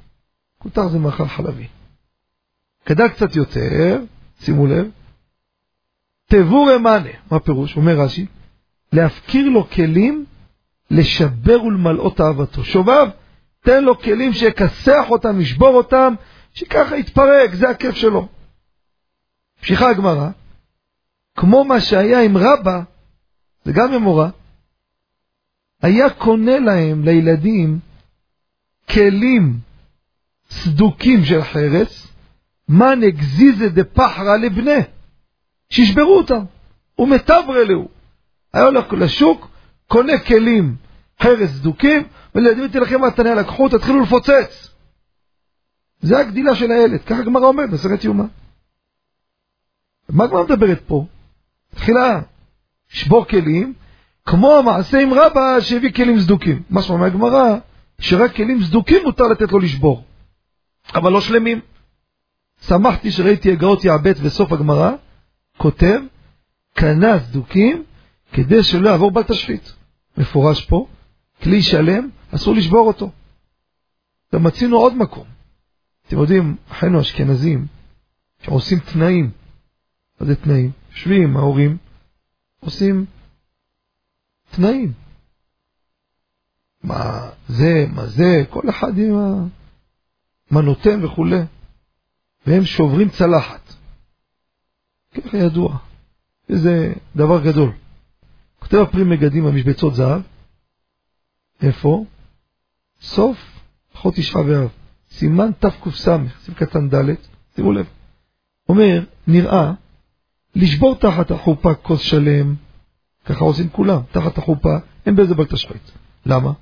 כותח 0.59 0.83
זה 0.93 0.99
מאכל 0.99 1.29
חלבי. 1.29 1.69
גדל 2.89 3.09
קצת 3.09 3.37
יותר, 3.37 4.01
שימו 4.41 4.67
לב, 4.67 4.91
תבור 6.27 6.77
אמנה, 6.77 7.11
מה 7.31 7.41
פירוש? 7.41 7.77
אומר 7.77 8.01
רש"י, 8.01 8.27
להפקיר 8.97 9.49
לו 9.49 9.71
כלים 9.71 10.25
לשבר 10.91 11.63
ולמלאות 11.63 12.21
אהבתו. 12.21 12.65
שובב, 12.65 13.09
תן 13.61 13.85
לו 13.85 13.99
כלים 13.99 14.33
שיכסח 14.33 15.05
אותם, 15.11 15.41
ישבור 15.41 15.75
אותם, 15.75 16.15
שככה 16.55 16.97
יתפרק, 16.97 17.55
זה 17.55 17.69
הכיף 17.71 17.95
שלו. 17.95 18.29
ממשיכה 19.59 19.91
הגמרא, 19.91 20.29
כמו 21.37 21.65
מה 21.65 21.81
שהיה 21.81 22.23
עם 22.23 22.37
רבא, 22.37 22.81
זה 23.65 23.73
גם 23.73 23.93
אמורה, 23.93 24.31
היה 25.83 26.11
קונה 26.11 26.59
להם, 26.59 27.05
לילדים, 27.05 27.79
כלים 28.91 29.59
סדוקים 30.51 31.25
של 31.25 31.43
חרס, 31.43 32.13
מן 32.69 33.03
הגזיזה 33.03 33.69
דפחרא 33.69 34.37
לבנה, 34.37 34.81
שישברו 35.71 36.19
אותם, 36.19 36.45
ומתברא 36.99 37.63
להו. 37.69 37.96
היה 38.57 38.65
הולך 38.65 38.93
לשוק, 38.93 39.49
קונה 39.87 40.19
כלים 40.19 40.77
חרס 41.23 41.51
סדוקים, 41.51 42.07
ולילדים 42.35 42.69
תלכם 42.69 43.01
מהתניה, 43.01 43.35
לקחו, 43.35 43.69
תתחילו 43.69 44.01
לפוצץ. 44.01 44.71
זה 46.01 46.19
הגדילה 46.19 46.55
של 46.55 46.71
הילד, 46.71 47.03
ככה 47.03 47.19
הגמרא 47.19 47.47
אומרת 47.47 47.71
בסרט 47.71 48.05
יומא. 48.05 48.25
מה 50.09 50.25
הגמרא 50.25 50.43
מדברת 50.43 50.81
פה? 50.87 51.07
תחילה, 51.75 52.21
שבור 52.89 53.25
כלים, 53.25 53.75
כמו 54.27 54.57
המעשה 54.57 55.01
עם 55.01 55.15
רבא 55.15 55.61
שהביא 55.61 55.93
כלים 55.93 56.21
סדוקים. 56.21 56.63
משמע 56.71 56.97
מהגמרא, 56.97 57.57
שרק 58.01 58.37
כלים 58.37 58.63
סדוקים 58.65 59.03
מותר 59.05 59.25
לתת 59.25 59.53
לו 59.53 59.59
לשבור, 59.59 60.05
אבל 60.95 61.13
לא 61.13 61.21
שלמים. 61.21 61.61
שמחתי 62.61 63.11
שראיתי 63.11 63.53
הגאות 63.53 63.85
יעבט 63.85 64.19
בסוף 64.19 64.53
הגמרא, 64.53 64.93
כותב, 65.59 66.01
קנה 66.75 67.21
סדוקים 67.21 67.85
כדי 68.37 68.62
שלא 68.62 68.89
יעבור 68.91 69.11
בל 69.11 69.22
תשחית. 69.22 69.72
מפורש 70.16 70.64
פה, 70.64 70.87
כלי 71.43 71.62
שלם, 71.62 72.11
אסור 72.34 72.55
לשבור 72.55 72.87
אותו. 72.87 73.11
ומצינו 74.32 74.76
עוד 74.76 74.95
מקום. 74.95 75.26
אתם 76.07 76.18
יודעים, 76.18 76.57
אחינו 76.68 77.01
אשכנזים, 77.01 77.66
שעושים 78.43 78.78
תנאים, 78.78 79.30
מה 80.20 80.26
זה 80.26 80.37
תנאים? 80.37 80.70
יושבים 80.91 81.37
ההורים, 81.37 81.76
עושים 82.61 83.05
תנאים. 84.51 84.93
מה 86.82 87.30
זה, 87.49 87.87
מה 87.95 88.07
זה, 88.07 88.45
כל 88.51 88.70
אחד 88.70 88.99
עם 88.99 89.16
ה... 89.16 89.47
מה 90.51 90.61
נותן 90.61 91.05
וכולי. 91.05 91.41
והם 92.47 92.64
שוברים 92.64 93.09
צלחת. 93.09 93.74
ככה 95.14 95.37
ידוע. 95.37 95.78
וזה 96.51 96.93
דבר 97.16 97.45
גדול. 97.45 97.72
כותב 98.67 98.79
הפרי 98.79 99.05
מגדים 99.05 99.45
במשבצות 99.45 99.95
זהב, 99.95 100.21
איפה? 101.62 102.05
סוף 103.01 103.39
אחות 103.95 104.14
תשעה 104.14 104.43
באב, 104.43 104.69
סימן 105.11 105.51
תקס, 105.59 106.09
סימן 106.09 106.57
קטן 106.57 106.89
ד', 106.89 107.14
שימו 107.57 107.73
לב. 107.73 107.87
אומר, 108.69 109.05
נראה, 109.27 109.73
לשבור 110.55 110.95
תחת 110.95 111.31
החופה 111.31 111.75
כוס 111.75 112.01
שלם, 112.01 112.55
ככה 113.25 113.45
עושים 113.45 113.69
כולם, 113.69 114.01
תחת 114.12 114.39
החופה, 114.39 114.77
אין 115.07 115.17
באיזה 115.17 115.35
בל 115.35 115.47
תשחית. 115.47 115.91
למה? 116.27 116.53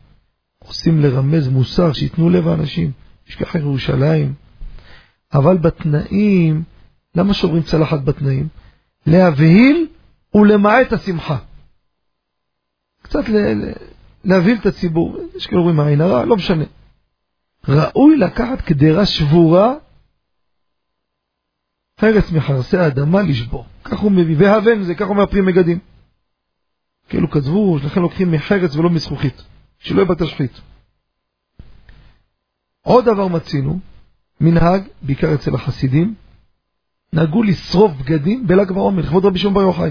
עושים 0.58 1.00
לרמז 1.00 1.48
מוסר, 1.48 1.92
שייתנו 1.92 2.30
לב 2.30 2.48
האנשים, 2.48 2.90
ישכח 3.28 3.54
ירושלים. 3.54 4.34
אבל 5.34 5.56
בתנאים, 5.56 6.62
למה 7.14 7.34
שוברים 7.34 7.62
צלחת 7.62 8.00
בתנאים? 8.00 8.48
להבהיל 9.06 9.86
ולמעט 10.34 10.92
השמחה. 10.92 11.38
קצת 13.14 13.30
להבהיל 14.24 14.58
את 14.60 14.66
הציבור, 14.66 15.18
יש 15.36 15.46
כאלה 15.46 15.60
אומרים 15.60 15.80
עין 15.80 16.00
הרע, 16.00 16.24
לא 16.24 16.36
משנה. 16.36 16.64
ראוי 17.68 18.16
לקחת 18.16 18.60
קדרה 18.60 19.06
שבורה, 19.06 19.74
חרס 22.00 22.32
מחרסי 22.32 22.76
האדמה 22.76 23.22
לשבור. 23.22 23.66
כך 23.84 23.98
הוא 23.98 24.12
מביא, 24.12 24.36
והבן 24.38 24.82
זה, 24.82 24.94
כך 24.94 25.08
אומר 25.08 25.26
פרי 25.26 25.40
מגדים. 25.40 25.78
כאילו 27.08 27.30
כתבו, 27.30 27.78
לכן 27.84 28.00
לוקחים 28.00 28.32
מחרס 28.32 28.76
ולא 28.76 28.90
מזכוכית, 28.90 29.42
שלא 29.78 29.96
יהיה 29.96 30.10
בתשחית. 30.10 30.60
עוד 32.82 33.04
דבר 33.04 33.28
מצינו, 33.28 33.78
מנהג, 34.40 34.82
בעיקר 35.02 35.34
אצל 35.34 35.54
החסידים, 35.54 36.14
נהגו 37.12 37.42
לשרוף 37.42 37.92
בגדים 37.92 38.46
בל"ג 38.46 38.72
בעומר, 38.72 39.02
לכבוד 39.02 39.24
רבי 39.24 39.38
שמעון 39.38 39.54
בר 39.54 39.60
יוחאי. 39.60 39.90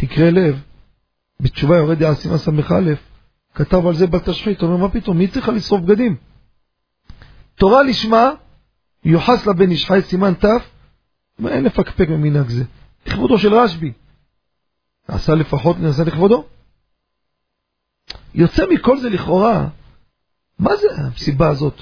תקרה 0.00 0.30
לב, 0.30 0.62
בתשובה 1.40 1.76
יורד 1.76 2.12
סימן 2.14 2.38
ס"א, 2.38 2.94
כתב 3.54 3.86
על 3.86 3.94
זה 3.94 4.06
בתשחית, 4.06 4.62
אומר, 4.62 4.76
מה 4.76 4.88
פתאום, 4.88 5.18
מי 5.18 5.28
צריכה 5.28 5.52
לשרוף 5.52 5.80
בגדים? 5.80 6.16
תורה 7.54 7.82
לשמה, 7.82 8.30
יוחס 9.04 9.46
לבן 9.46 9.70
איש 9.70 9.86
חי 9.86 10.02
סימן 10.02 10.32
ת', 10.34 10.44
אין 11.46 11.64
לפקפק 11.64 12.08
ממנהג 12.08 12.48
זה. 12.48 12.64
לכבודו 13.06 13.38
של 13.38 13.54
רשב"י. 13.54 13.92
עשה 15.08 15.34
לפחות, 15.34 15.78
נעשה 15.78 16.04
לכבודו. 16.04 16.44
יוצא 18.34 18.64
מכל 18.70 19.00
זה 19.00 19.10
לכאורה, 19.10 19.68
מה 20.58 20.76
זה 20.76 20.86
המסיבה 20.96 21.48
הזאת? 21.48 21.80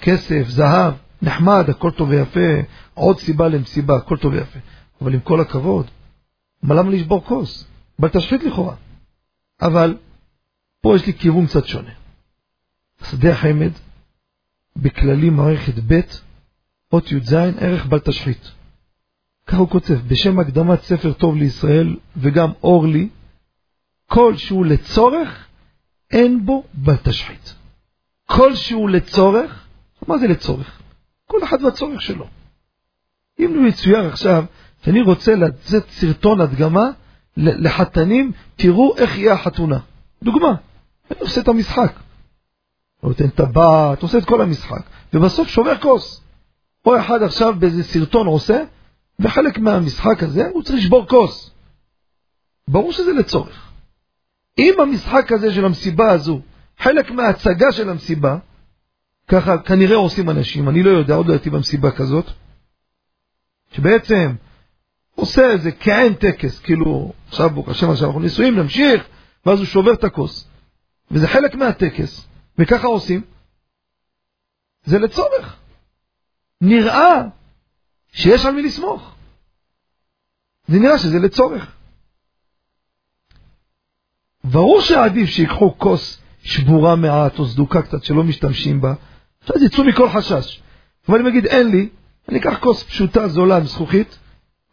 כסף, 0.00 0.44
זהב, 0.48 0.94
נחמד, 1.22 1.64
הכל 1.70 1.90
טוב 1.90 2.08
ויפה, 2.08 2.60
עוד 2.94 3.18
סיבה 3.18 3.48
למסיבה, 3.48 3.96
הכל 3.96 4.16
טוב 4.16 4.32
ויפה. 4.32 4.58
אבל 5.02 5.14
עם 5.14 5.20
כל 5.20 5.40
הכבוד, 5.40 5.86
מה 6.62 6.74
למה 6.74 6.90
לשבור 6.90 7.24
כוס? 7.24 7.69
בל 8.00 8.08
תשחית 8.08 8.42
לכאורה. 8.42 8.74
אבל 9.62 9.96
פה 10.80 10.96
יש 10.96 11.06
לי 11.06 11.14
כיוון 11.14 11.46
קצת 11.46 11.66
שונה. 11.66 11.90
שדה 13.04 13.32
החמד, 13.32 13.70
בכללי 14.76 15.30
מערכת 15.30 15.74
ב', 15.86 16.00
אות 16.92 17.12
י"ז, 17.12 17.32
ערך 17.58 17.86
בל 17.86 17.98
תשחית. 17.98 18.50
כך 19.46 19.58
הוא 19.58 19.68
כותב, 19.68 19.94
בשם 20.08 20.38
הקדמת 20.38 20.82
ספר 20.82 21.12
טוב 21.12 21.36
לישראל 21.36 21.96
וגם 22.16 22.50
אור 22.62 22.86
לי, 22.86 23.08
כל 24.06 24.36
שהוא 24.36 24.66
לצורך, 24.66 25.46
אין 26.10 26.46
בו 26.46 26.64
בל 26.74 26.96
תשחית. 26.96 27.54
כל 28.26 28.54
שהוא 28.54 28.90
לצורך, 28.90 29.66
מה 30.08 30.18
זה 30.18 30.26
לצורך? 30.26 30.80
כל 31.26 31.44
אחד 31.44 31.64
והצורך 31.64 32.02
שלו. 32.02 32.26
אם 33.40 33.54
הוא 33.54 33.66
יצויר 33.66 34.06
עכשיו, 34.06 34.44
שאני 34.84 35.02
רוצה 35.02 35.34
לצאת 35.34 35.90
סרטון 35.90 36.40
הדגמה 36.40 36.90
לחתנים, 37.40 38.32
תראו 38.56 38.96
איך 38.96 39.18
יהיה 39.18 39.32
החתונה. 39.32 39.78
דוגמה, 40.22 40.54
אני 41.10 41.20
עושה 41.20 41.40
את 41.40 41.48
המשחק. 41.48 41.92
נותן 43.02 43.28
טבעת, 43.28 44.02
עושה 44.02 44.18
את 44.18 44.24
כל 44.24 44.40
המשחק, 44.40 44.82
ובסוף 45.14 45.48
שובר 45.48 45.78
כוס. 45.78 46.20
או 46.86 46.98
אחד 46.98 47.22
עכשיו 47.22 47.54
באיזה 47.58 47.84
סרטון 47.84 48.26
עושה, 48.26 48.62
וחלק 49.20 49.58
מהמשחק 49.58 50.22
הזה 50.22 50.48
הוא 50.52 50.62
צריך 50.62 50.78
לשבור 50.78 51.06
כוס. 51.06 51.50
ברור 52.68 52.92
שזה 52.92 53.12
לצורך. 53.12 53.70
אם 54.58 54.74
המשחק 54.82 55.32
הזה 55.32 55.52
של 55.52 55.64
המסיבה 55.64 56.10
הזו, 56.10 56.40
חלק 56.78 57.10
מההצגה 57.10 57.72
של 57.72 57.90
המסיבה, 57.90 58.38
ככה 59.28 59.58
כנראה 59.58 59.96
עושים 59.96 60.30
אנשים, 60.30 60.68
אני 60.68 60.82
לא 60.82 60.90
יודע, 60.90 61.14
עוד 61.14 61.26
לא 61.26 61.32
הייתי 61.32 61.50
במסיבה 61.50 61.90
כזאת, 61.90 62.26
שבעצם 63.72 64.32
עושה 65.20 65.50
איזה 65.50 65.72
כעין 65.72 66.14
טקס, 66.14 66.60
כאילו, 66.60 67.12
עכשיו 67.28 67.50
ברוך 67.50 67.68
השם 67.68 67.90
עכשיו 67.90 68.06
אנחנו 68.06 68.20
נישואים, 68.20 68.58
נמשיך, 68.58 69.08
ואז 69.46 69.58
הוא 69.58 69.66
שובר 69.66 69.92
את 69.92 70.04
הכוס. 70.04 70.48
וזה 71.10 71.28
חלק 71.28 71.54
מהטקס, 71.54 72.26
וככה 72.58 72.86
עושים. 72.86 73.22
זה 74.84 74.98
לצורך. 74.98 75.56
נראה 76.60 77.22
שיש 78.12 78.46
על 78.46 78.54
מי 78.54 78.62
לסמוך. 78.62 79.14
זה 80.68 80.78
נראה 80.78 80.98
שזה 80.98 81.18
לצורך. 81.18 81.72
ברור 84.44 84.80
שעדיף 84.80 85.28
שיקחו 85.28 85.74
כוס 85.78 86.18
שבורה 86.42 86.96
מעט 86.96 87.38
או 87.38 87.46
סדוקה 87.46 87.82
קצת 87.82 88.04
שלא 88.04 88.24
משתמשים 88.24 88.80
בה, 88.80 88.94
אז 89.54 89.62
יצאו 89.62 89.84
מכל 89.84 90.08
חשש. 90.08 90.62
אבל 91.08 91.18
אני 91.18 91.28
אגיד 91.28 91.46
אין 91.46 91.70
לי, 91.70 91.88
אני 92.28 92.38
אקח 92.38 92.58
כוס 92.60 92.82
פשוטה 92.82 93.28
זולה 93.28 93.56
עם 93.56 93.64
זכוכית, 93.64 94.18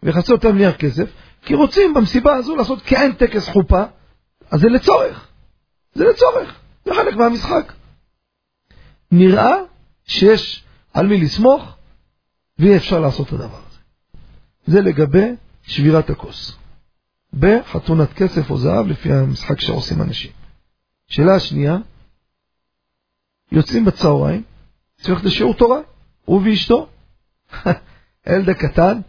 ויחסה 0.03 0.33
אותה 0.33 0.49
עם 0.49 0.57
נייר 0.57 0.73
כסף, 0.73 1.09
כי 1.41 1.53
רוצים 1.53 1.93
במסיבה 1.93 2.35
הזו 2.35 2.55
לעשות 2.55 2.81
כעין 2.85 3.13
טקס 3.13 3.49
חופה, 3.49 3.83
אז 4.51 4.59
זה 4.59 4.67
לצורך. 4.67 5.27
זה 5.93 6.03
לצורך, 6.05 6.59
זה 6.85 6.93
חלק 6.93 7.15
מהמשחק. 7.15 7.73
נראה 9.11 9.55
שיש 10.05 10.63
על 10.93 11.07
מי 11.07 11.21
לסמוך, 11.21 11.75
ואי 12.59 12.77
אפשר 12.77 12.99
לעשות 12.99 13.27
את 13.27 13.33
הדבר 13.33 13.59
הזה. 13.67 13.79
זה 14.67 14.81
לגבי 14.81 15.35
שבירת 15.63 16.09
הכוס. 16.09 16.55
בחתונת 17.33 18.13
כסף 18.13 18.49
או 18.49 18.57
זהב, 18.57 18.87
לפי 18.87 19.13
המשחק 19.13 19.59
שעושים 19.59 20.01
אנשים. 20.01 20.31
שאלה 21.07 21.35
השנייה, 21.35 21.77
יוצאים 23.51 23.85
בצהריים, 23.85 24.43
צריך 25.01 25.25
לשיעור 25.25 25.53
תורה, 25.53 25.79
הוא 26.25 26.41
ואשתו. 26.45 26.87
הילד 28.25 28.49
הקטן, 28.49 28.99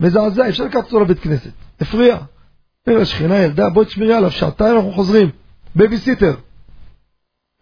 מזעזע, 0.00 0.48
אפשר 0.48 0.64
לקחת 0.64 0.84
אותו 0.84 1.00
לבית 1.00 1.20
כנסת, 1.20 1.50
הפריע. 1.80 2.18
אומר 2.86 3.00
לשכנה 3.00 3.38
ילדה, 3.38 3.70
בואי 3.70 3.86
תשמרי 3.86 4.14
עליו, 4.14 4.30
שעתיים 4.30 4.76
אנחנו 4.76 4.92
חוזרים, 4.92 5.30
בייביסיטר. 5.74 6.36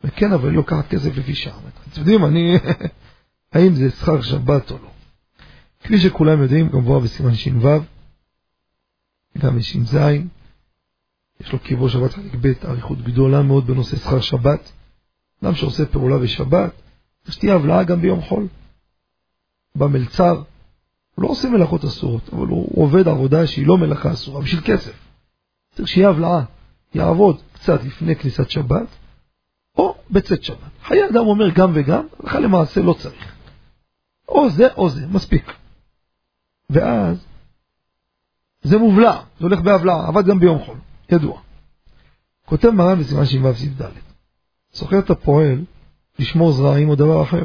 וכן, 0.05 0.33
אבל 0.33 0.49
היא 0.49 0.57
לוקחת 0.57 0.89
כסף 0.89 1.17
לפי 1.17 1.35
שעה. 1.35 1.59
אתם 1.93 2.01
יודעים, 2.01 2.25
אני, 2.25 2.59
האם 3.53 3.75
זה 3.75 3.91
שכר 3.91 4.23
שבת 4.23 4.71
או 4.71 4.79
לא? 4.83 4.91
כפי 5.85 5.99
שכולם 5.99 6.43
יודעים, 6.43 6.69
גם 6.69 6.81
בואו 6.81 7.01
בסימן 7.01 7.35
ש"ו, 7.35 7.69
גם 9.39 9.59
בש"ז, 9.59 9.97
יש 11.41 11.53
לו 11.53 11.59
קיבו 11.59 11.89
שבת 11.89 12.13
חלק 12.13 12.35
ב', 12.41 12.53
אריכות 12.65 13.03
גדולה 13.03 13.43
מאוד 13.43 13.67
בנושא 13.67 13.97
שכר 13.97 14.21
שבת. 14.21 14.73
אדם 15.43 15.55
שעושה 15.55 15.87
פעולה 15.87 16.19
בשבת, 16.19 16.73
יש 17.29 17.35
שתהיה 17.35 17.55
הבלעה 17.55 17.85
גם 17.85 18.01
ביום 18.01 18.21
חול. 18.21 18.47
במלצר, 19.75 20.43
הוא 21.15 21.23
לא 21.23 21.29
עושה 21.29 21.49
מלאכות 21.49 21.85
אסורות, 21.85 22.29
אבל 22.33 22.47
הוא 22.47 22.83
עובד 22.85 23.09
עבודה 23.09 23.47
שהיא 23.47 23.67
לא 23.67 23.79
מלאכה 23.79 24.13
אסורה, 24.13 24.43
בשביל 24.43 24.63
כסף. 24.65 24.95
צריך 25.75 25.89
שיהיה 25.89 26.09
הבלעה, 26.09 26.45
יעבוד 26.95 27.41
קצת 27.53 27.85
לפני 27.85 28.17
כניסת 28.17 28.51
שבת, 28.51 28.87
או 29.77 29.95
בצאת 30.11 30.45
שבת. 30.45 30.59
חיי 30.83 31.09
אדם 31.09 31.27
אומר 31.27 31.51
גם 31.55 31.71
וגם, 31.75 32.07
לך 32.25 32.35
למעשה 32.35 32.81
לא 32.81 32.93
צריך. 32.93 33.35
או 34.29 34.51
זה 34.51 34.69
או 34.77 34.89
זה, 34.89 35.07
מספיק. 35.07 35.53
ואז 36.71 37.27
זה 38.63 38.79
מובלע, 38.79 39.21
זה 39.39 39.45
הולך 39.45 39.61
בהבלעה, 39.61 40.09
עבד 40.09 40.27
גם 40.27 40.39
ביום 40.39 40.59
חול, 40.59 40.77
ידוע. 41.13 41.41
כותב 42.47 42.71
מרן 42.71 42.99
בסימן 42.99 43.27
שבעה 43.27 43.55
ס"ד, 43.55 43.83
סוחר 44.73 44.99
את 44.99 45.11
הפועל 45.11 45.65
לשמור 46.19 46.53
זרעים 46.53 46.89
או 46.89 46.95
דבר 46.95 47.23
אחר, 47.23 47.45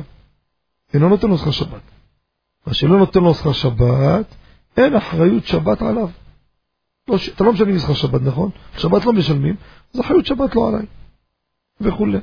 אינו 0.93 1.09
נותן 1.09 1.37
שכר 1.37 1.51
שבת. 1.51 1.81
מה 2.67 2.73
שלא 2.73 2.97
נותן 2.97 3.19
לו 3.19 3.33
שכר 3.33 3.53
שבת, 3.53 4.35
אין 4.77 4.95
אחריות 4.95 5.45
שבת 5.45 5.81
עליו. 5.81 6.09
לא, 7.07 7.17
אתה 7.35 7.43
לא 7.43 7.53
משלמים 7.53 7.79
שכר 7.79 7.93
שבת, 7.93 8.21
נכון? 8.21 8.49
שבת 8.77 9.05
לא 9.05 9.13
משלמים, 9.13 9.55
אז 9.93 9.99
אחריות 9.99 10.25
שבת 10.25 10.55
לא 10.55 10.67
עליי. 10.67 10.85
וכולי. 11.81 12.17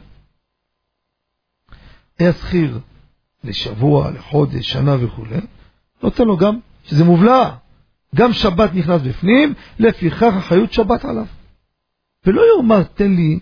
היה 2.19 2.33
שכיר 2.33 2.79
לשבוע, 3.45 4.11
לחודש, 4.11 4.73
שנה 4.73 5.05
וכולי, 5.05 5.41
נותן 6.03 6.25
לו 6.25 6.37
גם, 6.37 6.59
שזה 6.85 7.05
מובלע, 7.05 7.51
גם 8.15 8.33
שבת 8.33 8.75
נכנס 8.75 9.03
בפנים, 9.03 9.55
לפיכך 9.79 10.33
אחריות 10.39 10.73
שבת 10.73 11.05
עליו. 11.05 11.27
ולא 12.27 12.43
יאמר 12.57 12.83
תן 12.83 13.11
לי 13.11 13.39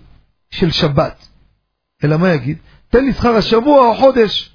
של 0.51 0.71
שבת, 0.71 1.29
אלא 2.05 2.17
מה 2.17 2.35
יגיד? 2.35 2.59
תן 2.89 3.05
לי 3.05 3.13
שכר 3.13 3.37
השבוע 3.37 3.89
או 3.89 3.95
חודש, 3.95 4.52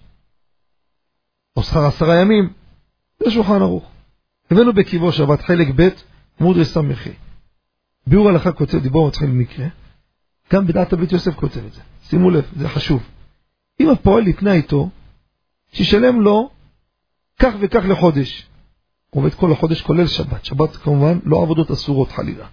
או 1.58 1.64
שכר 1.64 1.86
עשרה 1.86 2.22
ימים. 2.22 2.50
זה 3.24 3.32
שולחן 3.32 3.62
ערוך. 3.62 3.84
הבאנו 4.52 4.74
בקיבו 4.74 5.12
שבת 5.12 5.42
חלק 5.42 5.68
ב' 5.76 5.90
עמוד 6.42 6.58
רס"ה. 6.58 6.82
ביאור 8.08 8.30
הלכה 8.30 8.52
כותב, 8.52 8.78
דיבור 8.78 9.08
מתחיל 9.08 9.30
במקרה, 9.30 9.68
גם 10.54 10.68
בדעת 10.68 10.94
הבית 10.94 11.12
יוסף 11.12 11.36
כותב 11.36 11.66
את 11.66 11.74
זה. 11.74 11.82
שימו 12.04 12.30
לב, 12.30 12.46
זה 12.56 12.70
חשוב. 12.70 13.04
אם 13.80 13.90
הפועל 13.90 14.28
התנה 14.28 14.54
איתו, 14.54 14.90
שישלם 15.72 16.22
לו 16.22 16.50
כך 17.40 17.54
וכך 17.60 17.82
לחודש. 17.88 18.48
הוא 19.10 19.24
עובד 19.24 19.34
כל 19.34 19.52
החודש 19.52 19.82
כולל 19.82 20.08
שבת. 20.08 20.46
שבת 20.46 20.76
כמובן 20.76 21.20
לא 21.24 21.42
עבודות 21.42 21.72
אסורות 21.72 22.12
חלילה. 22.12 22.46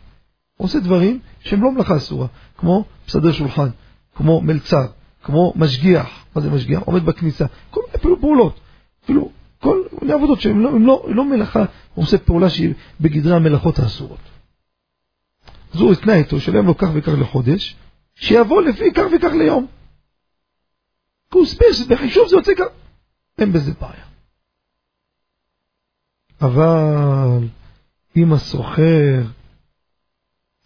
הוא 0.56 0.64
עושה 0.64 0.80
דברים 0.80 1.20
שהם 1.40 1.62
לא 1.62 1.72
מלאכה 1.72 1.96
אסורה, 1.96 2.26
כמו 2.58 2.84
מסדר 3.08 3.32
שולחן, 3.32 3.68
כמו 4.14 4.40
מלצר, 4.40 4.86
כמו 5.22 5.52
משגיח. 5.56 6.24
מה 6.36 6.42
זה 6.42 6.50
משגיח? 6.50 6.82
עומד 6.82 7.04
בכניסה. 7.04 7.46
כל 7.70 7.80
מיני 7.86 8.20
פעולות. 8.20 8.60
אפילו 9.04 9.30
כל 9.58 9.82
מיני 10.02 10.12
עבודות 10.12 10.40
שהן 10.40 10.58
לא, 10.58 10.80
לא, 10.80 11.06
לא 11.08 11.24
מלאכה, 11.24 11.64
הוא 11.94 12.04
עושה 12.04 12.18
פעולה 12.18 12.50
שהיא 12.50 12.74
בגדרי 13.00 13.36
המלאכות 13.36 13.78
האסורות. 13.78 14.20
אז 15.74 15.80
הוא 15.80 15.92
התנה 15.92 16.14
איתו, 16.14 16.40
שלם 16.40 16.66
לו 16.66 16.76
כך 16.76 16.88
וכך 16.94 17.12
לחודש, 17.20 17.76
שיבוא 18.14 18.62
לפי 18.62 18.92
כך 18.94 19.04
וכך 19.12 19.32
ליום. 19.38 19.66
כי 21.30 21.38
הוא 21.38 21.46
ספייס, 21.46 21.86
בחישוב 21.86 22.28
זה 22.28 22.36
יוצא 22.36 22.52
כך. 22.54 22.64
אין 23.38 23.52
בזה 23.52 23.72
בעיה. 23.80 24.04
אבל 26.40 27.48
אם 28.16 28.32
השוכר 28.32 29.22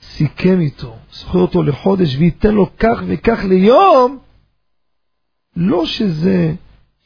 סיכם 0.01 0.61
איתו, 0.61 0.97
שוכר 1.13 1.39
אותו 1.39 1.63
לחודש 1.63 2.17
וייתן 2.17 2.55
לו 2.55 2.77
כך 2.79 2.99
וכך 3.09 3.45
ליום, 3.45 4.19
לא 5.57 5.87
שזה 5.87 6.55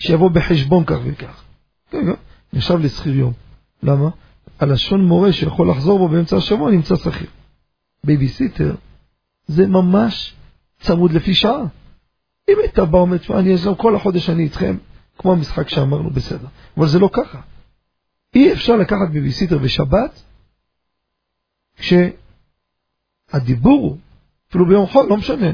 שיבוא 0.02 0.30
בחשבון 0.30 0.84
כך 0.84 0.96
וכך. 1.04 1.44
כן, 1.90 2.06
כן, 2.06 2.12
נחשב 2.52 2.74
לשכיר 2.74 3.14
יום. 3.14 3.32
למה? 3.82 4.08
הלשון 4.60 5.04
מורה 5.04 5.32
שיכול 5.32 5.70
לחזור 5.70 5.98
בו 5.98 6.08
באמצע 6.08 6.36
השבוע 6.36 6.70
נמצא 6.70 6.96
שכיר. 6.96 7.30
בייביסיטר 8.04 8.74
זה 9.46 9.66
ממש 9.66 10.34
צמוד 10.80 11.12
לפי 11.12 11.34
שעה. 11.34 11.60
אם 12.48 12.54
היית 12.60 12.78
בא 12.78 12.96
ואומר, 12.96 13.16
אני 13.30 13.52
אעזור 13.52 13.78
כל 13.78 13.96
החודש 13.96 14.30
אני 14.30 14.42
איתכם, 14.42 14.76
כמו 15.18 15.32
המשחק 15.32 15.68
שאמרנו, 15.68 16.10
בסדר. 16.10 16.46
אבל 16.76 16.88
זה 16.88 16.98
לא 16.98 17.10
ככה. 17.12 17.40
אי 18.34 18.52
אפשר 18.52 18.76
לקחת 18.76 19.10
בייביסיטר 19.12 19.58
בשבת, 19.58 20.22
כשהדיבור 21.76 23.80
הוא, 23.80 23.98
אפילו 24.48 24.66
ביום 24.66 24.86
חול, 24.86 25.06
לא 25.08 25.16
משנה. 25.16 25.50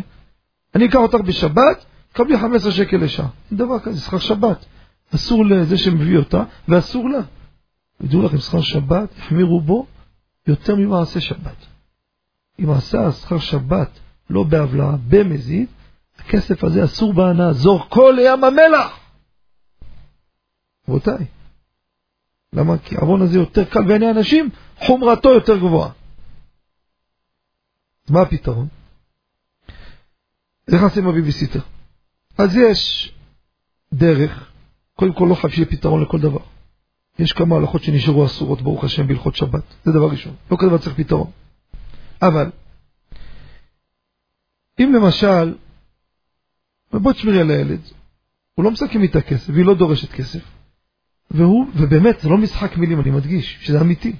אני 0.74 0.86
אקח 0.86 0.98
אותך 0.98 1.18
בשבת, 1.26 1.84
קבלי 2.12 2.38
15 2.38 2.72
שקל 2.72 2.96
לשעה. 2.96 3.28
דבר 3.52 3.78
כזה, 3.78 4.00
שכר 4.00 4.18
שבת. 4.18 4.64
אסור 5.14 5.46
לזה 5.46 5.78
שמביא 5.78 6.18
אותה, 6.18 6.44
ואסור 6.68 7.08
לה. 7.08 7.20
ודעו 8.00 8.22
לכם, 8.22 8.38
שכר 8.38 8.60
שבת, 8.60 9.08
החמירו 9.18 9.60
בו 9.60 9.86
יותר 10.46 10.76
ממעשה 10.76 11.20
שבת. 11.20 11.66
אם 12.60 12.70
עשה 12.70 13.12
שכר 13.12 13.38
שבת 13.38 13.90
לא 14.30 14.42
בהבלעה, 14.42 14.96
במזיד, 15.08 15.68
הכסף 16.18 16.64
הזה 16.64 16.84
אסור 16.84 17.12
בהנאה, 17.12 17.52
זורקו 17.52 18.10
לים 18.10 18.44
המלח. 18.44 18.98
רבותיי, 20.88 21.26
למה? 22.52 22.78
כי 22.78 22.96
העוון 22.96 23.22
הזה 23.22 23.38
יותר 23.38 23.64
קל 23.64 23.88
בעיני 23.88 24.10
אנשים, 24.10 24.50
חומרתו 24.78 25.34
יותר 25.34 25.56
גבוהה. 25.56 25.90
מה 28.10 28.20
הפתרון? 28.20 28.68
איך 30.72 30.96
עם 30.98 31.08
הביביסיטר? 31.08 31.60
אז 32.38 32.56
יש 32.56 33.12
דרך, 33.92 34.50
קודם 34.94 35.12
כל 35.12 35.26
לא 35.30 35.34
חייב 35.34 35.52
שיהיה 35.52 35.66
פתרון 35.66 36.02
לכל 36.02 36.20
דבר. 36.20 36.40
יש 37.18 37.32
כמה 37.32 37.56
הלכות 37.56 37.82
שנשארו 37.82 38.26
אסורות, 38.26 38.62
ברוך 38.62 38.84
השם, 38.84 39.06
בהלכות 39.06 39.36
שבת. 39.36 39.62
זה 39.84 39.92
דבר 39.92 40.10
ראשון. 40.10 40.34
לא 40.50 40.56
כדבר 40.56 40.78
צריך 40.78 40.96
פתרון. 40.96 41.30
אבל, 42.22 42.50
אם 44.80 44.92
למשל, 44.94 45.54
בוא 46.92 47.12
תשמרי 47.12 47.40
על 47.40 47.50
הילד, 47.50 47.80
הוא 48.54 48.64
לא 48.64 48.70
מסכם 48.70 49.02
איתה 49.02 49.20
כסף, 49.20 49.50
והיא 49.50 49.64
לא 49.64 49.74
דורשת 49.74 50.12
כסף. 50.12 50.40
והוא, 51.30 51.66
ובאמת, 51.74 52.20
זה 52.20 52.28
לא 52.28 52.38
משחק 52.38 52.76
מילים, 52.76 53.00
אני 53.00 53.10
מדגיש, 53.10 53.58
שזה 53.60 53.80
אמיתי. 53.80 54.16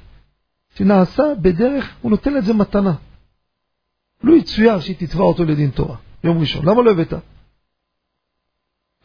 שנעשה 0.75 1.23
בדרך, 1.43 1.97
הוא 2.03 2.11
נותן 2.11 2.37
את 2.37 2.45
זה 2.45 2.55
מתנה. 2.55 2.95
לא 4.23 4.35
יצויר 4.35 4.81
שהיא 4.81 4.97
תתבע 4.99 5.25
אותו 5.25 5.45
לדין 5.45 5.71
תורה, 5.71 5.97
יום 6.25 6.39
ראשון. 6.39 6.67
למה 6.67 6.83
לא 6.83 6.91
הבאת? 6.91 7.13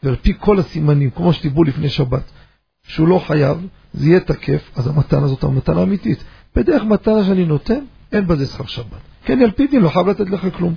ועל 0.04 0.16
פי 0.16 0.32
כל 0.38 0.58
הסימנים, 0.58 1.10
כמו 1.10 1.32
שדיברו 1.32 1.64
לפני 1.64 1.88
שבת, 1.88 2.22
שהוא 2.82 3.08
לא 3.08 3.18
חייב, 3.26 3.66
זה 3.92 4.08
יהיה 4.08 4.20
תקף, 4.20 4.70
אז 4.76 4.86
המתנה 4.86 5.24
הזאת 5.24 5.44
המתנה 5.44 5.82
אמיתית. 5.82 6.24
בדרך 6.56 6.82
מתנה 6.82 7.24
שאני 7.24 7.44
נותן, 7.44 7.84
אין 8.12 8.26
בזה 8.26 8.46
שכר 8.46 8.66
שבת. 8.66 9.00
כן, 9.24 9.40
על 9.42 9.50
פי 9.50 9.66
דין 9.66 9.82
לא 9.82 9.88
חייב 9.88 10.08
לתת 10.08 10.30
לך 10.30 10.46
כלום. 10.56 10.74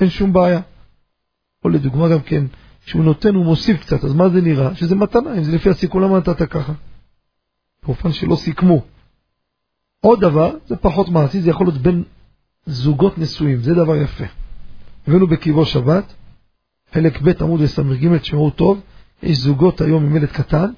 אין 0.00 0.10
שום 0.10 0.32
בעיה. 0.32 0.60
או 1.64 1.68
לדוגמה 1.68 2.08
גם 2.08 2.20
כן, 2.20 2.44
כשהוא 2.84 3.04
נותן 3.04 3.34
הוא 3.34 3.44
מוסיף 3.44 3.80
קצת, 3.80 4.04
אז 4.04 4.12
מה 4.12 4.28
זה 4.28 4.40
נראה? 4.40 4.74
שזה 4.74 4.94
מתנה, 4.94 5.38
אם 5.38 5.44
זה 5.44 5.52
לפי 5.52 5.70
הסיכון, 5.70 6.02
למה 6.02 6.18
נתת 6.18 6.42
ככה? 6.42 6.72
באופן 7.86 8.12
שלא 8.12 8.36
סיכמו. 8.36 8.84
עוד 10.00 10.20
דבר, 10.20 10.50
זה 10.66 10.76
פחות 10.76 11.08
מעשי, 11.08 11.40
זה 11.40 11.50
יכול 11.50 11.66
להיות 11.66 11.78
בין 11.78 12.04
זוגות 12.66 13.18
נשואים, 13.18 13.62
זה 13.62 13.74
דבר 13.74 13.96
יפה. 13.96 14.24
הבאנו 15.08 15.26
בקיבו 15.26 15.66
שבת, 15.66 16.14
חלק 16.94 17.22
ב' 17.22 17.42
עמוד 17.42 17.66
ס"ג, 17.66 18.16
תשמעו 18.16 18.50
טוב, 18.50 18.80
יש 19.22 19.38
זוגות 19.38 19.80
היום 19.80 20.04
עם 20.04 20.16
ילד 20.16 20.30
קטן, 20.30 20.70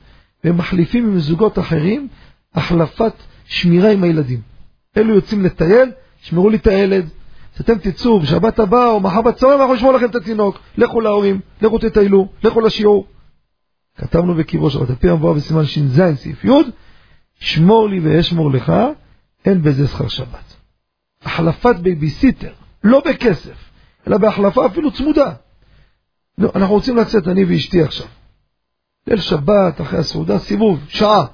והם 0.44 0.56
מחליפים 0.56 1.06
עם 1.06 1.18
זוגות 1.18 1.58
אחרים 1.58 2.08
החלפת 2.54 3.12
שמירה 3.44 3.90
עם 3.90 4.02
הילדים. 4.02 4.40
אלו 4.96 5.14
יוצאים 5.14 5.44
לטייל, 5.44 5.90
שמרו 6.20 6.50
לי 6.50 6.56
את 6.56 6.66
הילד. 6.66 7.08
אתם 7.60 7.78
תצאו 7.78 8.20
בשבת 8.20 8.58
הבאה 8.58 8.90
או 8.90 9.00
מחר 9.00 9.22
בצהריים, 9.22 9.60
אנחנו 9.60 9.74
נשמור 9.74 9.92
לכם 9.92 10.06
את 10.06 10.14
התינוק. 10.14 10.58
לכו 10.78 11.00
להורים, 11.00 11.40
לכו 11.62 11.78
תטיילו, 11.78 12.28
לכו 12.42 12.60
לשיעור. 12.60 13.06
כתבנו 13.98 14.34
בקיבו 14.34 14.70
שבת, 14.70 14.90
על 14.90 14.96
פי 14.96 15.10
המבואר 15.10 15.34
בסימן 15.34 15.64
ש"ז 15.64 16.02
סעיף 16.14 16.44
י', 16.44 16.50
שמור 17.40 17.88
לי 17.88 18.00
ואשמור 18.00 18.50
לך, 18.50 18.72
אין 19.44 19.62
בזה 19.62 19.88
שכר 19.88 20.08
שבת. 20.08 20.56
החלפת 21.22 21.76
בייביסיטר, 21.76 22.52
לא 22.84 23.02
בכסף, 23.06 23.70
אלא 24.06 24.18
בהחלפה 24.18 24.66
אפילו 24.66 24.90
צמודה. 24.90 25.32
לא, 26.38 26.52
אנחנו 26.54 26.74
רוצים 26.74 26.96
לצאת, 26.96 27.28
אני 27.28 27.44
ואשתי 27.44 27.82
עכשיו. 27.82 28.06
ליל 29.06 29.20
שבת, 29.20 29.80
אחרי 29.80 29.98
הסעודה, 29.98 30.38
סיבוב, 30.38 30.84
שעה, 30.88 31.26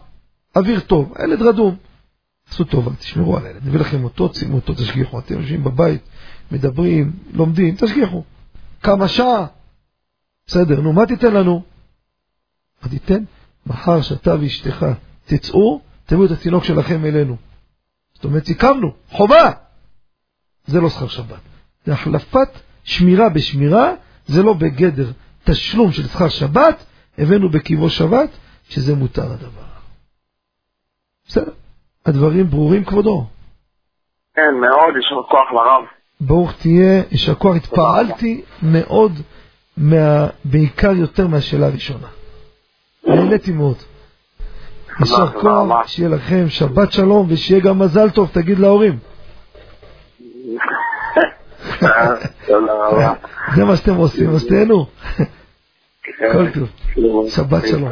אוויר 0.57 0.81
טוב, 0.81 1.13
הילד 1.17 1.43
רדום. 1.43 1.77
עשו 2.51 2.65
טובה, 2.65 2.97
תשמרו 2.97 3.37
על 3.37 3.47
הילד, 3.47 3.67
נביא 3.67 3.81
לכם 3.81 4.05
אותו, 4.05 4.35
שימו 4.35 4.57
אותו, 4.57 4.75
תשגיחו. 4.75 5.19
אתם 5.19 5.41
יושבים 5.41 5.65
בבית, 5.65 6.03
מדברים, 6.51 7.13
לומדים, 7.33 7.75
תשגיחו. 7.79 8.25
כמה 8.83 9.09
שעה? 9.09 9.47
בסדר, 10.47 10.81
נו, 10.81 10.93
מה 10.93 11.07
תיתן 11.07 11.35
לנו? 11.35 11.63
מה 12.83 12.89
תיתן? 12.89 13.25
מחר 13.67 14.03
שאתה 14.03 14.35
ואשתך 14.41 14.87
תצאו, 15.25 15.81
תביאו 16.07 16.27
את 16.27 16.31
התינוק 16.31 16.65
שלכם 16.65 17.05
אלינו. 17.05 17.37
זאת 18.15 18.25
אומרת, 18.25 18.47
סיכמנו, 18.47 18.93
חובה. 19.09 19.51
זה 20.67 20.81
לא 20.81 20.91
שכר 20.91 21.09
שבת. 21.09 21.41
זה 21.87 21.93
החלפת 21.93 22.49
שמירה 22.85 23.29
בשמירה, 23.29 23.93
זה 24.27 24.43
לא 24.43 24.53
בגדר 24.53 25.11
תשלום 25.45 25.93
של 25.93 26.03
שכר 26.03 26.29
שבת, 26.29 26.85
הבאנו 27.19 27.49
בקיבו 27.49 27.91
שבת, 27.91 28.31
שזה 28.69 28.95
מותר 28.95 29.33
הדבר. 29.33 29.63
בסדר, 31.27 31.53
הדברים 32.07 32.51
ברורים 32.51 32.85
כבודו. 32.85 33.27
כן, 34.35 34.55
מאוד, 34.61 34.95
יישר 34.97 35.29
כוח 35.29 35.53
לרב. 35.53 35.85
ברוך 36.21 36.53
תהיה, 36.59 37.03
יישר 37.11 37.35
כוח, 37.35 37.57
התפעלתי 37.57 38.43
מאוד, 38.63 39.13
מה, 39.77 40.27
בעיקר 40.45 40.93
יותר 40.93 41.27
מהשאלה 41.27 41.67
הראשונה. 41.67 42.07
נהניתי 43.07 43.53
מאוד. 43.53 43.77
יישר 45.01 45.41
כוח. 45.41 45.87
שיהיה 45.87 46.09
לכם 46.09 46.49
שבת 46.49 46.93
שלום 46.93 47.27
ושיהיה 47.31 47.61
גם 47.61 47.79
מזל 47.79 48.11
טוב, 48.11 48.29
תגיד 48.33 48.59
להורים. 48.59 48.99
תודה 52.47 52.73
רבה. 52.73 53.13
זה 53.57 53.65
מה 53.65 53.77
שאתם 53.77 53.95
עושים, 53.97 54.31
אז 54.31 54.47
תהנו. 54.49 54.87
כל 56.33 56.51
טוב. 56.55 56.69
שלום. 56.95 57.27
שבת 57.29 57.67
שלום. 57.69 57.89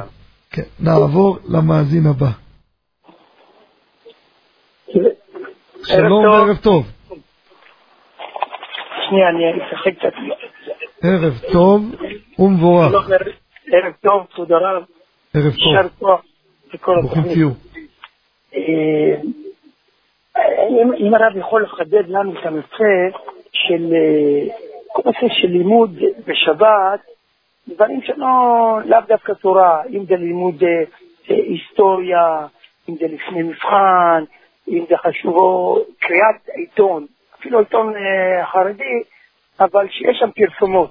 כן, 0.51 0.63
נעבור 0.81 1.39
למאזין 1.49 2.07
הבא. 2.07 2.27
שלום. 5.85 6.25
וערב 6.25 6.57
טוב. 6.57 6.87
שנייה, 9.09 9.29
אני 9.29 9.45
אשחק 9.67 9.99
קצת. 9.99 10.13
ערב 11.03 11.39
טוב 11.53 11.95
ומבורך. 12.39 12.93
ערב- 12.93 13.93
טוב, 14.03 14.27
תודה 14.37 14.57
רב. 14.57 14.83
ערב 15.35 15.45
יישר 15.47 15.89
טוב. 15.89 15.99
כוח 15.99 16.21
לכל 16.75 16.99
התוכנית. 16.99 17.39
אה, 18.55 19.21
אם 20.99 21.15
הרב 21.15 21.37
יכול 21.37 21.63
לחדד 21.63 22.09
לנו 22.09 22.33
את 22.41 22.47
הנושא 22.47 23.19
של 23.69 23.93
אה, 23.93 24.55
כל 24.93 25.03
נושא 25.05 25.35
של 25.41 25.49
לימוד 25.49 25.99
בשבת, 26.27 27.01
דברים 27.69 28.01
שלא, 28.03 28.27
לאו 28.85 28.99
דווקא 29.09 29.33
תורה, 29.33 29.83
אם 29.91 30.05
זה 30.09 30.17
לימוד 30.17 30.63
אה, 30.63 30.69
אה, 31.31 31.37
היסטוריה, 31.37 32.47
אם 32.89 32.95
זה 33.01 33.07
לפני 33.07 33.43
מבחן, 33.43 34.25
אם 34.69 34.85
זה 34.89 34.95
חשוב, 34.97 35.37
או 35.37 35.79
קריאת 36.01 36.49
עיתון, 36.55 37.07
אפילו 37.41 37.59
עיתון 37.59 37.95
חרדי, 38.53 39.03
אבל 39.61 39.87
שיש 39.91 40.17
שם 40.21 40.31
פרסומות. 40.37 40.91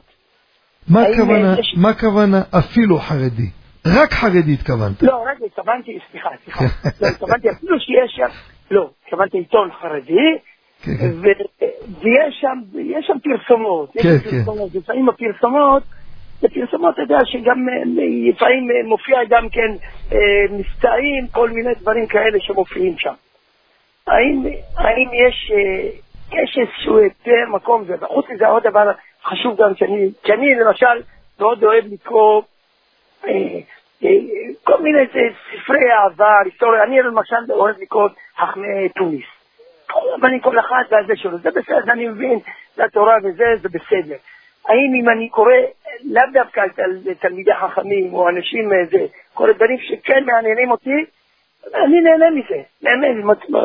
מה 0.89 1.01
הכוונה, 1.01 1.55
יש- 1.59 1.75
מה 1.81 1.89
הכוונה 1.89 2.37
אפילו 2.59 2.97
חרדי? 2.97 3.49
רק 3.87 4.11
חרדי 4.13 4.53
התכוונת. 4.53 5.03
לא, 5.03 5.23
רגע, 5.27 5.45
התכוונתי, 5.45 5.99
סליחה, 6.11 6.29
סליחה, 6.43 6.63
לא, 7.01 7.07
התכוונתי 7.07 7.49
אפילו 7.49 7.79
שיש 7.79 8.11
שם, 8.15 8.27
לא, 8.71 8.89
התכוונתי 9.03 9.37
עיתון 9.37 9.69
חרדי, 9.81 10.37
כן, 10.83 10.91
כן. 10.97 11.11
ו- 11.21 11.65
ויש 12.01 12.35
שם, 12.41 12.59
יש 12.79 13.07
שם 13.07 13.19
פרסומות, 13.19 13.95
יש 13.95 14.03
כן, 14.03 14.29
כן. 14.31 14.79
לפעמים 14.79 15.09
הפרסומות, 15.09 15.83
בפרסומות 16.43 16.93
אתה 16.93 17.01
יודע 17.01 17.17
שגם 17.25 17.69
אה, 17.69 17.73
לפעמים 18.29 18.71
אה, 18.71 18.83
מופיע 18.83 19.17
גם 19.29 19.49
כן 19.49 19.71
אה, 20.11 20.17
מבצעים, 20.51 21.27
כל 21.31 21.49
מיני 21.49 21.73
דברים 21.81 22.07
כאלה 22.07 22.39
שמופיעים 22.39 22.97
שם. 22.97 23.13
האם, 24.07 24.43
האם 24.77 25.09
יש, 25.13 25.51
אה, 25.51 25.89
יש 26.43 26.57
איזשהו 26.57 26.97
היתר, 26.97 27.45
מקום, 27.53 27.85
זה, 27.85 27.95
וחוץ 28.01 28.25
מזה 28.29 28.47
עוד 28.47 28.63
דבר 28.63 28.91
חשוב 29.23 29.61
גם 29.61 29.75
שאני, 29.75 30.09
כי 30.23 30.33
אני 30.33 30.55
למשל 30.55 31.01
מאוד 31.39 31.63
אוהב 31.63 31.85
לקרוא 31.93 32.41
אה, 33.27 33.59
כל 34.63 34.81
מיני 34.81 34.99
ספרי 35.63 35.91
העבר, 35.91 36.25
היסטוריה, 36.45 36.83
אני 36.83 37.01
למשל 37.01 37.35
אוהב 37.49 37.75
לקרוא 37.81 38.09
חכמי 38.37 38.89
תוניס. 38.95 39.38
אבל 40.19 40.27
אני 40.29 40.41
כל 40.41 40.59
אחד 40.59 40.83
והזה 40.91 41.13
שלו, 41.15 41.37
זה 41.37 41.49
בסדר, 41.51 41.91
אני 41.93 42.07
מבין, 42.07 42.39
זה 42.75 42.85
התורה 42.85 43.15
וזה, 43.23 43.43
זה 43.61 43.69
בסדר. 43.69 44.15
האם 44.67 44.91
אם 45.01 45.09
אני 45.09 45.29
קורא 45.29 45.51
לאו 46.03 46.23
דווקא 46.33 46.59
על 46.59 46.69
תל- 46.69 47.13
תלמידי 47.21 47.51
חכמים 47.61 48.13
או 48.13 48.29
אנשים, 48.29 48.71
אה, 48.73 48.85
זה, 48.91 49.05
כל 49.33 49.49
הדברים 49.49 49.77
שכן 49.79 50.23
מעניינים 50.25 50.71
אותי, 50.71 50.89
אני 51.73 52.01
נהנה 52.01 52.25
מזה, 52.35 52.61
נהנה, 52.81 53.07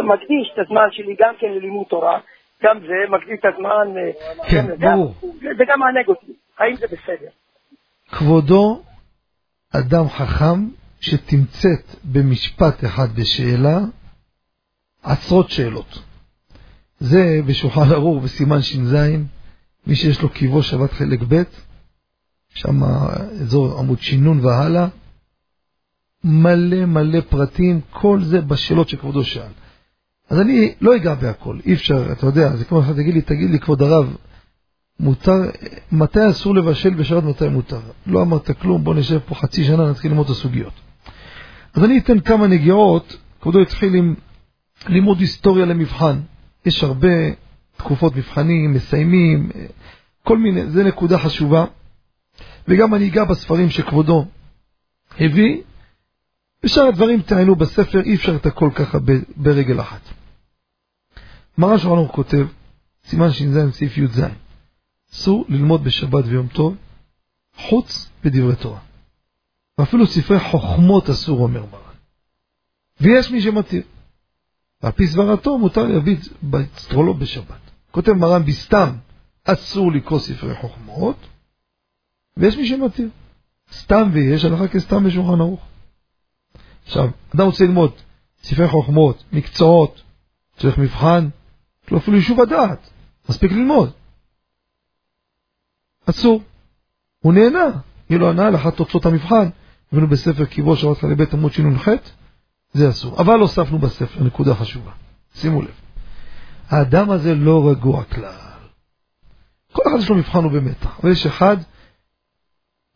מקדיש 0.03 0.51
את 0.55 0.59
הזמן 0.59 0.89
שלי 0.91 1.17
גם 1.21 1.35
כן 1.39 1.47
ללימוד 1.53 1.87
תורה, 1.87 2.19
גם 2.63 2.81
זה, 2.81 2.95
מקדיש 3.09 3.39
את 3.41 3.45
הזמן, 3.55 3.89
אה, 3.99 4.11
כן. 4.51 4.77
ברור. 4.79 5.15
זה 5.59 5.65
גם 5.69 5.81
מענג 5.81 6.09
אותי, 6.09 6.33
האם 6.59 6.77
זה 6.77 6.87
בסדר? 6.87 7.29
כבודו 8.09 8.83
אדם 9.75 10.09
חכם 10.09 10.61
שתמצת 11.01 11.99
במשפט 12.05 12.85
אחד 12.85 13.09
בשאלה 13.21 13.79
עשרות 15.03 15.51
שאלות. 15.51 16.14
זה 17.05 17.41
בשולחן 17.47 17.93
ערוך 17.93 18.25
בסימן 18.25 18.63
ש"ז, 18.63 18.97
מי 19.87 19.97
שיש 19.97 20.23
לו 20.23 20.29
קיבו 20.29 20.63
שבת 20.63 20.93
חלק 20.93 21.21
ב', 21.29 21.43
שם 22.55 22.83
אזור 23.43 23.79
עמוד 23.79 24.01
שינון 24.01 24.41
והלאה, 24.43 24.87
מלא 26.25 26.87
מלא 26.87 27.21
פרטים, 27.21 27.81
כל 27.91 28.23
זה 28.23 28.41
בשאלות 28.41 28.89
שכבודו 28.89 29.25
שאל. 29.25 29.53
אז 30.31 30.41
אני 30.41 30.75
לא 30.81 30.97
אגע 30.97 31.15
בהכל, 31.15 31.59
אי 31.67 31.75
אפשר, 31.75 32.13
אתה 32.13 32.27
יודע, 32.27 32.57
זה 32.57 32.65
כמו 32.65 32.81
אחד 32.81 32.93
תגיד 32.93 33.15
לי, 33.15 33.23
תגיד 33.23 33.51
לי, 33.51 33.59
כבוד 33.59 33.83
הרב, 33.83 34.17
מותר, 35.01 35.51
מתי 35.93 36.31
אסור 36.31 36.55
לבשל 36.55 36.95
בשבת, 36.95 37.23
מתי 37.23 37.49
מותר. 37.49 37.81
לא 38.07 38.23
אמרת 38.23 38.51
כלום, 38.51 38.85
בוא 38.85 38.95
נשב 38.95 39.19
פה 39.19 39.35
חצי 39.35 39.65
שנה, 39.65 39.91
נתחיל 39.91 40.11
ללמוד 40.11 40.27
את 40.27 40.31
הסוגיות. 40.31 40.73
אז 41.75 41.85
אני 41.85 41.99
אתן 41.99 42.21
כמה 42.21 42.47
נגיעות, 42.47 43.17
כבודו 43.41 43.61
התחיל 43.61 43.95
עם 43.95 44.15
לימוד 44.87 45.21
היסטוריה 45.21 45.67
למבחן. 45.67 46.21
יש 46.67 46.85
הרבה 46.85 47.09
תקופות 47.77 48.17
מבחנים, 48.17 48.73
מסיימים, 48.73 49.51
כל 50.23 50.39
מיני, 50.39 50.71
זה 50.71 50.85
נקודה 50.85 51.19
חשובה. 51.19 51.65
וגם 52.69 52.95
אני 52.95 53.09
אגע 53.09 53.25
בספרים 53.25 53.71
שכבודו 53.71 54.27
הביא, 55.21 55.63
ושאר 56.65 56.83
הדברים 56.83 57.23
תעיינו 57.23 57.57
בספר, 57.57 58.01
אי 58.01 58.15
אפשר 58.15 58.37
את 58.37 58.47
הכל 58.47 58.71
ככה 58.75 58.99
ברגל 59.37 59.81
אחת. 59.81 60.01
מרן 61.59 61.79
שולחן 61.79 61.97
ערוך 61.97 62.13
כותב, 62.13 62.47
סימן 63.05 63.33
ש"ז 63.33 63.59
סעיף 63.71 63.99
י"ז, 63.99 64.21
אסור 65.13 65.45
ללמוד 65.49 65.85
בשבת 65.85 66.25
ויום 66.27 66.47
טוב, 66.47 66.77
חוץ 67.57 68.11
בדברי 68.25 68.57
תורה. 68.57 68.81
ואפילו 69.79 70.07
ספרי 70.07 70.41
חוכמות 70.41 71.11
אסור, 71.11 71.41
אומר 71.41 71.65
מרן. 71.73 71.95
ויש 73.01 73.31
מי 73.31 73.43
שמתיר. 73.43 73.83
על 74.85 74.93
פי 74.93 75.07
סברתו 75.07 75.59
מותר 75.59 75.87
להביא 75.87 76.17
באצטרולו 76.43 77.15
בשבת. 77.15 77.71
כותב 77.91 78.13
מרן 78.13 78.45
בסתם, 78.45 78.91
אסור 79.45 79.93
לקרוא 79.93 80.19
ספרי 80.19 80.55
חוכמות, 80.55 81.17
ויש 82.37 82.57
מי 82.57 82.67
שמתיר. 82.67 83.09
סתם 83.73 84.11
ויש 84.13 84.45
הלכה 84.45 84.69
כסתם 84.69 85.05
בשולחן 85.05 85.41
ערוך. 85.41 85.61
עכשיו, 86.85 87.09
אדם 87.35 87.47
רוצה 87.47 87.65
ללמוד 87.65 87.93
ספרי 88.43 88.69
חוכמות, 88.69 89.25
מקצועות, 89.33 90.03
צריך 90.57 90.79
מבחן, 90.79 91.29
יש 91.85 91.91
לו 91.91 91.99
אפילו 91.99 92.17
יישוב 92.17 92.41
הדעת, 92.41 92.91
מספיק 93.29 93.53
ללמוד. 93.53 93.91
אסור. 96.11 96.43
הוא 97.21 97.33
נהנה, 97.33 97.65
יהיה 98.11 98.21
לו 98.21 98.31
הנאה 98.31 98.51
לאחת 98.51 98.77
תוצאות 98.77 99.07
המבחן, 99.07 99.49
הבאנו 99.93 100.07
בספר 100.07 100.45
קיבו 100.45 100.77
שבת 100.77 100.99
חלי 100.99 101.15
בית 101.15 101.35
עמוד 101.35 101.53
שנ"ח, 101.53 101.89
זה 102.75 102.89
אסור. 102.89 103.21
אבל 103.21 103.41
הוספנו 103.41 103.79
בספר, 103.79 104.23
נקודה 104.23 104.55
חשובה. 104.55 104.91
שימו 105.35 105.63
לב. 105.63 105.75
האדם 106.69 107.11
הזה 107.11 107.35
לא 107.35 107.71
רגוע 107.71 108.05
כלל. 108.05 108.35
כל 109.73 109.83
אחד 109.89 109.99
יש 109.99 110.09
לו 110.09 110.17
מבחן 110.17 110.45
ובמתח, 110.45 111.01
אבל 111.03 111.13
יש 111.13 111.27
אחד, 111.27 111.57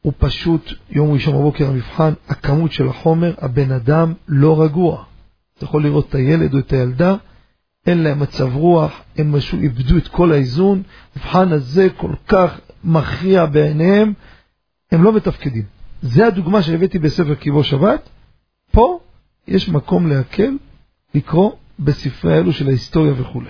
הוא 0.03 0.12
פשוט, 0.18 0.72
יום 0.91 1.12
ראשון 1.12 1.35
בבוקר 1.35 1.68
המבחן, 1.68 2.12
הכמות 2.29 2.72
של 2.72 2.89
החומר, 2.89 3.35
הבן 3.39 3.72
אדם 3.72 4.14
לא 4.29 4.62
רגוע. 4.62 5.05
אתה 5.57 5.64
יכול 5.64 5.83
לראות 5.83 6.09
את 6.09 6.14
הילד 6.14 6.55
או 6.55 6.59
את 6.59 6.72
הילדה, 6.72 7.16
אין 7.87 8.03
להם 8.03 8.20
מצב 8.20 8.57
רוח, 8.57 8.93
הם 9.16 9.33
משהו 9.33 9.59
איבדו 9.59 9.97
את 9.97 10.09
כל 10.09 10.33
האיזון, 10.33 10.83
המבחן 11.16 11.53
הזה 11.53 11.89
כל 11.97 12.12
כך 12.29 12.61
מכריע 12.85 13.47
בעיניהם, 13.47 14.12
הם 14.93 15.03
לא 15.03 15.12
מתפקדים. 15.12 15.64
זה 16.03 16.26
הדוגמה 16.26 16.62
שהבאתי 16.62 16.99
בספר 16.99 17.35
קיבו 17.35 17.64
שבת, 17.64 18.09
פה 18.72 19.01
יש 19.49 19.68
מקום 19.68 20.07
להקל, 20.09 20.57
לקרוא 21.14 21.53
בספרי 21.78 22.34
האלו 22.34 22.53
של 22.53 22.68
ההיסטוריה 22.68 23.12
וכו'. 23.16 23.42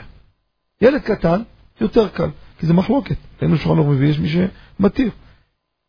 ילד 0.81 1.01
קטן, 1.01 1.43
יותר 1.81 2.09
קל, 2.09 2.31
כי 2.59 2.67
זה 2.67 2.73
מחלוקת. 2.73 3.17
אין 3.43 3.51
לו 3.51 3.57
שולחן 3.57 3.79
ערוך 3.79 3.91
מביא, 3.91 4.09
יש 4.09 4.19
מי 4.19 4.29
שמתיר. 4.29 5.11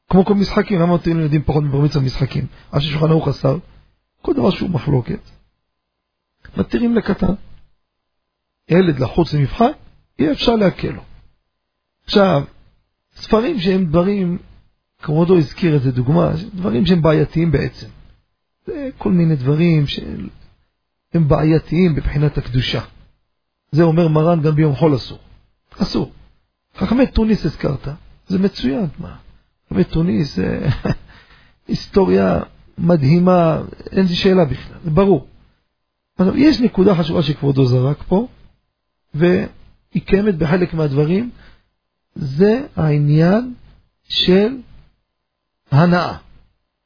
כמו 0.10 0.26
כל 0.26 0.34
משחקים, 0.34 0.80
למה 0.80 0.96
מתירים 0.96 1.20
לילדים 1.20 1.44
פחות 1.44 1.64
מבר 1.64 1.80
מצווה 1.80 2.06
משחקים? 2.06 2.46
אף 2.78 2.82
ששולחן 2.82 3.10
ערוך 3.10 3.28
אסר, 3.28 3.58
כל 4.22 4.34
דבר 4.34 4.50
שהוא 4.50 4.70
מחלוקת, 4.70 5.20
מתירים 6.58 6.96
לקטן. 6.96 7.34
ילד 8.70 9.00
לחוץ 9.00 9.34
למבחן, 9.34 9.72
יהיה 10.20 10.32
אפשר 10.32 10.56
להקל 10.56 10.92
לו. 10.92 11.02
עכשיו, 12.06 12.44
ספרים 13.16 13.60
שהם 13.60 13.86
דברים, 13.86 14.38
כבודו 15.02 15.38
הזכיר 15.38 15.74
איזה 15.74 15.92
דוגמה, 15.92 16.32
דברים 16.54 16.86
שהם 16.86 17.02
בעייתיים 17.02 17.52
בעצם. 17.52 17.88
זה 18.70 18.90
כל 18.98 19.12
מיני 19.12 19.36
דברים 19.36 19.88
שהם 19.88 21.28
בעייתיים 21.28 21.96
מבחינת 21.96 22.38
הקדושה. 22.38 22.82
זה 23.72 23.84
אומר 23.84 24.08
מרן 24.08 24.42
גם 24.42 24.56
ביום 24.56 24.76
חול 24.76 24.96
אסור. 24.96 25.20
אסור. 25.78 26.12
חכמי 26.78 27.08
תוניס 27.08 27.46
הזכרת, 27.46 27.88
זה 28.28 28.40
מצוין, 28.40 28.88
מה? 29.00 29.16
חכמי 29.66 29.84
תוניס 29.84 30.36
זה 30.36 30.68
היסטוריה 31.68 32.40
מדהימה, 32.78 33.62
אין 33.92 34.06
לי 34.06 34.16
שאלה 34.16 34.46
בכלל, 34.46 34.78
זה 34.84 34.92
ברור. 34.92 35.28
עכשיו, 36.20 36.38
יש 36.38 36.62
נקודה 36.62 36.96
חשובה 36.96 37.24
שכבודו 37.24 37.66
זרק 37.66 38.04
פה, 38.08 38.28
והיא 39.14 40.02
קיימת 40.06 40.36
בחלק 40.36 40.74
מהדברים, 40.74 41.30
זה 42.16 42.66
העניין 42.76 43.54
של 44.04 44.58
הנאה. 45.72 46.18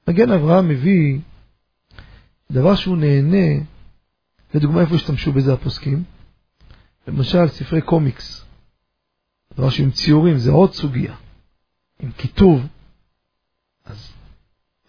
מגן 0.07 0.31
אברהם 0.31 0.67
מביא 0.67 1.19
דבר 2.53 2.75
שהוא 2.75 2.97
נהנה, 2.97 3.63
לדוגמה 4.53 4.81
איפה 4.81 4.95
השתמשו 4.95 5.31
בזה 5.31 5.53
הפוסקים, 5.53 6.03
למשל 7.07 7.47
ספרי 7.47 7.81
קומיקס, 7.81 8.45
דבר 9.57 9.69
שעם 9.69 9.91
ציורים 9.91 10.37
זה 10.37 10.51
עוד 10.51 10.73
סוגיה, 10.73 11.15
עם 11.99 12.11
כיתוב, 12.11 12.67
אז 13.85 14.11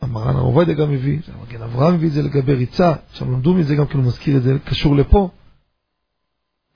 המרן 0.01 0.37
הרב 0.37 0.45
עובדיה 0.45 0.75
גם 0.75 0.91
מביא, 0.91 1.19
מגן 1.43 1.62
אברהם 1.62 1.95
מביא 1.95 2.09
את 2.09 2.12
זה 2.12 2.23
לגבי 2.23 2.55
ריצה, 2.55 2.95
עכשיו 3.11 3.31
למדו 3.31 3.55
מזה 3.55 3.75
גם 3.75 3.87
כן 3.87 3.99
הוא 3.99 4.07
מזכיר 4.07 4.37
את 4.37 4.43
זה, 4.43 4.57
קשור 4.65 4.97
לפה, 4.97 5.31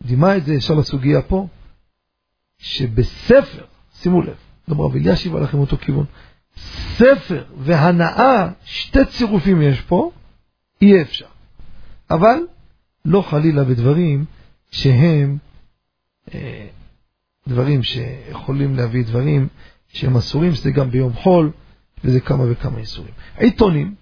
דימה 0.02 0.36
את 0.36 0.44
זה 0.44 0.54
ישר 0.54 0.74
לסוגיה 0.74 1.22
פה, 1.22 1.46
שבספר, 2.58 3.64
שימו 3.94 4.22
לב, 4.22 4.36
גם 4.70 4.80
רב 4.80 4.94
אלישיב 4.94 5.36
הלך 5.36 5.54
עם 5.54 5.60
אותו 5.60 5.76
כיוון, 5.76 6.04
ספר 6.96 7.44
והנאה, 7.58 8.48
שתי 8.64 9.04
צירופים 9.04 9.62
יש 9.62 9.80
פה, 9.80 10.10
אי 10.82 11.02
אפשר. 11.02 11.26
אבל 12.10 12.38
לא 13.04 13.22
חלילה 13.22 13.64
בדברים 13.64 14.24
שהם 14.70 15.38
אה, 16.34 16.66
דברים 17.48 17.82
שיכולים 17.82 18.76
להביא 18.76 19.04
דברים 19.04 19.48
שהם 19.88 20.16
אסורים, 20.16 20.54
שזה 20.54 20.70
גם 20.70 20.90
ביום 20.90 21.12
חול, 21.12 21.50
וזה 22.04 22.20
כמה 22.20 22.44
וכמה 22.50 22.78
איסורים. 22.78 23.12
עיתונים, 23.36 23.94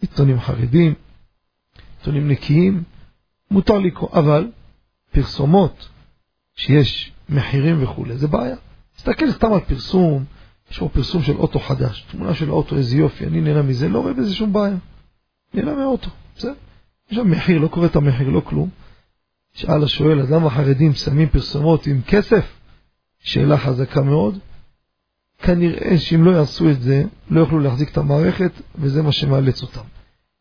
עיתונים 0.00 0.40
חרדים, 0.40 0.94
עיתונים 1.98 2.28
נקיים, 2.28 2.82
מותר 3.50 3.78
לקרוא, 3.78 4.08
אבל 4.12 4.50
פרסומות 5.10 5.88
שיש 6.56 7.12
מחירים 7.28 7.82
וכולי, 7.82 8.16
זה 8.16 8.28
בעיה. 8.28 8.56
תסתכל 8.96 9.32
סתם 9.32 9.52
על 9.52 9.60
פרסום, 9.60 10.24
יש 10.70 10.78
פה 10.78 10.88
פרסום 10.88 11.22
של 11.22 11.36
אוטו 11.36 11.58
חדש, 11.58 12.06
תמונה 12.10 12.34
של 12.34 12.50
אוטו, 12.50 12.76
איזה 12.76 12.96
יופי, 12.96 13.26
אני 13.26 13.40
נהנה 13.40 13.62
מזה, 13.62 13.88
לא 13.88 14.00
רואה 14.00 14.12
בזה 14.12 14.34
שום 14.34 14.52
בעיה. 14.52 14.76
נהנה 15.54 15.74
מאוטו, 15.74 16.10
בסדר? 16.36 16.52
יש 17.10 17.16
שם 17.16 17.30
מחיר, 17.30 17.58
לא 17.58 17.68
קורא 17.68 17.86
את 17.86 17.96
המחיר, 17.96 18.28
לא 18.28 18.40
כלום. 18.40 18.68
שאל 19.52 19.84
השואל, 19.84 20.20
אז 20.20 20.32
למה 20.32 20.46
החרדים 20.46 20.94
שמים 20.94 21.28
פרסומות 21.28 21.86
עם 21.86 22.00
כסף? 22.06 22.58
שאלה 23.18 23.58
חזקה 23.58 24.02
מאוד. 24.02 24.38
כנראה 25.38 25.98
שאם 25.98 26.24
לא 26.24 26.30
יעשו 26.30 26.70
את 26.70 26.82
זה, 26.82 27.04
לא 27.30 27.40
יוכלו 27.40 27.58
להחזיק 27.58 27.90
את 27.90 27.98
המערכת, 27.98 28.52
וזה 28.74 29.02
מה 29.02 29.12
שמאלץ 29.12 29.62
אותם. 29.62 29.80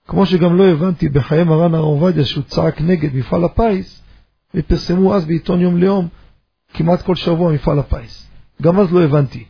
כמו 0.07 0.25
שגם 0.25 0.57
לא 0.57 0.67
הבנתי 0.67 1.09
בחיי 1.09 1.43
מרן 1.43 1.75
הרב 1.75 1.85
עובדיה 1.85 2.25
שהוא 2.25 2.43
צעק 2.43 2.81
נגד 2.81 3.15
מפעל 3.15 3.43
הפיס, 3.43 4.03
ופרסמו 4.55 5.15
אז 5.15 5.25
בעיתון 5.25 5.61
יום 5.61 5.77
ליום, 5.77 6.07
כמעט 6.73 7.01
כל 7.01 7.15
שבוע 7.15 7.51
מפעל 7.51 7.79
הפיס. 7.79 8.27
גם 8.61 8.79
אז 8.79 8.93
לא 8.93 9.03
הבנתי. 9.03 9.45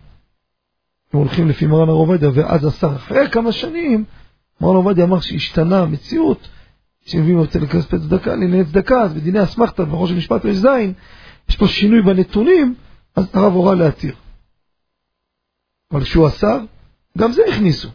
הם 1.13 1.19
הולכים 1.19 1.47
לפי 1.47 1.67
מרן 1.67 1.89
הרב 1.89 1.97
עובדיה, 1.97 2.29
ואז 2.33 2.65
השר, 2.65 2.95
אחרי 2.95 3.29
כמה 3.31 3.51
שנים, 3.51 4.03
מרן 4.61 4.75
עובדיה 4.75 5.05
אמר 5.05 5.19
שהשתנה 5.19 5.81
המציאות, 5.81 6.47
שמביאים 7.05 7.37
אותה 7.39 7.59
לכספי 7.59 7.99
צדקה, 7.99 8.35
לענייני 8.35 8.65
צדקה, 8.65 9.01
אז 9.01 9.13
בדיני 9.13 9.43
אסמכתא, 9.43 9.83
בראש 9.83 10.11
המשפט 10.11 10.45
יש 10.45 10.57
זין, 10.57 10.93
יש 11.49 11.55
פה 11.55 11.67
שינוי 11.67 12.01
בנתונים, 12.01 12.75
אז 13.15 13.29
הרב 13.33 13.53
הורה 13.53 13.75
להתיר. 13.75 14.15
אבל 15.91 16.03
כשהוא 16.03 16.27
אסר, 16.27 16.59
גם 17.17 17.31
זה 17.31 17.41
הכניסו. 17.49 17.89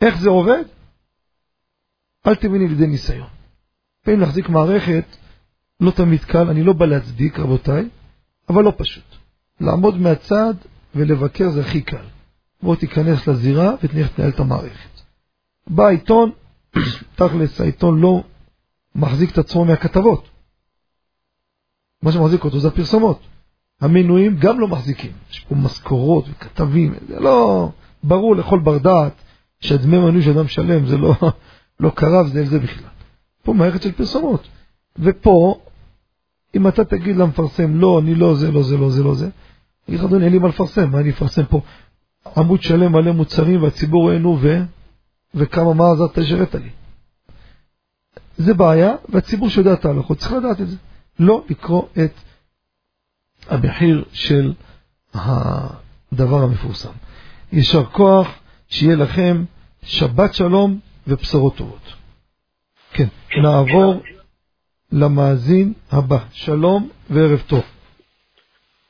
איך 0.00 0.18
זה 0.18 0.28
עובד? 0.28 0.64
אל 2.26 2.34
תביני 2.34 2.68
לידי 2.68 2.86
ניסיון. 2.86 3.28
פעמים 4.04 4.20
להחזיק 4.20 4.48
מערכת 4.48 5.04
לא 5.80 5.90
תמיד 5.90 6.24
קל, 6.24 6.48
אני 6.48 6.62
לא 6.62 6.72
בא 6.72 6.86
להצדיק, 6.86 7.38
רבותיי, 7.38 7.88
אבל 8.48 8.64
לא 8.64 8.72
פשוט. 8.76 9.04
לעמוד 9.60 9.96
מהצד 9.98 10.54
ולבקר 10.94 11.50
זה 11.50 11.60
הכי 11.60 11.82
קל. 11.82 12.04
בוא 12.62 12.76
תיכנס 12.76 13.26
לזירה 13.26 13.74
ותנהל 13.82 14.28
את 14.28 14.40
המערכת. 14.40 14.95
בא 15.66 15.86
העיתון, 15.86 16.30
תכלס 17.16 17.60
העיתון 17.60 18.00
לא 18.00 18.22
מחזיק 18.94 19.30
את 19.30 19.38
עצמו 19.38 19.64
מהכתבות. 19.64 20.28
מה 22.02 22.12
שמחזיק 22.12 22.44
אותו 22.44 22.60
זה 22.60 22.68
הפרסומות. 22.68 23.20
המנויים 23.80 24.36
גם 24.38 24.60
לא 24.60 24.68
מחזיקים. 24.68 25.12
יש 25.30 25.40
פה 25.40 25.54
משכורות 25.54 26.24
וכתבים, 26.28 26.94
זה 27.08 27.20
לא 27.20 27.68
ברור 28.02 28.36
לכל 28.36 28.58
בר 28.58 28.78
דעת 28.78 29.12
שהדמי 29.60 29.98
מנוי 29.98 30.22
של 30.22 30.38
אדם 30.38 30.48
שלם 30.48 30.86
זה 30.86 30.98
לא, 30.98 31.14
לא 31.80 31.90
קרה 31.90 32.22
וזה 32.22 32.40
על 32.40 32.46
זה 32.46 32.58
בכלל. 32.58 32.88
פה 33.42 33.52
מערכת 33.52 33.82
של 33.82 33.92
פרסומות. 33.92 34.48
ופה, 34.98 35.60
אם 36.54 36.68
אתה 36.68 36.84
תגיד 36.84 37.16
למפרסם, 37.16 37.80
לא, 37.80 37.98
אני 37.98 38.14
לא 38.14 38.34
זה, 38.34 38.52
לא 38.52 38.62
זה, 38.62 38.76
לא 38.76 38.90
זה, 38.90 39.02
לא 39.02 39.14
זה, 39.14 39.28
אגיד 39.88 40.00
לך, 40.00 40.06
אדוני, 40.06 40.24
אין 40.24 40.32
לי 40.32 40.38
מה 40.38 40.48
לפרסם, 40.48 40.90
מה 40.90 41.00
אני 41.00 41.10
אפרסם 41.10 41.44
פה? 41.44 41.60
עמוד 42.36 42.62
שלם 42.62 42.92
מלא 42.92 43.12
מוצרים 43.12 43.62
והציבור 43.62 44.10
ראינו 44.10 44.38
ו... 44.40 44.62
וכמה 45.34 45.74
מה 45.74 45.84
עזרת 45.92 46.18
תשרת 46.18 46.54
לי. 46.54 46.70
זה 48.36 48.54
בעיה, 48.54 48.94
והציבור 49.08 49.48
שיודע 49.48 49.72
את 49.72 49.84
ההלכות 49.84 50.18
צריך 50.18 50.32
לדעת 50.32 50.60
את 50.60 50.68
זה. 50.68 50.76
לא 51.18 51.44
לקרוא 51.50 51.82
את 52.04 52.12
המחיר 53.48 54.04
של 54.12 54.52
הדבר 55.14 56.42
המפורסם. 56.42 56.92
יישר 57.52 57.84
כוח, 57.84 58.28
שיהיה 58.68 58.96
לכם 58.96 59.44
שבת 59.82 60.34
שלום 60.34 60.78
ובשורות 61.06 61.56
טובות. 61.56 61.94
כן, 62.92 63.06
נעבור 63.42 64.02
למאזין 64.92 65.72
הבא. 65.92 66.18
שלום 66.32 66.88
וערב 67.10 67.42
טוב. 67.46 67.64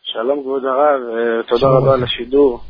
שלום 0.02 0.42
כבוד 0.42 0.62
הרב, 0.64 1.00
אה, 1.16 1.42
תודה 1.48 1.66
רבה 1.66 1.94
על 1.94 2.02
השידור. 2.04 2.62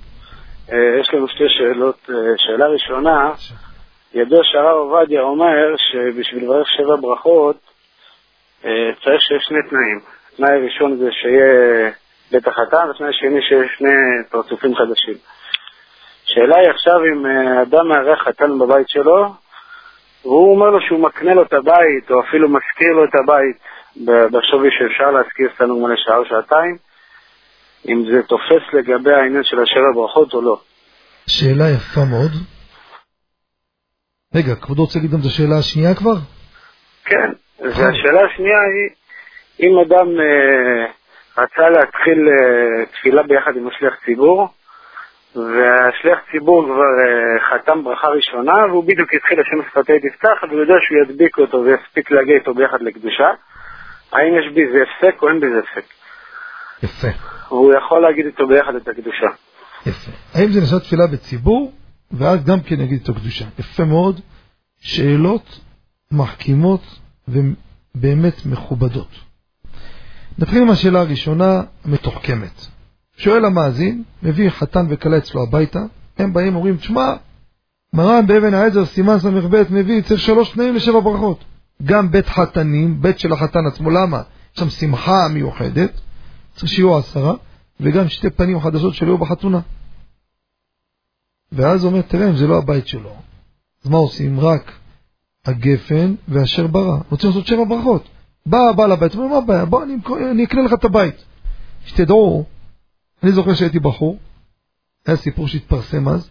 אה, 0.72 1.00
יש 1.00 1.14
לנו 1.14 1.28
שתי 1.28 1.44
שאלות. 1.48 2.10
אה, 2.10 2.14
שאלה 2.36 2.66
ראשונה, 2.66 3.30
ידוע 4.14 4.40
שהרב 4.42 4.76
עובדיה 4.76 5.20
אומר 5.20 5.74
שבשביל 5.76 6.44
לברך 6.44 6.68
שבע 6.68 6.96
ברכות 7.00 7.56
צריך 9.04 9.20
שיש 9.20 9.42
שני 9.48 9.58
תנאים. 9.70 10.00
תנאי 10.36 10.64
ראשון 10.64 10.96
זה 10.96 11.08
שיהיה 11.12 11.90
בית 12.30 12.48
החתן, 12.48 12.90
ותנאי 12.90 13.12
שני 13.12 13.42
שיש 13.42 13.70
שני 13.78 13.90
פרצופים 14.30 14.74
חדשים. 14.74 15.14
שאלה 16.24 16.56
היא 16.56 16.70
עכשיו 16.70 17.04
אם 17.04 17.26
אדם 17.62 17.88
מארח 17.88 18.22
חתן 18.22 18.58
בבית 18.58 18.88
שלו, 18.88 19.26
והוא 20.22 20.54
אומר 20.54 20.70
לו 20.70 20.80
שהוא 20.80 21.00
מקנה 21.00 21.34
לו 21.34 21.42
את 21.42 21.52
הבית, 21.52 22.10
או 22.10 22.20
אפילו 22.20 22.48
משכיר 22.48 22.92
לו 22.92 23.04
את 23.04 23.14
הבית 23.14 23.56
בשווי 24.04 24.68
שאפשר 24.78 25.10
להשכיר 25.10 25.48
סתם 25.54 25.86
לשעה 25.90 26.16
או 26.16 26.24
שעתיים, 26.24 26.76
אם 27.88 28.04
זה 28.10 28.22
תופס 28.22 28.62
לגבי 28.72 29.12
העניין 29.12 29.44
של 29.44 29.56
השבע 29.62 29.92
ברכות 29.94 30.34
או 30.34 30.40
לא. 30.42 30.60
שאלה 31.26 31.64
יפה 31.70 32.00
מאוד. 32.10 32.30
רגע, 34.34 34.54
כבודו 34.54 34.82
רוצה 34.82 34.98
להגיד 34.98 35.10
גם 35.10 35.20
את 35.20 35.24
השאלה 35.24 35.58
השנייה 35.58 35.94
כבר? 35.94 36.16
כן, 37.04 37.30
והשאלה 37.60 38.20
השנייה 38.26 38.60
היא, 38.60 38.90
אם 39.60 39.78
אדם 39.78 40.08
אה, 40.20 40.86
רצה 41.38 41.68
להתחיל 41.70 42.28
אה, 42.28 42.86
תפילה 42.86 43.22
ביחד 43.22 43.56
עם 43.56 43.68
השליח 43.68 43.94
ציבור, 44.04 44.48
והשליח 45.36 46.18
ציבור 46.30 46.64
כבר 46.64 46.74
uh, 46.74 47.40
חתם 47.50 47.84
ברכה 47.84 48.08
ראשונה, 48.08 48.52
והוא 48.70 48.84
בדיוק 48.84 49.14
התחיל 49.14 49.40
השם 49.40 49.70
שפתי 49.70 49.92
תפתח, 50.00 50.42
והוא 50.48 50.60
יודע 50.60 50.74
שהוא 50.80 50.98
ידביק 51.02 51.38
אותו 51.38 51.64
ויספיק 51.64 52.10
להגיע 52.10 52.34
איתו 52.34 52.54
ביחד 52.54 52.82
לקדושה. 52.82 53.30
האם 54.12 54.34
יש 54.38 54.52
בזה 54.52 54.78
הפסק 54.82 55.22
או 55.22 55.28
אין 55.28 55.40
בזה 55.40 55.58
הפסק? 55.58 55.95
יפה. 56.82 57.08
הוא 57.48 57.72
יכול 57.78 58.02
להגיד 58.02 58.26
איתו 58.26 58.46
ביחד 58.46 58.74
את 58.76 58.88
הקדושה. 58.88 59.26
יפה. 59.86 60.10
האם 60.34 60.52
זה 60.52 60.60
נשאר 60.60 60.78
תפילה 60.78 61.06
בציבור, 61.06 61.72
ואז 62.10 62.44
גם 62.44 62.60
כן 62.60 62.80
יגיד 62.80 63.00
איתו 63.00 63.14
קדושה. 63.14 63.44
יפה 63.58 63.84
מאוד. 63.84 64.20
שאלות 64.80 65.60
מחכימות 66.12 66.80
ובאמת 67.28 68.46
מכובדות. 68.46 69.08
נתחיל 70.38 70.62
עם 70.62 70.70
השאלה 70.70 71.00
הראשונה, 71.00 71.62
המתוחכמת. 71.84 72.66
שואל 73.16 73.44
המאזין, 73.44 74.02
מביא 74.22 74.50
חתן 74.50 74.86
וכלה 74.88 75.18
אצלו 75.18 75.42
הביתה, 75.42 75.80
הם 76.18 76.32
באים 76.32 76.56
אומרים, 76.56 76.76
תשמע, 76.76 77.14
מרן 77.92 78.26
באבן 78.26 78.54
העזר, 78.54 78.84
סימן 78.84 79.18
ס"ב, 79.18 79.62
מביא, 79.70 80.02
צריך 80.02 80.20
שלוש 80.20 80.50
תנאים 80.50 80.74
לשבע 80.74 81.00
ברכות. 81.00 81.44
גם 81.84 82.10
בית 82.10 82.26
חתנים, 82.26 83.02
בית 83.02 83.18
של 83.18 83.32
החתן 83.32 83.66
עצמו, 83.66 83.90
למה? 83.90 84.22
יש 84.54 84.60
שם 84.60 84.70
שמחה 84.70 85.28
מיוחדת, 85.34 86.00
צריך 86.56 86.72
שיהיו 86.72 86.98
עשרה, 86.98 87.34
וגם 87.80 88.08
שתי 88.08 88.30
פנים 88.30 88.60
חדשות 88.60 88.94
שלא 88.94 89.06
יהיו 89.06 89.18
בחתונה. 89.18 89.60
ואז 91.52 91.84
הוא 91.84 91.90
אומר, 91.92 92.02
תראה, 92.02 92.28
אם 92.30 92.36
זה 92.36 92.46
לא 92.46 92.58
הבית 92.58 92.86
שלו, 92.86 93.16
אז 93.84 93.90
מה 93.90 93.96
עושים? 93.96 94.40
רק 94.40 94.72
הגפן 95.44 96.14
ואשר 96.28 96.66
ברא. 96.66 96.98
רוצים 97.10 97.30
לעשות 97.30 97.46
שבע 97.46 97.64
ברכות. 97.68 98.08
בא 98.46 98.58
הבעל 98.70 98.92
הבית, 98.92 99.14
אומר, 99.14 99.26
מה 99.26 99.36
הבעיה? 99.36 99.64
בוא, 99.64 99.82
אני, 99.82 99.96
אני 100.30 100.44
אקנה 100.44 100.62
לך 100.62 100.72
את 100.72 100.84
הבית. 100.84 101.24
שתדעו, 101.86 102.44
אני 103.22 103.32
זוכר 103.32 103.54
שהייתי 103.54 103.78
בחור, 103.78 104.18
היה 105.06 105.16
סיפור 105.16 105.48
שהתפרסם 105.48 106.08
אז, 106.08 106.30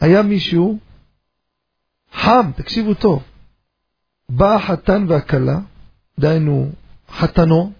היה 0.00 0.22
מישהו 0.22 0.78
חם, 2.12 2.50
תקשיבו 2.56 2.94
טוב, 2.94 3.22
בא 4.28 4.54
החתן 4.54 5.04
והכלה, 5.08 5.58
דהיינו 6.18 6.70
חתנו, 7.08 7.72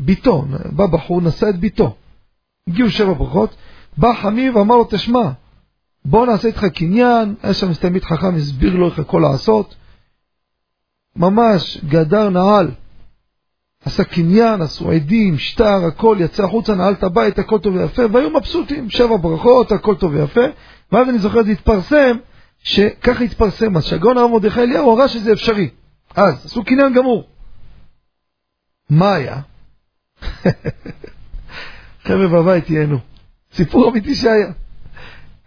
ביתו, 0.00 0.44
בא 0.72 0.86
בחור, 0.86 1.20
נשא 1.20 1.48
את 1.48 1.60
ביתו. 1.60 1.96
הגיעו 2.68 2.90
שבע 2.90 3.12
ברכות, 3.12 3.56
בא 3.96 4.12
חמיב 4.22 4.56
ואמר 4.56 4.76
לו, 4.76 4.86
תשמע, 4.90 5.30
בוא 6.04 6.26
נעשה 6.26 6.48
איתך 6.48 6.64
קניין, 6.64 7.34
היה 7.42 7.54
שם 7.54 7.74
תלמיד 7.74 8.04
חכם, 8.04 8.36
הסביר 8.36 8.74
לו 8.74 8.88
איך 8.88 8.98
הכל 8.98 9.22
לעשות. 9.30 9.74
ממש 11.16 11.78
גדר 11.88 12.28
נעל. 12.28 12.70
עשה 13.84 14.04
קניין, 14.04 14.62
עשו 14.62 14.90
עדים, 14.90 15.38
שטר, 15.38 15.84
הכל, 15.86 16.16
יצא 16.20 16.44
החוצה, 16.44 16.74
נעל 16.74 16.92
את 16.92 17.02
הבית, 17.02 17.38
הכל 17.38 17.58
טוב 17.58 17.74
ויפה, 17.74 18.02
והיו 18.12 18.30
מבסוטים, 18.30 18.90
שבע 18.90 19.16
ברכות, 19.16 19.72
הכל 19.72 19.94
טוב 19.94 20.14
ויפה. 20.14 20.44
ואז 20.92 21.08
אני 21.08 21.18
זוכר, 21.18 21.44
זה 21.44 21.50
התפרסם, 21.50 22.16
שככה 22.58 23.24
התפרסם, 23.24 23.76
אז 23.76 23.84
שהגאון 23.84 24.18
הרב 24.18 24.30
מרדכי 24.30 24.60
אליהו 24.60 24.96
ראה 24.96 25.08
שזה 25.08 25.32
אפשרי. 25.32 25.68
אז, 26.16 26.44
עשו 26.44 26.64
קניין 26.64 26.94
גמור. 26.94 27.28
מה 28.90 29.14
היה? 29.14 29.40
חבר'ה 32.04 32.28
בבית 32.28 32.70
ייהנו. 32.70 32.98
סיפור 33.52 33.90
אמיתי 33.90 34.14
שהיה. 34.14 34.52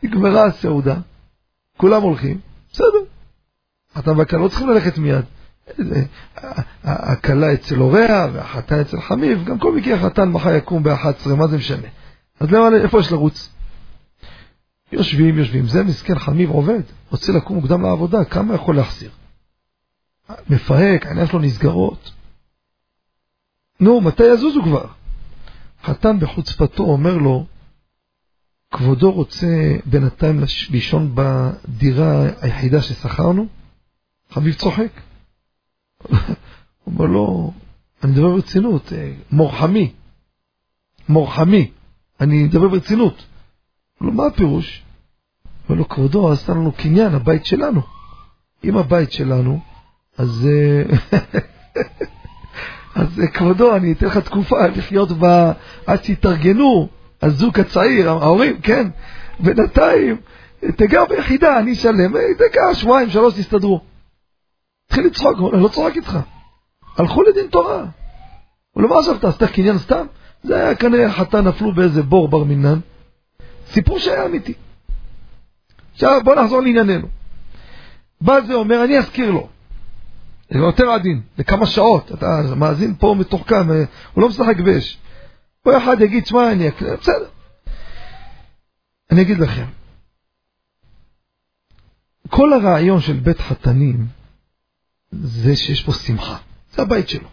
נגמרה 0.04 0.46
הסעודה, 0.46 0.96
כולם 1.78 2.02
הולכים, 2.02 2.40
בסדר. 2.72 2.98
אתה 4.00 4.12
והכלה 4.12 4.40
לא 4.40 4.48
צריכים 4.48 4.70
ללכת 4.70 4.98
מיד. 4.98 5.26
הכלה 6.84 7.54
אצל 7.54 7.76
הוריה 7.76 8.28
והחתן 8.34 8.80
אצל 8.80 9.02
חמיב, 9.02 9.44
גם 9.44 9.60
כל 9.60 9.76
מקרה 9.76 9.96
החתן 9.96 10.30
מחר 10.30 10.56
יקום 10.56 10.84
ב-11, 10.84 11.36
מה 11.38 11.48
זה 11.48 11.58
משנה? 11.58 11.88
אז 12.40 12.52
למה, 12.52 12.78
איפה 12.84 13.00
יש 13.00 13.12
לרוץ? 13.12 13.50
יושבים, 14.92 15.38
יושבים, 15.38 15.68
זה 15.68 15.84
מסכן 15.84 16.20
חמיב 16.20 16.50
עובד, 16.50 16.82
רוצה 17.12 17.32
לקום 17.32 17.56
מוקדם 17.56 17.82
לעבודה, 17.82 18.26
כמה 18.26 18.56
יכול 18.56 18.76
להחזיר? 18.76 19.10
מפהק, 20.50 21.06
העיניים 21.06 21.28
שלו 21.28 21.40
נסגרות. 21.40 22.12
נו, 23.80 24.02
מתי 24.02 24.24
יזוזו 24.24 24.64
כבר? 24.64 24.86
חתן 25.84 26.20
בחוצפתו 26.20 26.84
אומר 26.84 27.18
לו, 27.18 27.46
כבודו 28.72 29.12
רוצה 29.12 29.78
בינתיים 29.86 30.40
לישון 30.70 31.16
בדירה 31.16 32.26
היחידה 32.42 32.82
ששכרנו? 32.82 33.48
חביב 34.30 34.54
צוחק. 34.54 34.92
הוא 36.08 36.18
אומר 36.88 37.06
לו, 37.06 37.54
אני 38.04 38.12
מדבר 38.12 38.30
ברצינות, 38.30 38.94
אה, 38.94 39.14
מורחמי, 39.32 39.94
מורחמי, 41.10 41.72
אני 42.20 42.44
מדבר 42.44 42.68
ברצינות. 42.68 43.26
אומר 44.02 44.12
לו, 44.12 44.18
מה 44.18 44.26
הפירוש? 44.26 44.84
אומר 45.70 45.80
לו, 45.80 45.90
כבודו 45.90 46.32
עשתה 46.32 46.52
לנו 46.52 46.72
קניין, 46.72 47.16
הבית 47.16 47.46
שלנו. 47.46 47.82
אם 48.64 48.78
הבית 48.78 49.12
שלנו, 49.12 49.60
אז... 50.18 50.48
אה, 52.98 53.02
אז 53.02 53.20
אה, 53.20 53.28
כבודו, 53.28 53.76
אני 53.76 53.92
אתן 53.92 54.06
לך 54.06 54.18
תקופה 54.18 54.68
לחיות 54.68 55.12
בה 55.12 55.52
עד 55.86 56.04
שיתארגנו, 56.04 56.88
הזוג 57.22 57.60
הצעיר, 57.60 58.10
ההורים, 58.10 58.62
כן, 58.62 58.88
בינתיים, 59.40 60.18
תגר 60.60 61.06
ביחידה, 61.06 61.60
אני 61.60 61.74
אשלם, 61.74 62.14
תגר, 62.38 62.74
שבועיים, 62.74 63.10
שלוש, 63.10 63.34
תסתדרו. 63.34 63.82
התחיל 64.88 65.06
לצחוק, 65.06 65.54
אני 65.54 65.64
לא 65.64 65.68
צוחק 65.68 65.96
איתך. 65.96 66.20
הלכו 66.98 67.24
לדין 67.24 67.48
תורה. 67.48 67.86
הוא 68.72 68.84
לא 68.84 68.90
מה 68.90 69.00
עזבת, 69.00 69.24
עשתה 69.24 69.48
קניין 69.48 69.78
סתם? 69.78 70.06
זה 70.44 70.56
היה 70.56 70.76
כנראה 70.76 71.12
חתן 71.12 71.48
נפלו 71.48 71.74
באיזה 71.74 72.04
בור 72.04 72.28
בר 72.28 72.44
מינן. 72.44 72.80
סיפור 73.68 74.00
שהיה 74.00 74.26
אמיתי. 74.26 74.54
עכשיו 75.94 76.22
בוא 76.24 76.36
נחזור 76.36 76.62
לענייננו. 76.62 77.08
בא 78.22 78.42
זה 78.42 78.54
אומר, 78.54 78.84
אני 78.84 78.98
אזכיר 78.98 79.32
לו. 79.32 79.48
זה 80.50 80.60
יותר 80.60 80.90
עדין, 80.90 81.22
לכמה 81.38 81.66
שעות, 81.66 82.12
אתה 82.12 82.42
מאזין 82.56 82.96
פה 83.00 83.16
מתוחכם, 83.20 83.68
הוא 84.14 84.22
לא 84.22 84.30
משחק 84.30 84.60
באש. 84.60 84.98
פה 85.64 85.78
אחד 85.78 86.02
יגיד, 86.02 86.26
שמע, 86.26 86.52
אני 86.52 86.68
אקנה, 86.68 86.96
בסדר. 86.96 87.26
אני 89.12 89.22
אגיד 89.22 89.40
לכם, 89.40 89.66
כל 92.30 92.54
הרעיון 92.54 93.02
של 93.02 93.14
בית 93.14 93.40
חתנים 93.40 94.08
זה 95.12 95.56
שיש 95.56 95.84
פה 95.84 95.94
שמחה. 95.94 96.38
זה 96.72 96.82
הבית 96.82 97.10
שלו. 97.10 97.28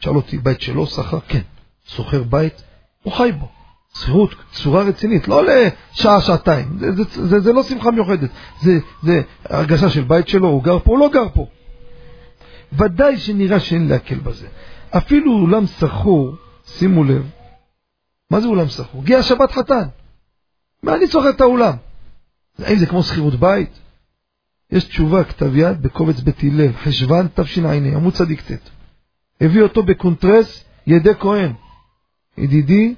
שאל 0.00 0.16
אותי, 0.16 0.38
בית 0.38 0.60
שלו, 0.60 0.86
שכר? 0.86 1.20
כן. 1.20 1.40
שוכר 1.86 2.22
בית, 2.22 2.62
הוא 3.02 3.12
חי 3.12 3.32
בו. 3.32 3.48
שכירות, 3.98 4.34
צורה 4.52 4.82
רצינית, 4.82 5.28
לא 5.28 5.42
לשעה, 5.44 6.20
שעתיים. 6.20 6.78
זה, 6.78 6.92
זה, 6.92 7.26
זה, 7.26 7.40
זה 7.40 7.52
לא 7.52 7.62
שמחה 7.62 7.90
מיוחדת. 7.90 8.30
זה, 8.62 8.78
זה 9.02 9.22
הרגשה 9.44 9.90
של 9.90 10.02
בית 10.02 10.28
שלו, 10.28 10.48
הוא 10.48 10.62
גר 10.62 10.78
פה, 10.78 10.90
הוא 10.90 10.98
לא 10.98 11.10
גר 11.12 11.28
פה. 11.34 11.46
ודאי 12.72 13.18
שנראה 13.18 13.60
שאין 13.60 13.88
להקל 13.88 14.18
בזה. 14.18 14.48
אפילו 14.90 15.32
אולם 15.32 15.66
סחור, 15.66 16.34
שימו 16.66 17.04
לב, 17.04 17.30
מה 18.30 18.40
זה 18.40 18.46
אולם 18.46 18.68
סחור? 18.68 19.00
הגיע 19.02 19.22
שבת 19.22 19.52
חתן. 19.52 19.88
מה 20.82 20.94
אני 20.94 21.08
צוחק 21.08 21.34
את 21.36 21.40
האולם? 21.40 21.74
האם 22.58 22.78
זה 22.78 22.86
כמו 22.86 23.02
שכירות 23.02 23.34
בית? 23.34 23.78
יש 24.70 24.84
תשובה, 24.84 25.24
כתב 25.24 25.56
יד, 25.56 25.82
בקובץ 25.82 26.20
בית 26.20 26.42
הלל, 26.42 26.72
חשוון 26.72 27.28
תשע"ה, 27.34 27.72
עמוד 27.72 28.14
צדיק 28.14 28.40
ט'. 28.40 28.70
הביא 29.40 29.62
אותו 29.62 29.82
בקונטרס 29.82 30.64
ידי 30.86 31.14
כהן. 31.20 31.52
ידידי, 32.38 32.94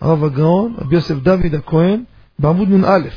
הרב 0.00 0.24
הגאון, 0.24 0.74
רבי 0.78 0.94
יוסף 0.94 1.14
דוד 1.14 1.54
הכהן, 1.54 2.04
בעמוד 2.38 2.68
נ"א. 2.68 3.08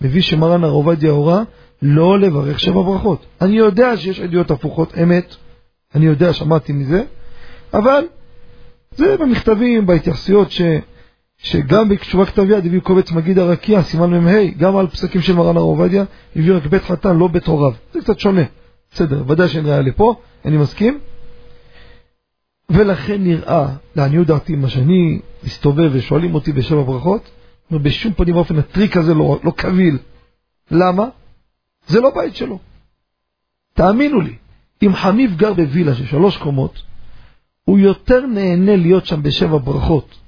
מביא 0.00 0.22
שמרן 0.22 0.64
הרב 0.64 0.72
עובדיה 0.72 1.10
הורה 1.10 1.42
לא 1.82 2.18
לברך 2.18 2.60
שבע 2.60 2.82
ברכות. 2.82 3.26
אני 3.40 3.56
יודע 3.56 3.96
שיש 3.96 4.20
עדויות 4.20 4.50
הפוכות, 4.50 4.98
אמת, 5.02 5.34
אני 5.94 6.06
יודע, 6.06 6.32
שמעתי 6.32 6.72
מזה, 6.72 7.04
אבל 7.74 8.04
זה 8.96 9.16
במכתבים, 9.16 9.86
בהתייחסויות 9.86 10.50
ש... 10.50 10.62
שגם 11.42 11.88
בתשובה 11.88 12.26
כתב 12.26 12.50
יד 12.50 12.66
הביאו 12.66 12.80
קובץ 12.80 13.12
מגיד 13.12 13.38
הרקיע, 13.38 13.82
סימן 13.82 14.10
מ"ה, 14.10 14.44
גם 14.58 14.76
על 14.76 14.86
פסקים 14.86 15.20
של 15.20 15.34
מרן 15.34 15.56
הרב 15.56 15.66
עובדיה, 15.66 16.04
הביאו 16.36 16.56
רק 16.56 16.66
בית 16.66 16.82
חתן, 16.82 17.16
לא 17.16 17.28
בית 17.28 17.46
הוריו. 17.46 17.72
זה 17.92 18.00
קצת 18.00 18.18
שונה. 18.18 18.42
בסדר, 18.92 19.22
ודאי 19.26 19.48
שאין 19.48 19.66
ראיה 19.66 19.80
לפה, 19.80 20.14
אני 20.44 20.56
מסכים. 20.56 20.98
ולכן 22.70 23.24
נראה, 23.24 23.68
לעניות 23.96 24.26
דעתי, 24.26 24.56
מה 24.56 24.68
שאני 24.68 25.20
מסתובב 25.44 25.90
ושואלים 25.92 26.34
אותי 26.34 26.52
בשבע 26.52 26.82
ברכות, 26.82 27.30
בשום 27.70 28.12
פנים 28.12 28.34
ואופן 28.34 28.58
הטריק 28.58 28.96
הזה 28.96 29.14
לא, 29.14 29.38
לא 29.44 29.52
קביל. 29.56 29.98
למה? 30.70 31.08
זה 31.86 32.00
לא 32.00 32.10
בית 32.14 32.36
שלו. 32.36 32.58
תאמינו 33.74 34.20
לי, 34.20 34.36
אם 34.82 34.94
חמיב 34.94 35.36
גר 35.36 35.52
בווילה 35.52 35.94
של 35.94 36.06
שלוש 36.06 36.36
קומות, 36.36 36.82
הוא 37.64 37.78
יותר 37.78 38.26
נהנה 38.26 38.76
להיות 38.76 39.06
שם 39.06 39.22
בשבע 39.22 39.58
ברכות, 39.58 40.18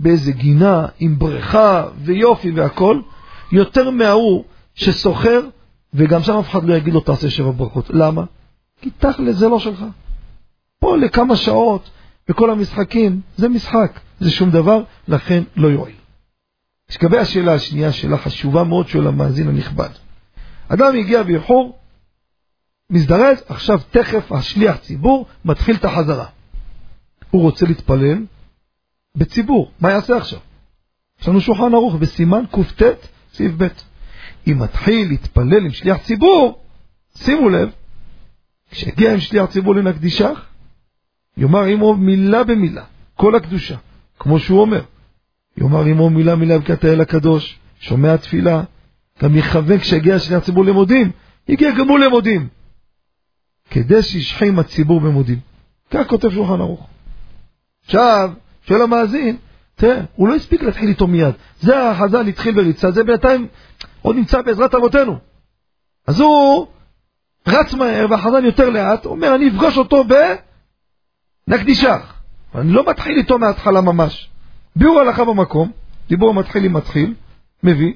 באיזה 0.00 0.32
גינה 0.32 0.86
עם 0.98 1.18
בריכה 1.18 1.86
ויופי 1.98 2.50
והכל, 2.50 3.00
יותר 3.52 3.90
מההוא 3.90 4.44
שסוחר, 4.74 5.40
וגם 5.94 6.22
שם 6.22 6.36
אף 6.36 6.50
אחד 6.50 6.64
לא 6.64 6.74
יגיד 6.74 6.94
לו 6.94 7.00
תעשה 7.00 7.30
שבע 7.30 7.50
ברכות. 7.50 7.90
למה? 7.90 8.24
כי 8.80 8.90
תכל'ס 8.90 9.36
זה 9.36 9.48
לא 9.48 9.58
שלך. 9.58 9.84
פה 10.78 10.96
לכמה 10.96 11.36
שעות 11.36 11.90
וכל 12.28 12.50
המשחקים, 12.50 13.20
זה 13.36 13.48
משחק, 13.48 14.00
זה 14.20 14.30
שום 14.30 14.50
דבר, 14.50 14.82
לכן 15.08 15.42
לא 15.56 15.68
יועיל. 15.68 15.96
לגבי 16.96 17.18
השאלה 17.18 17.54
השנייה, 17.54 17.92
שאלה 17.92 18.18
חשובה 18.18 18.64
מאוד, 18.64 18.88
שואל 18.88 19.06
המאזין 19.06 19.48
הנכבד. 19.48 19.88
אדם 20.68 20.96
הגיע 20.98 21.22
באיחור, 21.22 21.78
מזדרז, 22.90 23.42
עכשיו 23.48 23.80
תכף 23.90 24.32
השליח 24.32 24.76
ציבור 24.76 25.26
מתחיל 25.44 25.76
את 25.76 25.84
החזרה. 25.84 26.26
הוא 27.30 27.42
רוצה 27.42 27.66
להתפלל 27.66 28.24
בציבור, 29.16 29.70
מה 29.80 29.90
יעשה 29.90 30.16
עכשיו? 30.16 30.38
יש 31.20 31.28
לנו 31.28 31.40
שולחן 31.40 31.74
ערוך 31.74 31.94
בסימן 31.94 32.44
קט, 32.76 33.08
סעיף 33.32 33.52
ב'. 33.56 33.66
אם 34.46 34.58
מתחיל 34.58 35.08
להתפלל 35.08 35.64
עם 35.64 35.70
שליח 35.70 35.96
ציבור, 35.96 36.62
שימו 37.16 37.48
לב, 37.48 37.70
כשהגיע 38.70 39.12
עם 39.12 39.20
שליח 39.20 39.46
ציבור 39.46 39.74
לנקדישך, 39.74 40.46
יאמר 41.36 41.64
עמו 41.64 41.94
מילה 41.94 42.44
במילה, 42.44 42.84
כל 43.14 43.36
הקדושה, 43.36 43.76
כמו 44.18 44.38
שהוא 44.38 44.60
אומר. 44.60 44.82
יאמר 45.56 45.84
עמו 45.84 46.10
מילה 46.10 46.36
מילה 46.36 46.58
בקעת 46.58 46.84
האל 46.84 47.00
הקדוש, 47.00 47.58
שומע 47.80 48.16
תפילה, 48.16 48.62
גם 49.22 49.36
יכוון 49.36 49.78
כשיגיע 49.78 50.18
שליח 50.18 50.44
ציבור 50.44 50.64
למודים, 50.64 51.10
יגיע 51.48 51.70
גם 51.70 51.88
הוא 51.88 51.98
למודים. 51.98 52.48
כדי 53.70 54.02
שישחים 54.02 54.58
הציבור 54.58 55.00
במודים. 55.00 55.38
כך 55.90 56.06
כותב 56.06 56.30
שולחן 56.30 56.60
ערוך. 56.60 56.86
עכשיו, 57.84 58.30
שואל 58.62 58.82
המאזין, 58.82 59.36
תראה, 59.74 60.00
הוא 60.14 60.28
לא 60.28 60.34
הספיק 60.34 60.62
להתחיל 60.62 60.88
איתו 60.88 61.06
מיד. 61.06 61.34
זה 61.60 61.90
החזן 61.90 62.28
התחיל 62.28 62.54
בריצה, 62.54 62.90
זה 62.90 63.04
בינתיים 63.04 63.46
עוד 64.02 64.16
נמצא 64.16 64.42
בעזרת 64.42 64.74
אבותינו. 64.74 65.18
אז 66.06 66.20
הוא 66.20 66.66
רץ 67.46 67.74
מהר, 67.74 68.06
והחזן 68.10 68.44
יותר 68.44 68.70
לאט, 68.70 69.06
אומר, 69.06 69.34
אני 69.34 69.48
אפגוש 69.48 69.78
אותו 69.78 70.04
בנקדישך. 71.48 72.14
אני 72.54 72.72
לא 72.72 72.84
מתחיל 72.90 73.18
איתו 73.18 73.38
מההתחלה 73.38 73.80
ממש. 73.80 74.30
ביאור 74.76 75.00
הלכה 75.00 75.24
במקום, 75.24 75.72
דיבור 76.08 76.30
המתחילים 76.30 76.72
מתחיל, 76.72 77.14
מביא, 77.62 77.92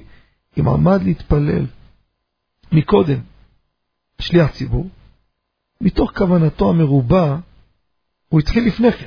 אם 0.59 0.67
עמד 0.67 1.03
להתפלל 1.03 1.65
מקודם 2.71 3.19
שליח 4.19 4.51
ציבור, 4.51 4.89
מתוך 5.81 6.11
כוונתו 6.17 6.69
המרובה, 6.69 7.37
הוא 8.29 8.39
התחיל 8.39 8.67
לפני 8.67 8.91
כן. 8.91 9.05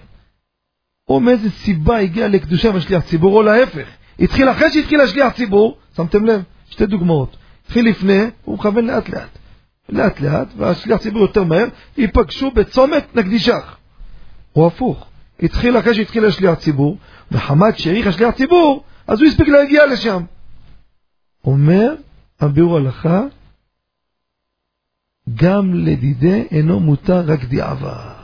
או 1.09 1.21
מאיזה 1.21 1.51
סיבה 1.51 1.99
הגיע 1.99 2.29
לקדושה 2.29 2.73
בשליח 2.73 3.05
ציבור, 3.05 3.37
או 3.37 3.43
להפך, 3.43 3.89
התחיל 4.19 4.51
אחרי 4.51 4.73
שהתחיל 4.73 5.01
השליח 5.01 5.33
ציבור, 5.33 5.79
שמתם 5.97 6.25
לב? 6.25 6.43
שתי 6.71 6.87
דוגמאות. 6.87 7.37
התחיל 7.65 7.89
לפני, 7.89 8.21
הוא 8.45 8.55
מכוון 8.55 8.87
לאט 8.87 9.09
לאט. 9.09 9.39
לאט 9.89 10.21
לאט, 10.21 10.49
והשליח 10.57 11.01
ציבור 11.01 11.23
יותר 11.23 11.45
מהר, 11.45 11.66
ייפגשו 11.97 12.51
בצומת 12.51 13.16
נקדישך. 13.16 13.77
או 14.57 14.66
הפוך, 14.66 15.07
התחיל 15.43 15.79
אחרי 15.79 15.95
שהתחיל 15.95 16.25
השליח 16.25 16.55
ציבור, 16.55 16.99
וחמד 17.33 17.77
שהאריך 17.77 18.07
השליח 18.07 18.35
ציבור, 18.35 18.85
אז 19.07 19.21
הוא 19.21 19.29
הספיק 19.29 19.49
להגיע 19.49 19.87
לשם. 19.87 20.23
אומר 21.45 21.95
הביאור 22.41 22.77
הלכה, 22.77 23.23
גם 25.35 25.75
לדידי 25.75 26.47
אינו 26.51 26.81
מותר 26.81 27.21
רק 27.27 27.45
דיעבד. 27.45 28.15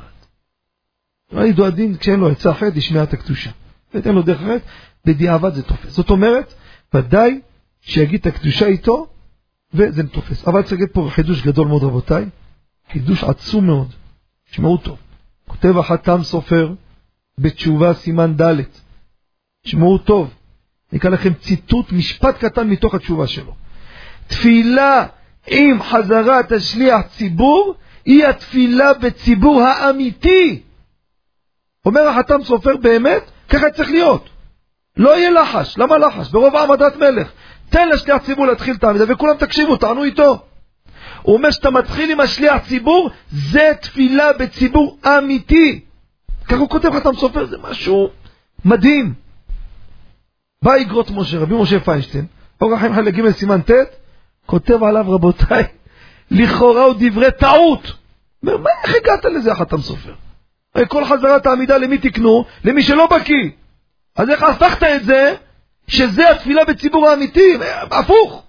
ידוע 1.33 1.67
הדין, 1.67 1.97
כשאין 1.97 2.21
לו 2.21 2.31
עצה 2.31 2.51
אחרת, 2.51 2.77
ישמע 2.77 3.03
את 3.03 3.13
הקדושה. 3.13 3.51
ותן 3.95 4.15
לו 4.15 4.23
דרך 4.23 4.41
אחרת, 4.41 4.63
בדיעבד 5.05 5.55
זה 5.55 5.63
תופס. 5.63 5.91
זאת 5.91 6.11
אומרת, 6.11 6.55
ודאי 6.95 7.41
שיגיד 7.81 8.21
את 8.21 8.27
הקדושה 8.27 8.67
איתו, 8.67 9.07
וזה 9.75 10.09
תופס. 10.09 10.49
אבל 10.49 10.63
צריך 10.63 10.73
להגיד 10.73 10.89
פה 10.93 11.09
חידוש 11.11 11.43
גדול 11.43 11.69
מאוד, 11.69 11.83
רבותיי. 11.83 12.29
חידוש 12.93 13.25
עצום 13.25 13.67
מאוד. 13.67 13.95
תשמעו 14.51 14.77
טוב. 14.77 14.99
כותב 15.49 15.79
החתם 15.79 16.23
סופר 16.23 16.75
בתשובה 17.39 17.95
סימן 17.95 18.37
ד', 18.37 18.61
תשמעו 19.65 19.99
טוב. 19.99 20.35
אני 20.93 20.99
אקרא 20.99 21.11
לכם 21.11 21.35
ציטוט, 21.35 21.93
משפט 21.93 22.39
קטן 22.45 22.69
מתוך 22.69 22.95
התשובה 22.95 23.27
שלו. 23.27 23.55
תפילה 24.27 25.07
עם 25.47 25.83
חזרת 25.83 26.53
השליח 26.53 27.01
ציבור 27.17 27.75
היא 28.05 28.27
התפילה 28.27 28.95
בציבור 28.95 29.63
האמיתי. 29.63 30.63
אומר 31.87 32.09
החתם 32.09 32.45
סופר 32.45 32.77
באמת, 32.77 33.23
ככה 33.49 33.71
צריך 33.71 33.91
להיות. 33.91 34.29
לא 34.97 35.19
יהיה 35.19 35.31
לחש. 35.31 35.79
למה 35.79 35.99
לחש? 35.99 36.31
ברוב 36.31 36.57
העמדת 36.57 36.97
מלך. 36.97 37.29
תן 37.69 37.89
לשליח 37.89 38.23
ציבור 38.23 38.47
להתחיל 38.47 38.75
את 38.75 38.85
העמידה, 38.85 39.05
וכולם 39.09 39.37
תקשיבו, 39.37 39.77
תענו 39.77 40.05
איתו. 40.05 40.43
הוא 41.23 41.37
אומר 41.37 41.51
שאתה 41.51 41.71
מתחיל 41.71 42.11
עם 42.11 42.21
השליח 42.21 42.67
ציבור, 42.69 43.11
זה 43.31 43.73
תפילה 43.81 44.33
בציבור 44.33 44.99
אמיתי. 45.07 45.81
ככה 46.45 46.57
הוא 46.57 46.69
כותב 46.69 46.91
חתם 46.91 47.15
סופר, 47.15 47.47
זה 47.47 47.57
משהו 47.71 48.11
מדהים. 48.65 49.15
בא 50.63 50.77
אגרות 50.81 51.11
משה, 51.11 51.39
רבי 51.39 51.55
משה 51.55 51.81
פיינשטיין, 51.81 52.27
אור 52.61 52.75
החיים 52.75 52.95
חלק 52.95 53.15
ג' 53.15 53.31
סימן 53.31 53.61
ט', 53.63 53.71
כותב 54.47 54.83
עליו 54.83 55.05
רבותיי, 55.09 55.65
לכאורה 56.31 56.85
הוא 56.85 56.95
דברי 56.99 57.31
טעות. 57.39 57.93
אומר, 58.43 58.57
מה, 58.57 58.71
איך 58.85 58.97
הגעת 58.97 59.25
לזה 59.25 59.53
החתם 59.53 59.81
סופר? 59.81 60.15
כל 60.89 61.05
חזרת 61.05 61.47
העמידה 61.47 61.79
למי 61.79 61.99
תקנו? 61.99 62.45
למי 62.65 62.83
שלא 62.83 63.07
בקיא. 63.07 63.51
אז 64.17 64.29
איך 64.29 64.43
הפכת 64.43 64.83
את 64.83 65.05
זה 65.05 65.35
שזה 65.87 66.31
התפילה 66.31 66.65
בציבור 66.65 67.09
האמיתי? 67.09 67.59
הפוך. 67.91 68.43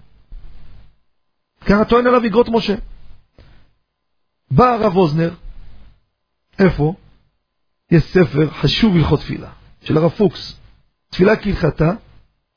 ככה 1.65 1.85
טוען 1.85 2.07
עליו 2.07 2.25
אגרות 2.25 2.49
משה. 2.49 2.75
בא 4.51 4.73
הרב 4.73 4.97
אוזנר, 4.97 5.31
איפה? 6.59 6.93
יש 7.91 8.03
ספר 8.03 8.49
חשוב 8.49 8.95
הלכות 8.95 9.19
תפילה, 9.19 9.49
של 9.83 9.97
הרב 9.97 10.11
פוקס, 10.11 10.60
תפילה 11.11 11.35
כהלכתה, 11.35 11.91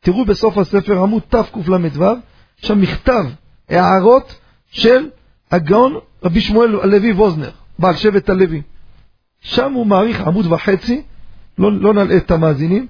תראו 0.01 0.25
בסוף 0.25 0.59
הספר 0.59 1.03
עמוד 1.03 1.23
תקל"ו, 1.29 2.05
שם 2.57 2.81
מכתב, 2.81 3.25
הערות 3.69 4.39
של 4.71 5.09
הגאון 5.51 5.99
רבי 6.25 6.41
שמואל 6.41 6.81
הלוי 6.81 7.13
ווזנר, 7.13 7.51
בעל 7.79 7.97
שבט 7.97 8.31
הלוי. 8.31 8.63
שם 9.41 9.73
הוא 9.73 9.87
מעריך 9.87 10.21
עמוד 10.21 10.53
וחצי, 10.53 11.03
לא, 11.59 11.73
לא 11.73 11.95
נלאה 11.95 12.17
את 12.17 12.31
המאזינים, 12.31 12.87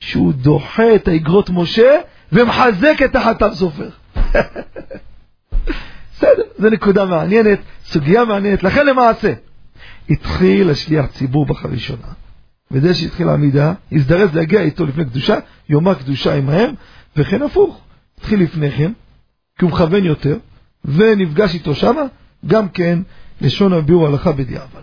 שהוא 0.00 0.32
דוחה 0.32 0.94
את 0.94 1.08
האגרות 1.08 1.50
משה 1.50 2.00
ומחזק 2.32 2.96
את 3.04 3.16
החתם 3.16 3.54
סופר. 3.54 3.88
בסדר, 6.12 6.42
זו 6.58 6.70
נקודה 6.70 7.04
מעניינת, 7.04 7.58
סוגיה 7.84 8.24
מעניינת. 8.24 8.62
לכן 8.62 8.86
למעשה, 8.86 9.32
התחיל 10.10 10.70
השליח 10.70 11.06
ציבור 11.06 11.46
בחרישונה. 11.46 12.08
וזה 12.70 12.94
שהתחיל 12.94 13.28
העמידה, 13.28 13.72
הזדרז 13.92 14.34
להגיע 14.34 14.60
איתו 14.60 14.86
לפני 14.86 15.04
קדושה, 15.04 15.38
יאמר 15.68 15.94
קדושה 15.94 16.34
עמהם, 16.34 16.74
וכן 17.16 17.42
הפוך. 17.42 17.80
התחיל 18.18 18.42
לפני 18.42 18.70
כן, 18.70 18.92
כי 19.58 19.64
הוא 19.64 19.70
מכוון 19.70 20.04
יותר, 20.04 20.38
ונפגש 20.84 21.54
איתו 21.54 21.74
שמה, 21.74 22.02
גם 22.46 22.68
כן 22.68 22.98
לשון 23.40 23.72
הביאור 23.72 24.06
הלכה 24.06 24.32
בדיעבד. 24.32 24.80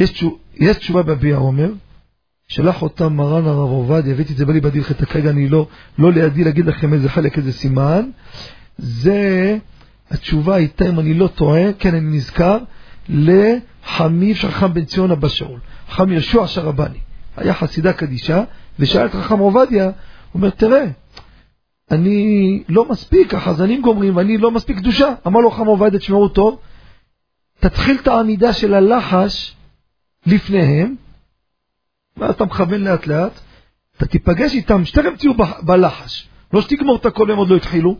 יש, 0.00 0.10
תשוב, 0.10 0.38
יש 0.54 0.76
תשובה 0.76 1.02
בביאה 1.02 1.38
אומר, 1.38 1.72
שלח 2.48 2.82
אותה 2.82 3.08
מרן 3.08 3.46
הרב 3.46 3.70
עובדיה, 3.70 4.14
הבאתי 4.14 4.32
את 4.32 4.38
זה 4.38 4.46
בלי 4.46 4.60
בדילך, 4.60 4.92
כרגע 4.92 5.30
אני 5.30 5.48
לא, 5.48 5.66
לא 5.98 6.12
לידי 6.12 6.44
להגיד 6.44 6.66
לכם 6.66 6.92
איזה 6.92 7.08
חלק, 7.08 7.38
איזה 7.38 7.52
סימן, 7.52 8.10
זה, 8.78 9.58
התשובה 10.10 10.54
הייתה, 10.54 10.88
אם 10.88 11.00
אני 11.00 11.14
לא 11.14 11.26
טועה, 11.26 11.72
כן 11.78 11.94
אני 11.94 12.16
נזכר, 12.16 12.58
לחמיב 13.08 14.36
של 14.36 14.50
חכם 14.50 14.74
בן 14.74 14.84
ציון 14.84 15.10
אבא 15.10 15.28
שאול, 15.28 15.60
חכם 15.90 16.12
יהושע 16.12 16.46
שרבני, 16.46 16.98
היה 17.36 17.54
חסידה 17.54 17.92
קדישה, 17.92 18.44
ושאל 18.78 19.06
את 19.06 19.12
חכם 19.12 19.38
עובדיה, 19.38 19.84
הוא 19.84 19.92
אומר, 20.34 20.50
תראה, 20.50 20.84
אני 21.90 22.62
לא 22.68 22.88
מספיק, 22.88 23.34
החזנים 23.34 23.82
גומרים, 23.82 24.16
ואני 24.16 24.38
לא 24.38 24.50
מספיק 24.50 24.76
קדושה. 24.76 25.14
אמר 25.26 25.40
לו 25.40 25.50
חכם 25.50 25.66
עובדיה, 25.66 25.98
תשמעו 26.00 26.28
טוב, 26.28 26.58
תתחיל 27.60 27.96
את 28.02 28.08
העמידה 28.08 28.52
של 28.52 28.74
הלחש 28.74 29.56
לפניהם, 30.26 30.94
ואז 32.16 32.34
אתה 32.34 32.44
מכוון 32.44 32.80
לאט 32.80 33.06
לאט, 33.06 33.40
אתה 33.96 34.06
תיפגש 34.06 34.54
איתם, 34.54 34.84
שתכף 34.84 35.16
תהיו 35.18 35.32
בלחש, 35.62 36.28
לא 36.52 36.62
שתגמור 36.62 36.96
את 36.96 37.06
הכל 37.06 37.26
והם 37.28 37.38
עוד 37.38 37.48
לא 37.48 37.56
התחילו. 37.56 37.96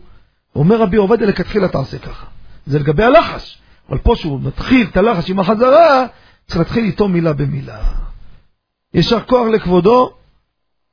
אומר 0.55 0.81
רבי 0.81 0.97
עובדיה, 0.97 1.27
לכתחילה 1.27 1.67
תעשה 1.67 1.97
ככה. 1.97 2.25
זה 2.65 2.79
לגבי 2.79 3.03
הלחש. 3.03 3.61
אבל 3.89 3.97
פה 3.97 4.15
שהוא 4.15 4.39
מתחיל 4.41 4.87
את 4.91 4.97
הלחש 4.97 5.29
עם 5.29 5.39
החזרה, 5.39 6.05
צריך 6.51 6.59
להתחיל 6.59 6.83
איתו 6.83 7.07
מילה 7.07 7.33
במילה. 7.33 7.77
יישר 8.93 9.19
כוח 9.21 9.47
לכבודו, 9.47 10.13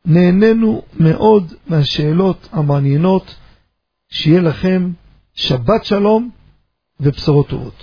נהנינו 0.04 0.82
מאוד 1.00 1.52
מהשאלות 1.66 2.48
המעניינות, 2.52 3.34
שיהיה 4.10 4.40
לכם 4.40 4.90
שבת 5.34 5.84
שלום 5.84 6.30
ובשורות 7.00 7.48
טובות. 7.48 7.74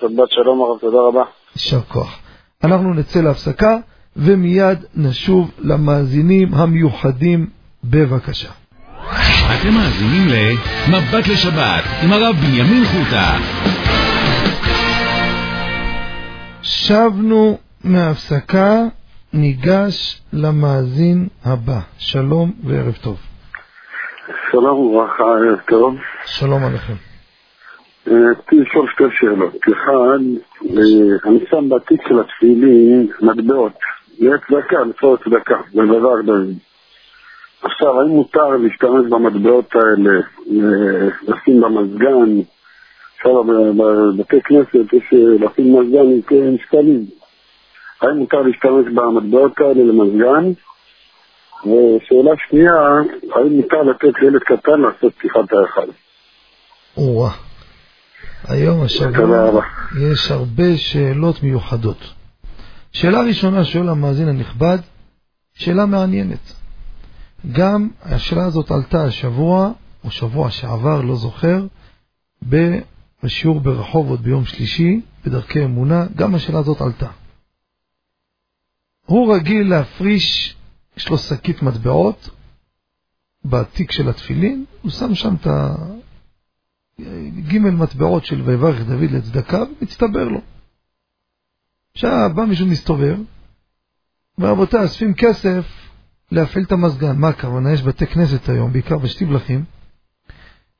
שבת 0.00 0.30
שלום 0.30 0.62
הרב, 0.62 0.78
תודה 0.80 0.98
רבה. 1.08 1.22
יישר 1.56 1.80
כוח. 1.80 2.18
אנחנו 2.64 2.94
נצא 2.94 3.20
להפסקה 3.20 3.76
ומיד 4.16 4.78
נשוב 4.94 5.50
למאזינים 5.58 6.54
המיוחדים 6.54 7.50
בבקשה. 7.84 8.50
אתם 9.60 9.74
מאזינים 9.74 10.28
ל"מבט 10.28 11.28
לשבת" 11.28 11.84
עם 12.02 12.12
הרב 12.12 12.36
בנימין 12.36 12.84
חוטה. 12.84 13.38
שבנו 16.68 17.58
מהפסקה, 17.84 18.82
ניגש 19.32 20.22
למאזין 20.32 21.28
הבא. 21.44 21.80
שלום 21.98 22.52
וערב 22.64 22.96
טוב. 23.02 23.16
שלום 24.50 24.78
וברכה, 24.78 25.24
ערב 25.24 25.58
טוב. 25.68 25.94
שלום 26.26 26.64
עליכם. 26.64 26.92
רציתי 28.06 28.56
לשאול 28.56 28.88
שתי 28.92 29.04
שאלות. 29.18 29.56
אחד, 29.72 30.18
אני 31.26 31.38
שם 31.50 31.68
בתיק 31.68 32.08
של 32.08 32.20
התפילין 32.20 33.06
מטבעות. 33.22 33.72
זה 34.18 34.28
צדקה, 34.48 34.84
לצורך 34.84 35.20
צדקה, 35.24 35.56
זה 35.72 35.82
דבר 35.82 36.22
דוד. 36.22 36.54
עכשיו, 37.62 38.00
האם 38.00 38.08
מותר 38.08 38.48
להשתמש 38.48 39.10
במטבעות 39.10 39.74
האלה, 39.74 40.20
לשים 41.28 41.60
במזגן? 41.60 42.40
עכשיו 43.18 43.44
בבתי 43.44 44.36
כנסת 44.44 44.92
יש 44.92 45.04
לשים 45.12 45.80
מזגן 45.80 46.36
עם 46.48 46.56
שקלים. 46.66 47.06
האם 48.00 48.16
מותר 48.16 48.42
להשתמש 48.42 48.94
במטבעות 48.94 49.60
האלה 49.60 49.82
למזגן? 49.82 50.52
ושאלה 51.62 52.30
שנייה, 52.48 52.74
האם 53.34 53.56
מותר 53.56 53.82
לתת 53.82 54.18
לילד 54.22 54.40
קטן 54.40 54.80
לעשות 54.80 55.14
פתיחת 55.14 55.52
ההיכל? 55.52 55.92
או-אה. 56.96 57.30
היום 58.48 58.82
השבוע 58.82 59.62
יש 60.12 60.30
הרבה 60.30 60.76
שאלות 60.76 61.42
מיוחדות. 61.42 62.14
שאלה 62.92 63.22
ראשונה 63.22 63.64
שואל 63.64 63.88
המאזין 63.88 64.28
הנכבד, 64.28 64.78
שאלה 65.54 65.86
מעניינת. 65.86 66.52
גם 67.52 67.88
השאלה 68.02 68.44
הזאת 68.44 68.70
עלתה 68.70 69.04
השבוע, 69.04 69.70
או 70.04 70.10
שבוע 70.10 70.50
שעבר, 70.50 71.02
לא 71.02 71.14
זוכר, 71.14 71.58
בשיעור 73.22 73.60
ברחובות 73.60 74.20
ביום 74.20 74.44
שלישי, 74.44 75.00
בדרכי 75.24 75.64
אמונה, 75.64 76.06
גם 76.16 76.34
השאלה 76.34 76.58
הזאת 76.58 76.80
עלתה. 76.80 77.10
הוא 79.06 79.34
רגיל 79.34 79.68
להפריש, 79.68 80.56
יש 80.96 81.08
לו 81.08 81.18
שקית 81.18 81.62
מטבעות 81.62 82.30
בתיק 83.44 83.90
של 83.90 84.08
התפילין, 84.08 84.64
הוא 84.82 84.90
שם 84.90 85.14
שם 85.14 85.34
את 85.34 85.46
הג' 86.98 87.58
מטבעות 87.58 88.24
של 88.24 88.42
ויברך 88.42 88.80
דוד 88.80 89.10
לצדקה, 89.10 89.62
ומצטבר 89.62 90.24
לו. 90.24 90.40
עכשיו 91.92 92.30
בא 92.34 92.44
מישהו 92.44 92.66
מסתובב, 92.66 93.18
ורבותיי, 94.38 94.84
אספים 94.84 95.14
כסף 95.14 95.66
להפעיל 96.32 96.64
את 96.64 96.72
המזגן. 96.72 97.16
מה 97.16 97.28
הכוונה? 97.28 97.72
יש 97.72 97.82
בתי 97.82 98.06
כנסת 98.06 98.48
היום, 98.48 98.72
בעיקר 98.72 98.98
בשטיבלחים, 98.98 99.64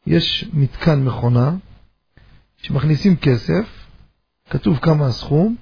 יש 0.07 0.51
מתקן 0.53 1.05
מכונה, 1.05 1.57
שמכניסים 2.63 3.17
כסף, 3.17 3.67
כתוב 4.51 4.79
כמה 4.79 5.07
הסכום, 5.07 5.57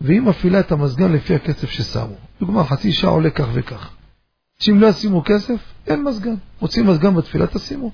והיא 0.00 0.20
מפעילה 0.20 0.60
את 0.60 0.72
המזגן 0.72 1.12
לפי 1.12 1.34
הכסף 1.34 1.70
ששמו. 1.70 2.16
דוגמה, 2.40 2.64
חצי 2.64 2.92
שעה 2.92 3.10
עולה 3.10 3.30
כך 3.30 3.46
וכך. 3.52 3.90
שאם 4.58 4.80
לא 4.80 4.86
ישימו 4.86 5.22
כסף, 5.24 5.60
אין 5.86 6.04
מזגן. 6.04 6.34
רוצים 6.60 6.86
מזגן 6.86 7.14
בתפילה, 7.14 7.46
תשימו. 7.46 7.92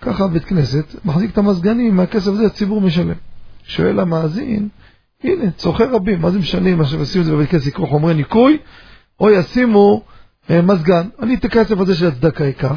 ככה 0.00 0.28
בית 0.28 0.44
כנסת 0.44 0.84
מחזיק 1.04 1.30
את 1.30 1.38
המזגנים, 1.38 1.96
מהכסף 1.96 2.26
הזה 2.26 2.46
הציבור 2.46 2.80
משלם. 2.80 3.14
שואל 3.64 4.00
המאזין, 4.00 4.68
הנה, 5.24 5.50
צורכי 5.50 5.84
רבים, 5.84 6.20
מה 6.20 6.30
זה 6.30 6.38
משנה 6.38 6.68
אם 6.68 6.80
עכשיו 6.80 7.02
ישימו 7.02 7.22
את 7.22 7.26
זה 7.26 7.32
בבית 7.32 7.50
כנסת, 7.50 7.66
יקרו 7.66 7.86
חומרי 7.86 8.14
ניקוי, 8.14 8.58
או 9.20 9.30
ישימו 9.30 10.02
אה, 10.50 10.62
מזגן. 10.62 11.08
אני 11.22 11.34
את 11.34 11.44
הכסף 11.44 11.78
הזה 11.78 11.94
של 11.94 12.06
הצדקה 12.06 12.48
אקח, 12.48 12.76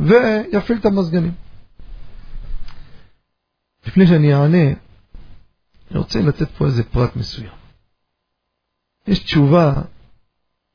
ויפעיל 0.00 0.78
את 0.78 0.86
המזגנים. 0.86 1.32
לפני 3.86 4.06
שאני 4.06 4.34
אענה, 4.34 4.66
אני 5.90 5.98
רוצה 5.98 6.20
לתת 6.20 6.50
פה 6.50 6.66
איזה 6.66 6.84
פרט 6.84 7.16
מסוים. 7.16 7.52
יש 9.06 9.18
תשובה, 9.18 9.74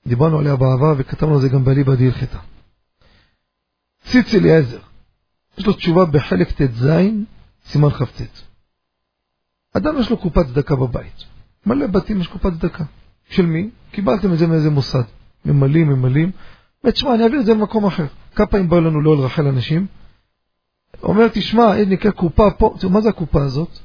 דיברנו 0.08 0.40
עליה 0.40 0.56
בעבר 0.56 0.94
וכתבנו 0.98 1.34
על 1.34 1.42
זה 1.42 1.50
גם 1.50 1.64
באליבא 1.66 1.96
דהלכתה. 1.96 2.40
ציץ 4.06 4.34
אליעזר, 4.34 4.80
יש 5.58 5.66
לו 5.66 5.74
תשובה 5.74 6.06
בחלק 6.06 6.52
ט"ז, 6.52 6.90
סימן 7.66 7.90
כ"ט. 7.90 8.22
אדם 9.74 10.00
יש 10.00 10.10
לו 10.10 10.18
קופת 10.18 10.46
צדקה 10.46 10.76
בבית. 10.76 11.24
מלא 11.66 11.88
בתים 11.88 12.22
יש 12.22 12.28
קופת 12.28 12.54
צדקה. 12.54 12.84
של 13.30 13.46
מי? 13.46 13.70
קיבלתם 13.92 14.34
את 14.34 14.38
זה 14.38 14.48
מאיזה 14.48 14.70
מוסד. 14.70 15.04
ממלאים, 15.46 15.88
ממלאים. 15.90 16.32
ותשמע, 16.84 17.16
אני 17.16 17.24
אעביר 17.24 17.40
את 17.40 17.46
זה 17.46 17.54
למקום 17.54 17.86
אחר. 17.86 18.06
כמה 18.36 18.48
פעמים 18.48 18.70
באו 18.70 18.82
לנו 18.82 19.02
לאוהל 19.02 19.20
רחל 19.20 19.48
אנשים? 19.48 19.88
אומר, 21.04 21.28
תשמע, 21.34 21.64
הנה 21.64 21.86
נקרא 21.86 22.12
קופה 22.12 22.52
פה. 22.52 22.76
מה 22.90 23.02
זה 23.02 23.10
הקופה 23.10 23.44
הזאת? 23.44 23.80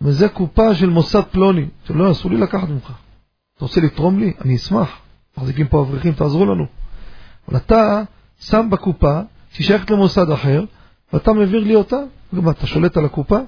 וזה 0.00 0.28
קופה 0.28 0.74
של 0.74 0.90
מוסד 0.90 1.22
פלוני. 1.30 1.68
לא, 1.90 2.10
אסור 2.10 2.30
לי 2.30 2.36
לקחת 2.36 2.68
ממך. 2.68 2.92
אתה 3.56 3.64
רוצה 3.64 3.80
לתרום 3.80 4.18
לי? 4.18 4.32
אני 4.44 4.56
אשמח. 4.56 4.98
מחזיקים 5.38 5.68
פה 5.68 5.80
אברכים, 5.82 6.12
תעזרו 6.12 6.46
לנו. 6.46 6.66
אבל 7.48 7.56
אתה 7.56 8.02
שם 8.40 8.68
בקופה, 8.70 9.20
שהיא 9.50 9.66
שייכת 9.66 9.90
למוסד 9.90 10.30
אחר, 10.30 10.64
ואתה 11.12 11.32
מעביר 11.32 11.64
לי 11.64 11.74
אותה, 11.74 11.96
ומה, 12.32 12.50
אתה 12.50 12.66
שולט 12.66 12.96
על 12.96 13.04
הקופה? 13.04 13.38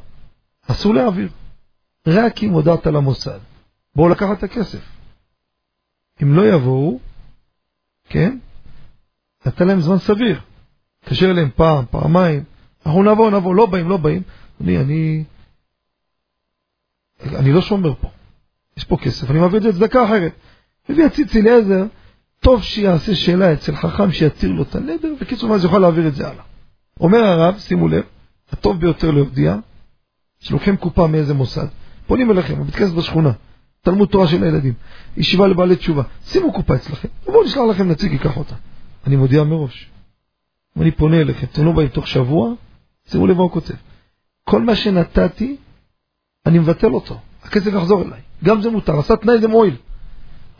אסור 0.66 0.94
להעביר. 0.94 1.28
רק 2.06 2.42
אם 2.42 2.50
הודעת 2.50 2.86
למוסד. 2.86 3.38
בואו 3.96 4.08
לקחת 4.08 4.38
את 4.38 4.42
הכסף. 4.42 4.80
אם 6.22 6.34
לא 6.34 6.48
יבואו, 6.48 6.98
כן? 8.08 8.38
נתן 9.46 9.66
להם 9.66 9.80
זמן 9.80 9.98
סביר. 9.98 10.40
תקשר 11.04 11.30
אליהם 11.30 11.48
פעם, 11.56 11.84
פעמיים, 11.90 12.44
אנחנו 12.86 13.02
נבוא, 13.02 13.30
נבוא, 13.30 13.54
לא 13.54 13.66
באים, 13.66 13.88
לא 13.88 13.96
באים. 13.96 14.22
אני, 14.60 14.78
אני, 14.78 15.24
אני 17.26 17.52
לא 17.52 17.60
שומר 17.60 17.94
פה. 17.94 18.08
יש 18.76 18.84
פה 18.84 18.96
כסף, 18.96 19.30
אני 19.30 19.38
מעביר 19.38 19.56
את 19.56 19.62
זה 19.62 19.68
לצדקה 19.68 20.04
אחרת. 20.04 20.32
מביא 20.88 21.04
הציץ 21.04 21.36
אליעזר, 21.36 21.84
טוב 22.40 22.62
שיעשה 22.62 23.14
שאלה 23.14 23.52
אצל 23.52 23.76
חכם 23.76 24.12
שיתיר 24.12 24.52
לו 24.52 24.62
את 24.62 24.74
הנדר, 24.74 25.14
וקיצור, 25.20 25.50
ואז 25.50 25.64
יוכל 25.64 25.78
להעביר 25.78 26.08
את 26.08 26.14
זה 26.14 26.28
הלאה. 26.28 26.42
אומר 27.00 27.18
הרב, 27.18 27.58
שימו 27.58 27.88
לב, 27.88 28.02
הטוב 28.52 28.80
ביותר 28.80 29.10
להודיע, 29.10 29.56
שלוקחים 30.40 30.76
קופה 30.76 31.06
מאיזה 31.06 31.34
מוסד, 31.34 31.66
פונים 32.06 32.30
אליכם, 32.30 32.54
בבית 32.60 32.74
כנסת 32.74 32.94
בשכונה, 32.94 33.32
תלמוד 33.82 34.08
תורה 34.08 34.28
של 34.28 34.44
הילדים, 34.44 34.74
ישיבה 35.16 35.46
לבעלי 35.46 35.76
תשובה, 35.76 36.02
שימו 36.24 36.52
קופה 36.52 36.74
אצלכם, 36.74 37.08
ובואו 37.26 37.44
נשלח 37.44 37.62
לכם 37.70 37.88
נציג, 37.88 38.12
ייקח 38.12 38.36
אותה. 38.36 38.54
אני 39.06 39.16
מודיע 39.16 39.44
מראש. 39.44 39.90
אני 40.76 40.90
פונה 40.90 41.20
אליכם, 41.20 41.46
אתם 41.52 41.64
לא 41.64 41.72
באים 41.72 41.88
תוך 41.88 42.06
שבוע, 42.06 42.52
שימו 43.06 43.26
לב 43.26 43.36
מה 43.36 43.42
הוא 43.42 43.50
כותב. 43.50 43.74
כל 44.44 44.62
מה 44.62 44.76
שנתתי, 44.76 45.56
אני 46.46 46.58
מבטל 46.58 46.92
אותו. 46.92 47.20
הכסף 47.42 47.72
יחזור 47.74 48.02
אליי. 48.02 48.20
גם 48.44 48.62
זה 48.62 48.70
מותר, 48.70 48.98
עשה 48.98 49.16
תנאי 49.16 49.40
זה 49.40 49.48
מועיל. 49.48 49.76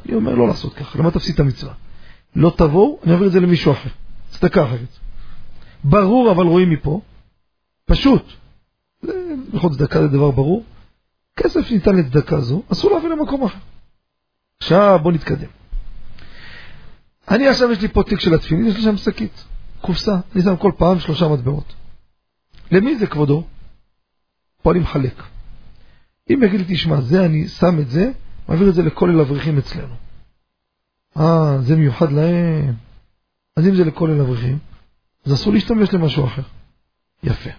אני 0.07 0.15
אומר 0.15 0.35
לא 0.35 0.49
לעשות 0.49 0.75
ככה, 0.75 0.99
למה 0.99 1.11
תפסיד 1.11 1.35
את 1.35 1.41
המצווה? 1.41 1.73
לא 2.37 2.53
תבואו, 2.57 2.99
אני 3.05 3.13
אעביר 3.13 3.27
את 3.27 3.33
זה 3.33 3.41
למישהו 3.41 3.73
אחר. 3.73 3.91
צדקה 4.31 4.65
אחרת. 4.65 4.99
ברור, 5.85 6.31
אבל 6.31 6.47
רואים 6.47 6.71
מפה, 6.71 7.01
פשוט. 7.85 8.25
בכל 9.55 9.69
צדקה 9.69 10.01
זה 10.01 10.09
דבר 10.09 10.31
ברור. 10.31 10.65
כסף 11.37 11.71
ניתן 11.71 11.97
לצדקה 11.97 12.41
זו, 12.41 12.63
אסור 12.73 12.91
להביא 12.91 13.09
למקום 13.09 13.45
אחר. 13.45 13.59
עכשיו 14.59 14.99
בואו 15.03 15.15
נתקדם. 15.15 15.49
אני 17.29 17.49
עכשיו 17.49 17.73
יש 17.73 17.81
לי 17.81 17.89
פה 17.89 18.03
תיק 18.03 18.21
של 18.21 18.35
התפילין, 18.35 18.67
יש 18.67 18.77
לי 18.77 18.83
שם 18.83 18.97
שקית, 18.97 19.45
קופסה, 19.81 20.17
אני 20.35 20.43
שם 20.43 20.57
כל 20.57 20.73
פעם 20.77 21.01
שלושה 21.01 21.29
מטבעות. 21.29 21.75
למי 22.71 22.97
זה 22.97 23.07
כבודו? 23.07 23.45
פה 24.63 24.73
אני 24.73 24.81
מחלק. 24.81 25.23
אם 26.31 26.43
יגיד 26.43 26.61
לי, 26.61 26.75
תשמע, 26.75 27.01
זה 27.01 27.25
אני 27.25 27.49
שם 27.49 27.81
את 27.81 27.91
זה, 27.91 28.11
מעביר 28.49 28.69
את 28.69 28.75
זה 28.75 28.83
לכל 28.83 29.21
אברכים 29.21 29.59
אצלנו. 29.59 29.95
אה, 31.17 31.59
זה 31.61 31.77
מיוחד 31.77 32.13
להם. 32.13 32.75
אז 33.57 33.69
אם 33.69 33.75
זה 33.75 33.85
לכל 33.85 34.11
אברכים, 34.11 34.59
אז 35.27 35.33
אסור 35.33 35.53
להשתמש 35.53 35.95
למשהו 35.95 36.25
אחר. 36.25 36.43
יפה. 37.23 37.51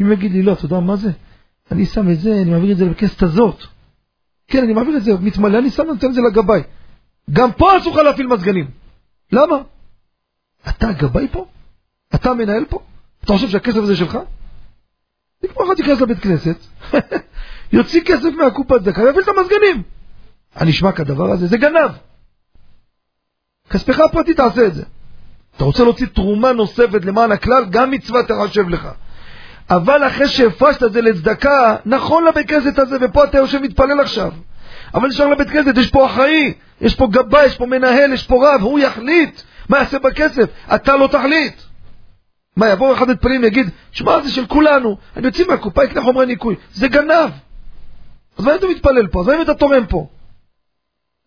אם 0.00 0.12
יגיד 0.12 0.32
לי, 0.32 0.42
לא, 0.42 0.52
אתה 0.52 0.64
יודע 0.64 0.80
מה 0.80 0.96
זה? 0.96 1.10
אני 1.72 1.86
שם 1.86 2.10
את 2.10 2.20
זה, 2.20 2.42
אני 2.42 2.50
מעביר 2.50 2.72
את 2.72 2.76
זה 2.76 2.84
לכסת 2.84 3.22
הזאת. 3.22 3.62
כן, 4.46 4.62
אני 4.64 4.72
מעביר 4.72 4.96
את 4.96 5.04
זה, 5.04 5.12
מתמלא, 5.20 5.58
אני 5.58 5.70
שם, 5.70 5.82
נותן 5.82 6.06
את 6.06 6.14
זה 6.14 6.20
לגבאי. 6.20 6.60
גם 7.30 7.52
פה 7.52 7.78
אסור 7.78 7.92
לך 7.92 7.98
להפעיל 7.98 8.26
מזגנים. 8.26 8.70
למה? 9.32 9.56
אתה 10.68 10.88
הגבאי 10.88 11.28
פה? 11.32 11.46
אתה 12.14 12.30
המנהל 12.30 12.64
פה? 12.64 12.78
אתה 13.24 13.32
חושב 13.32 13.48
שהכסף 13.48 13.76
הזה 13.76 13.96
שלך? 13.96 14.18
זה 15.42 15.48
כמו 15.48 15.64
אחד 15.66 15.76
שייכנס 15.76 16.00
לבית 16.00 16.18
כנסת, 16.18 16.56
יוציא 17.72 18.00
כסף 18.04 18.28
מהקופת 18.38 18.80
צדקה 18.80 19.02
ויפעיל 19.02 19.24
את 19.24 19.28
המזגנים. 19.28 19.82
הנשמע 20.54 20.92
כדבר 20.92 21.32
הזה? 21.32 21.46
זה 21.46 21.56
גנב. 21.56 21.90
כספך 23.70 24.00
הפרטי 24.00 24.34
תעשה 24.34 24.66
את 24.66 24.74
זה. 24.74 24.82
אתה 25.56 25.64
רוצה 25.64 25.84
להוציא 25.84 26.06
תרומה 26.06 26.52
נוספת 26.52 27.04
למען 27.04 27.32
הכלל, 27.32 27.64
גם 27.70 27.90
מצווה 27.90 28.22
תרשב 28.22 28.68
לך. 28.68 28.88
אבל 29.70 30.06
אחרי 30.06 30.28
שהפרשת 30.28 30.82
את 30.82 30.92
זה 30.92 31.00
לצדקה, 31.00 31.76
נכון 31.86 32.24
לבית 32.24 32.48
כנסת 32.48 32.78
הזה, 32.78 32.96
ופה 33.00 33.24
אתה 33.24 33.38
יושב 33.38 33.58
מתפלל 33.58 34.00
עכשיו. 34.00 34.32
אבל 34.94 35.08
נשאר 35.08 35.28
לבית 35.28 35.50
כנסת, 35.50 35.76
יש 35.76 35.90
פה 35.90 36.06
אחראי, 36.06 36.54
יש 36.80 36.94
פה 36.94 37.08
גבאי, 37.10 37.46
יש 37.46 37.56
פה 37.56 37.66
מנהל, 37.66 38.12
יש 38.12 38.26
פה 38.26 38.48
רב, 38.48 38.62
הוא 38.62 38.78
יחליט 38.78 39.40
מה 39.68 39.78
יעשה 39.78 39.98
בכסף, 39.98 40.44
אתה 40.74 40.96
לא 40.96 41.06
תחליט. 41.06 41.54
מה, 42.58 42.68
יבוא 42.68 42.94
אחד 42.94 43.08
מתפללים 43.08 43.42
ויגיד, 43.42 43.70
שמע, 43.92 44.22
זה 44.22 44.30
של 44.30 44.46
כולנו, 44.46 44.96
אני 45.16 45.26
יוצא 45.26 45.42
מהקופה, 45.48 45.84
יקנה 45.84 46.02
חומרי 46.02 46.26
ניקוי, 46.26 46.54
זה 46.72 46.88
גנב. 46.88 47.30
אז 48.38 48.44
מה 48.44 48.54
אתה 48.54 48.66
מתפלל 48.66 49.06
פה? 49.06 49.20
אז 49.20 49.26
מה 49.26 49.36
אם 49.36 49.42
אתה 49.42 49.54
תורם 49.54 49.86
פה? 49.86 50.08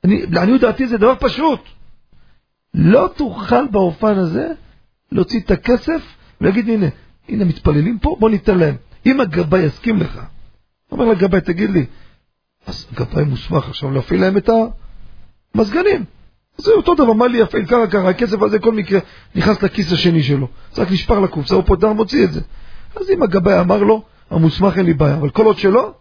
אני, 0.03 0.25
לעניות 0.25 0.61
דעתי 0.61 0.87
זה 0.87 0.97
דבר 0.97 1.15
פשוט. 1.19 1.59
לא 2.73 3.09
תוכל 3.15 3.67
באופן 3.67 4.17
הזה 4.17 4.47
להוציא 5.11 5.39
את 5.39 5.51
הכסף 5.51 6.01
ולהגיד, 6.41 6.69
הנה, 6.69 6.87
הנה 7.29 7.45
מתפללים 7.45 7.99
פה, 7.99 8.15
בוא 8.19 8.29
ניתן 8.29 8.57
להם. 8.57 8.75
אם 9.05 9.21
הגבאי 9.21 9.59
יסכים 9.59 9.97
לך, 9.97 10.21
אומר 10.91 11.05
לגבאי, 11.05 11.41
תגיד 11.41 11.69
לי, 11.69 11.85
אז 12.67 12.87
הגבאי 12.91 13.23
מוסמך 13.23 13.67
עכשיו 13.67 13.91
להפעיל 13.91 14.21
להם 14.21 14.37
את 14.37 14.49
המזגנים. 15.55 16.05
זה 16.57 16.71
אותו 16.71 16.95
דבר, 16.95 17.13
מה 17.13 17.27
לי 17.27 17.37
יפעיל 17.37 17.65
ככה 17.65 17.87
ככה, 17.87 18.09
הכסף 18.09 18.41
הזה 18.41 18.59
כל 18.59 18.71
מקרה 18.71 18.99
נכנס 19.35 19.63
לכיס 19.63 19.93
השני 19.93 20.23
שלו. 20.23 20.47
זה 20.73 20.81
רק 20.81 20.91
נשפך 20.91 21.15
לקופסה, 21.23 21.55
הוא 21.55 21.63
פותר 21.63 21.93
מוציא 21.93 22.23
את 22.23 22.33
זה. 22.33 22.41
אז 22.95 23.09
אם 23.09 23.23
הגבאי 23.23 23.59
אמר 23.59 23.83
לו, 23.83 24.03
המוסמך 24.29 24.77
אין 24.77 24.85
לי 24.85 24.93
בעיה, 24.93 25.15
אבל 25.15 25.29
כל 25.29 25.45
עוד 25.45 25.57
שלא, 25.57 25.93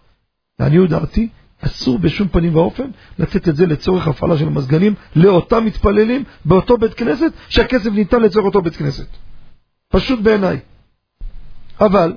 לעניות 0.61 0.91
דעתי, 0.91 1.29
אסור 1.61 1.99
בשום 1.99 2.29
פנים 2.29 2.57
ואופן 2.57 2.91
לתת 3.19 3.49
את 3.49 3.57
זה 3.57 3.67
לצורך 3.67 4.09
הפעלה 4.09 4.39
של 4.39 4.47
המזגנים 4.47 4.95
לאותם 5.17 5.65
מתפללים 5.65 6.25
באותו 6.45 6.77
בית 6.77 6.95
כנסת, 6.95 7.33
שהכסף 7.49 7.91
ניתן 7.91 8.23
לצורך 8.23 8.47
אותו 8.47 8.63
בית 8.63 8.77
כנסת. 8.77 9.07
פשוט 9.89 10.21
בעיניי. 10.21 10.59
אבל, 11.81 12.17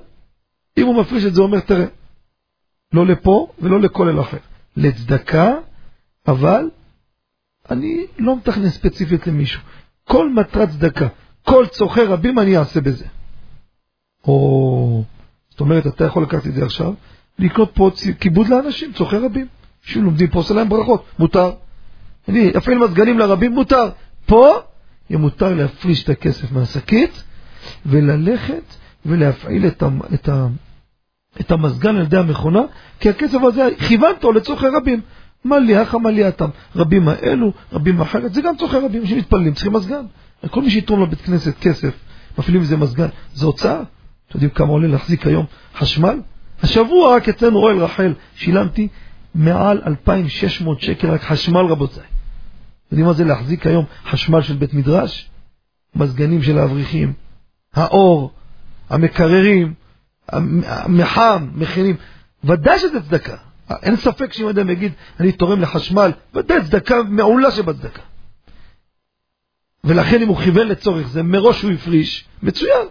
אם 0.77 0.85
הוא 0.85 1.01
מפריש 1.01 1.25
את 1.25 1.33
זה, 1.33 1.41
הוא 1.41 1.47
אומר, 1.47 1.59
תראה, 1.59 1.85
לא 2.93 3.05
לפה 3.05 3.47
ולא 3.61 3.79
לכל 3.79 4.09
אל 4.09 4.19
אחר. 4.19 4.37
לצדקה, 4.77 5.51
אבל 6.27 6.69
אני 7.71 8.05
לא 8.19 8.35
מתכנן 8.35 8.69
ספציפית 8.69 9.27
למישהו. 9.27 9.61
כל 10.03 10.33
מטרת 10.33 10.69
צדקה, 10.69 11.07
כל 11.43 11.65
צורכי 11.71 12.01
רבים 12.01 12.39
אני 12.39 12.57
אעשה 12.57 12.81
בזה. 12.81 13.05
או, 14.27 15.03
זאת 15.49 15.59
אומרת, 15.59 15.87
אתה 15.87 16.05
יכול 16.05 16.23
לקחת 16.23 16.47
את 16.47 16.53
זה 16.53 16.65
עכשיו, 16.65 16.93
לקנות 17.39 17.71
פה 17.73 17.91
כיבוד 18.19 18.47
לאנשים, 18.47 18.93
צורכי 18.93 19.15
רבים. 19.15 19.47
אנשים 19.85 20.03
לומדים 20.03 20.27
פה, 20.27 20.39
עושה 20.39 20.53
להם 20.53 20.69
ברכות, 20.69 21.05
מותר. 21.19 21.51
אני 22.29 22.51
אפעיל 22.57 22.77
מזגנים 22.77 23.19
לרבים 23.19 23.51
מותר. 23.51 23.89
פה 24.25 24.53
יהיה 25.09 25.19
מותר 25.19 25.53
להפריש 25.53 26.03
את 26.03 26.09
הכסף 26.09 26.51
מהשקית 26.51 27.23
וללכת 27.85 28.63
ולהפעיל 29.05 29.67
את, 29.67 29.83
ה, 29.83 29.87
את, 30.13 30.29
ה, 30.29 30.47
את 31.39 31.51
המזגן 31.51 31.95
על 31.95 32.01
ידי 32.01 32.17
המכונה, 32.17 32.61
כי 32.99 33.09
הכסף 33.09 33.37
הזה 33.43 33.67
כיוונת 33.87 34.23
לצורכי 34.35 34.65
רבים. 34.77 35.01
מליח 35.45 35.93
המליאתם. 35.95 36.49
רבים 36.75 37.07
האלו, 37.07 37.53
רבים 37.73 38.01
אחרת, 38.01 38.33
זה 38.33 38.41
גם 38.41 38.57
צורכי 38.57 38.77
רבים. 38.77 39.01
אנשים 39.01 39.17
מתפללים, 39.17 39.53
צריכים 39.53 39.73
מזגן. 39.73 40.05
כל 40.49 40.61
מי 40.61 40.69
שיתרום 40.69 41.03
לבית 41.03 41.21
כנסת 41.21 41.59
כסף, 41.59 41.93
מפעילים 42.37 42.61
מזה 42.61 42.77
מזגן, 42.77 43.07
זה 43.33 43.45
הוצאה. 43.45 43.81
אתם 44.27 44.33
יודעים 44.33 44.49
כמה 44.49 44.67
עולה 44.67 44.87
להחזיק 44.87 45.27
היום 45.27 45.45
חשמל? 45.75 46.19
השבוע 46.63 47.15
רק 47.15 47.29
אצלנו 47.29 47.59
אוהל 47.59 47.77
רחל 47.77 48.13
שילמתי 48.35 48.87
מעל 49.35 49.81
2,600 49.87 50.81
שקל 50.81 51.11
רק 51.11 51.21
חשמל 51.21 51.65
רבותיי. 51.65 52.03
יודעים 52.91 53.07
מה 53.07 53.13
זה 53.13 53.23
להחזיק 53.23 53.67
היום 53.67 53.85
חשמל 54.09 54.41
של 54.41 54.55
בית 54.55 54.73
מדרש? 54.73 55.29
מזגנים 55.95 56.43
של 56.43 56.57
האברכים, 56.57 57.13
האור, 57.73 58.31
המקררים, 58.89 59.73
המחם, 60.29 61.49
מכינים. 61.55 61.95
ודאי 62.43 62.79
שזה 62.79 63.01
צדקה. 63.01 63.35
אין 63.83 63.95
ספק 63.95 64.33
שאם 64.33 64.47
אדם 64.47 64.69
יגיד, 64.69 64.91
אני 65.19 65.31
תורם 65.31 65.61
לחשמל, 65.61 66.11
ודאי 66.33 66.63
צדקה 66.63 67.03
מעולה 67.03 67.51
שבצדקה. 67.51 68.01
ולכן 69.83 70.21
אם 70.21 70.27
הוא 70.27 70.37
כיוון 70.37 70.67
לצורך 70.67 71.07
זה, 71.07 71.23
מראש 71.23 71.61
הוא 71.61 71.71
הפריש, 71.71 72.25
מצוין. 72.43 72.87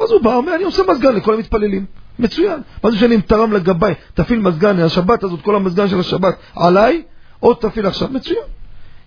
אז 0.00 0.10
הוא 0.10 0.22
בא, 0.22 0.34
אומר, 0.34 0.54
אני 0.54 0.64
עושה 0.64 0.82
מזגן 0.88 1.14
לכל 1.14 1.34
המתפללים. 1.34 1.86
מצוין. 2.18 2.60
מה 2.84 2.90
זה 2.90 2.98
שאני 2.98 3.22
תרם 3.22 3.52
לגביי, 3.52 3.94
תפעיל 4.14 4.38
מזגן 4.40 4.78
השבת 4.78 5.22
הזאת, 5.22 5.42
כל 5.42 5.56
המזגן 5.56 5.88
של 5.88 6.00
השבת 6.00 6.34
עליי, 6.56 7.02
או 7.42 7.54
תפעיל 7.54 7.86
עכשיו, 7.86 8.08
מצוין. 8.08 8.44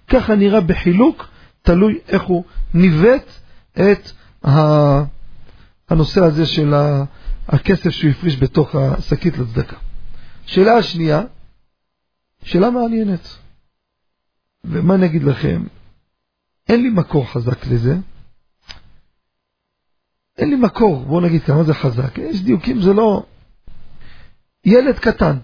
ככה 0.07 0.35
נראה 0.35 0.61
בחילוק, 0.61 1.27
תלוי 1.61 1.99
איך 2.07 2.23
הוא 2.23 2.43
ניווט 2.73 3.31
את 3.73 4.11
הנושא 5.89 6.23
הזה 6.23 6.45
של 6.45 6.73
הכסף 7.47 7.89
שהוא 7.89 8.11
הפריש 8.11 8.37
בתוך 8.37 8.75
השקית 8.75 9.37
לצדקה. 9.37 9.75
שאלה 10.47 10.77
השנייה, 10.77 11.21
שאלה 12.43 12.69
מעניינת. 12.69 13.27
ומה 14.63 14.95
אני 14.95 15.05
אגיד 15.05 15.23
לכם? 15.23 15.63
אין 16.69 16.81
לי 16.83 16.89
מקור 16.89 17.31
חזק 17.31 17.67
לזה. 17.67 17.95
אין 20.37 20.49
לי 20.49 20.55
מקור, 20.55 21.05
בואו 21.05 21.21
נגיד 21.21 21.43
כמה 21.43 21.63
זה 21.63 21.73
חזק. 21.73 22.17
יש 22.17 22.41
דיוקים, 22.41 22.81
זה 22.81 22.93
לא... 22.93 23.23
ילד 24.65 24.99
קטן, 24.99 25.37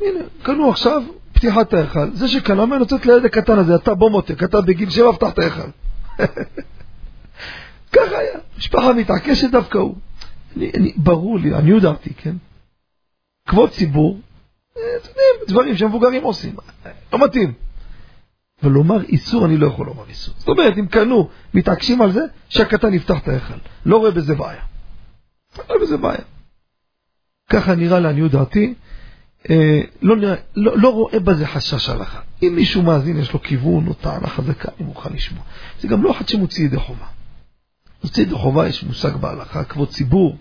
הנה, 0.00 0.20
קנו 0.42 0.70
עכשיו 0.70 1.02
פתיחת 1.32 1.74
ההיכל. 1.74 2.10
זה 2.14 2.28
שקנה, 2.28 2.66
מה 2.66 2.78
נוצאת 2.78 3.06
לילד 3.06 3.24
הקטן 3.24 3.58
הזה, 3.58 3.74
אתה 3.74 3.94
בוא 3.94 4.10
מותק, 4.10 4.42
אתה 4.42 4.60
בגיל 4.60 4.90
שבע 4.90 5.12
פתח 5.12 5.28
את 5.32 5.38
ההיכל. 5.38 5.70
ככה 7.94 8.18
היה, 8.18 8.38
משפחה 8.58 8.92
מתעקשת 8.92 9.50
דווקא 9.50 9.78
הוא. 9.78 9.94
אני, 10.56 10.70
אני, 10.74 10.92
ברור 10.96 11.38
לי, 11.38 11.54
אני 11.54 11.70
יודעתי, 11.70 12.14
כן? 12.14 12.36
כבוד 13.48 13.70
ציבור, 13.70 14.20
אה, 14.76 14.82
אתם 14.96 15.08
יודעים, 15.08 15.48
דברים 15.48 15.76
שמבוגרים 15.76 16.22
עושים, 16.22 16.56
לא 17.12 17.24
מתאים. 17.24 17.52
ולומר 18.62 19.02
איסור, 19.02 19.46
אני 19.46 19.56
לא 19.56 19.66
יכול 19.66 19.86
לומר 19.86 20.04
איסור. 20.08 20.34
זאת 20.38 20.48
אומרת, 20.48 20.78
אם 20.78 20.86
קנו, 20.86 21.28
מתעקשים 21.54 22.02
על 22.02 22.12
זה, 22.12 22.20
שהקטן 22.48 22.94
יפתח 22.94 23.18
את 23.18 23.28
ההיכל. 23.28 23.54
לא 23.86 23.98
רואה 23.98 24.10
בזה 24.10 24.34
בעיה. 24.34 24.62
לא 25.58 25.64
רואה 25.68 25.78
בזה 25.80 25.96
בעיה. 25.96 26.24
ככה 27.50 27.74
נראה 27.74 28.00
לעניות 28.00 28.32
דעתי, 28.32 28.74
אה, 29.50 29.80
לא, 30.02 30.16
נראה, 30.16 30.34
לא, 30.56 30.78
לא 30.78 30.92
רואה 30.92 31.20
בזה 31.20 31.46
חשש 31.46 31.88
הלכה. 31.88 32.20
אם 32.42 32.52
מישהו 32.54 32.82
מאזין, 32.82 33.18
יש 33.18 33.32
לו 33.32 33.42
כיוון 33.42 33.86
או 33.86 33.94
טענה 33.94 34.26
חזקה, 34.26 34.68
אני 34.78 34.86
מוכן 34.86 35.12
לשמוע. 35.12 35.42
זה 35.80 35.88
גם 35.88 36.02
לא 36.02 36.10
אחד 36.10 36.28
שמוציא 36.28 36.64
ידי 36.64 36.76
חובה. 36.76 37.06
מוציא 38.04 38.22
ידי 38.22 38.34
חובה 38.34 38.68
יש 38.68 38.84
מושג 38.84 39.16
בהלכה, 39.16 39.64
כבוד 39.64 39.88
ציבור, 39.88 40.36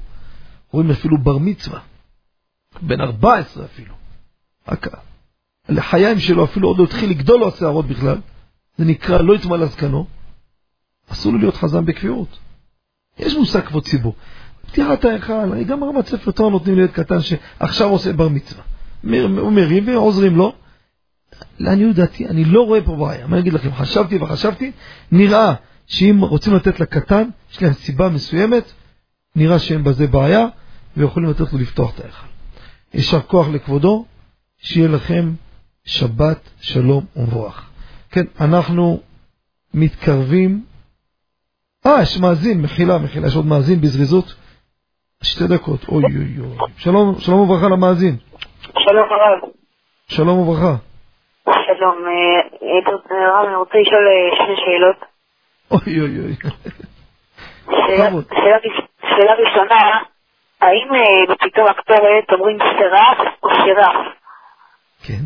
רואים 0.72 0.92
אפילו 0.92 1.18
בר 1.18 1.38
מצווה, 1.38 1.80
בן 2.82 3.02
14 3.02 3.66
אפילו. 3.66 4.05
רק 4.68 4.88
לחיים 5.70 6.20
שלו 6.20 6.46
אפילו 6.46 6.68
עוד 6.68 6.78
לא 6.78 6.84
התחיל 6.84 7.10
לגדול 7.10 7.40
לו 7.40 7.48
השערות 7.48 7.88
בכלל, 7.88 8.18
זה 8.78 8.86
נקרא 8.86 9.18
לא 9.18 9.36
יטמע 9.36 9.58
לזקנו, 9.58 10.06
אסור 11.10 11.34
לו 11.34 11.40
להיות 11.40 11.56
חזן 11.56 11.86
בקביעות. 11.86 12.38
יש 13.20 13.36
מושג 13.36 13.62
כבוד 13.62 13.84
ציבור. 13.84 14.16
פתיחת 14.68 15.06
ההיכל, 15.06 15.64
גם 15.64 15.84
רמת 15.84 16.08
ספר 16.08 16.32
תורה 16.32 16.50
נותנים 16.50 16.76
לילד 16.76 16.92
קטן 16.92 17.22
שעכשיו 17.22 17.90
עושה 17.90 18.14
בר 18.14 18.30
מצווה. 18.30 18.64
הוא 19.04 19.52
מרים 19.52 19.88
ועוזרים 19.88 20.36
לו. 20.36 20.54
לעניות 21.60 21.96
דעתי, 21.96 22.28
אני 22.28 22.46
לא 22.46 22.62
רואה 22.62 22.82
פה 22.82 22.96
בעיה. 22.96 23.28
מה 23.28 23.34
אני 23.34 23.42
אגיד 23.42 23.54
לכם? 23.54 23.74
חשבתי 23.74 24.18
וחשבתי, 24.18 24.72
נראה 25.12 25.54
שאם 25.88 26.20
רוצים 26.22 26.54
לתת 26.54 26.80
לקטן, 26.80 27.30
יש 27.52 27.62
להם 27.62 27.74
סיבה 27.74 28.10
מסוימת, 28.10 28.72
נראה 29.36 29.60
שאין 29.60 29.84
בזה 29.84 30.08
בעיה, 30.08 30.48
ויכולים 30.98 31.30
לתת 31.30 31.54
לו 31.54 31.60
לפתוח 31.60 31.96
את 31.96 32.00
ההיכל. 32.00 32.28
יישר 32.94 33.22
כוח 33.22 33.48
לכבודו, 33.48 34.06
שיהיה 34.68 34.90
לכם 34.96 35.26
שבת 35.86 36.42
שלום 36.62 37.04
ומבורך. 37.16 37.70
כן, 38.12 38.26
אנחנו 38.42 39.00
מתקרבים. 39.74 40.52
אה, 41.86 42.02
יש 42.02 42.20
מאזין, 42.22 42.62
מחילה, 42.62 42.98
מחילה, 43.04 43.28
יש 43.28 43.36
עוד 43.36 43.46
מאזין 43.46 43.82
בזריזות. 43.82 44.26
שתי 45.24 45.44
דקות, 45.54 45.80
אוי 45.90 46.04
אוי 46.04 46.40
אוי. 46.40 46.72
שלום, 46.78 47.16
שלום 47.20 47.40
וברכה 47.40 47.68
למאזין. 47.74 48.16
שלום 48.86 49.08
הרב. 49.12 49.50
שלום 50.08 50.40
וברכה. 50.40 50.76
שלום, 51.46 51.98
אה, 52.08 52.40
אה, 52.64 53.28
הרב, 53.28 53.46
אני 53.48 53.56
רוצה 53.56 53.78
לשאול 53.82 54.06
אה, 54.08 54.36
שתי 54.36 54.56
שאלות. 54.66 55.00
אוי 55.72 56.02
אוי 56.02 56.20
אוי. 56.20 56.36
שאלה 59.02 59.34
ראשונה, 59.34 59.82
האם 60.62 60.88
בפתאום 61.30 61.68
הקטורת 61.68 62.32
אומרים 62.34 62.58
שרף 62.60 63.18
או 63.44 63.50
שרף? 63.50 64.25
כן. 65.06 65.26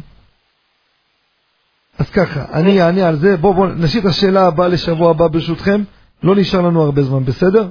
אז 1.97 2.09
ככה, 2.09 2.45
אני 2.53 2.81
אענה 2.81 3.07
על 3.07 3.15
זה. 3.15 3.37
בואו 3.37 3.53
בוא, 3.53 3.67
נשאיר 3.67 4.01
את 4.01 4.07
השאלה 4.07 4.47
הבאה 4.47 4.67
לשבוע 4.67 5.11
הבא 5.11 5.27
ברשותכם. 5.27 5.83
לא 6.23 6.35
נשאר 6.35 6.61
לנו 6.61 6.81
הרבה 6.81 7.03
זמן, 7.03 7.25
בסדר? 7.25 7.69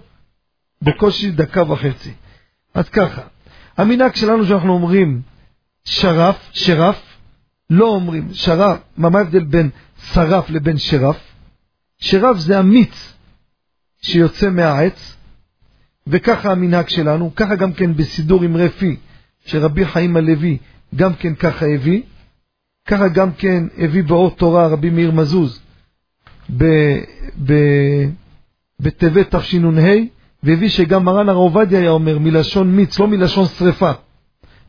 בקושי 0.82 1.30
דקה 1.30 1.62
וחצי. 1.72 2.12
אז 2.74 2.88
ככה, 2.88 3.22
המנהג 3.76 4.14
שלנו 4.14 4.46
שאנחנו 4.46 4.72
אומרים 4.72 5.22
שרף, 5.84 6.50
שרף, 6.52 7.02
לא 7.70 7.88
אומרים 7.88 8.28
שרף, 8.32 8.78
מה 8.96 9.18
ההבדל 9.18 9.44
בין 9.44 9.70
שרף 10.12 10.50
לבין 10.50 10.78
שרף? 10.78 11.16
שרף 11.98 12.36
זה 12.36 12.58
המיץ 12.58 13.14
שיוצא 14.02 14.50
מהעץ, 14.50 15.16
וככה 16.06 16.52
המנהג 16.52 16.88
שלנו, 16.88 17.32
ככה 17.36 17.56
גם 17.56 17.72
כן 17.72 17.94
בסידור 17.94 18.42
עם 18.42 18.56
רפי, 18.56 18.96
שרבי 19.46 19.84
חיים 19.84 20.16
הלוי 20.16 20.58
גם 20.94 21.14
כן 21.14 21.34
ככה 21.34 21.66
הביא, 21.66 22.02
ככה 22.88 23.08
גם 23.08 23.32
כן 23.32 23.64
הביא 23.78 24.02
באור 24.02 24.30
תורה 24.30 24.66
רבי 24.66 24.90
מאיר 24.90 25.10
מזוז 25.10 25.60
בטבת 28.80 29.34
תשנ"ה, 29.34 29.92
והביא 30.42 30.68
שגם 30.68 31.04
מרן 31.04 31.28
הרב 31.28 31.38
עובדיה 31.38 31.80
היה 31.80 31.90
אומר 31.90 32.18
מלשון 32.18 32.76
מיץ, 32.76 32.98
לא 32.98 33.08
מלשון 33.08 33.46
שרפה, 33.46 33.92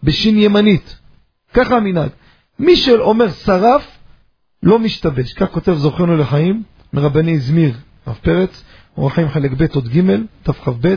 בשין 0.03 0.39
ימנית. 0.39 0.99
ככה 1.53 1.77
המנהג. 1.77 2.09
מי 2.59 2.75
שאומר 2.75 3.31
שרף, 3.31 3.97
לא 4.63 4.79
משתבש. 4.79 5.33
כך 5.33 5.51
כותב 5.51 5.73
זוכרנו 5.73 6.17
לחיים, 6.17 6.63
מרבני 6.93 7.39
זמיר, 7.39 7.73
רב 8.07 8.19
פרץ, 8.21 8.63
אורח 8.97 9.13
חיים 9.13 9.29
חלק 9.29 9.51
ב' 9.51 9.65
עוד 9.75 9.87
ג', 9.87 10.15
תכ"ב, 10.43 10.95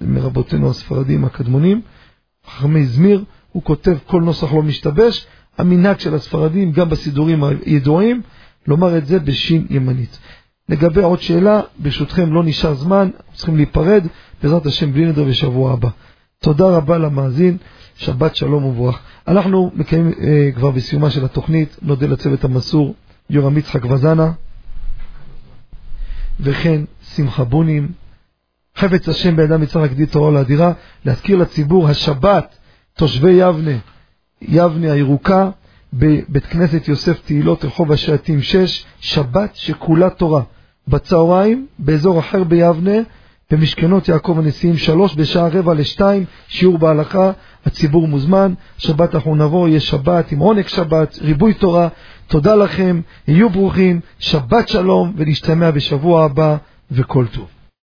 מרבותינו 0.00 0.70
הספרדים 0.70 1.24
הקדמונים, 1.24 1.82
חכמי 2.46 2.86
זמיר, 2.86 3.24
הוא 3.56 3.62
כותב 3.62 3.96
כל 4.06 4.22
נוסח 4.22 4.52
לא 4.52 4.62
משתבש, 4.62 5.26
המנהג 5.58 5.98
של 5.98 6.14
הספרדים, 6.14 6.72
גם 6.72 6.88
בסידורים 6.88 7.44
הידועים, 7.44 8.22
לומר 8.66 8.98
את 8.98 9.06
זה 9.06 9.18
בשין 9.18 9.66
ימנית. 9.70 10.18
לגבי 10.68 11.02
עוד 11.02 11.20
שאלה, 11.20 11.60
ברשותכם 11.78 12.32
לא 12.32 12.44
נשאר 12.44 12.74
זמן, 12.74 13.10
צריכים 13.34 13.56
להיפרד, 13.56 14.06
בעזרת 14.42 14.66
השם 14.66 14.92
בלי 14.92 15.06
נדר 15.06 15.24
בשבוע 15.24 15.72
הבא. 15.72 15.88
תודה 16.38 16.76
רבה 16.76 16.98
למאזין, 16.98 17.56
שבת 17.96 18.36
שלום 18.36 18.64
ומבורך. 18.64 18.98
אנחנו 19.28 19.70
מקיימים 19.74 20.12
אה, 20.20 20.50
כבר 20.54 20.70
בסיומה 20.70 21.10
של 21.10 21.24
התוכנית, 21.24 21.76
נודה 21.82 22.06
לצוות 22.06 22.44
המסור, 22.44 22.94
יורם 23.30 23.58
יצחק 23.58 23.84
וזנה, 23.84 24.32
וכן 26.40 26.80
שמחה 27.14 27.44
בונים. 27.44 27.88
חפץ 28.76 29.08
השם 29.08 29.36
בידם 29.36 29.62
יצחק 29.62 29.82
הגדיל 29.82 30.06
תורה 30.06 30.30
לאדירה, 30.30 30.72
להזכיר 31.04 31.36
לציבור 31.36 31.88
השבת, 31.88 32.56
תושבי 32.96 33.30
יבנה, 33.30 33.76
יבנה 34.42 34.92
הירוקה, 34.92 35.50
בבית 35.92 36.46
כנסת 36.46 36.88
יוסף 36.88 37.20
תהילות, 37.24 37.64
רחוב 37.64 37.92
השעתים 37.92 38.42
6, 38.42 38.84
שבת 39.00 39.56
שכולה 39.56 40.10
תורה. 40.10 40.42
בצהריים, 40.88 41.66
באזור 41.78 42.18
אחר 42.20 42.44
ביבנה, 42.44 42.92
במשכנות 43.50 44.08
יעקב 44.08 44.38
הנשיאים 44.38 44.76
3, 44.76 45.14
בשעה 45.14 45.48
רבע 45.48 45.74
לשתיים, 45.74 46.24
שיעור 46.48 46.78
בהלכה, 46.78 47.30
הציבור 47.66 48.08
מוזמן, 48.08 48.54
שבת 48.78 49.14
אנחנו 49.14 49.36
נבוא, 49.36 49.68
יהיה 49.68 49.80
שבת 49.80 50.32
עם 50.32 50.38
עונג 50.38 50.66
שבת, 50.66 51.18
ריבוי 51.20 51.54
תורה, 51.54 51.88
תודה 52.26 52.54
לכם, 52.54 53.00
יהיו 53.28 53.50
ברוכים, 53.50 54.00
שבת 54.18 54.68
שלום, 54.68 55.12
ונשתמע 55.16 55.70
בשבוע 55.70 56.24
הבא, 56.24 56.56
וכל 56.90 57.26
טוב. 57.32 57.55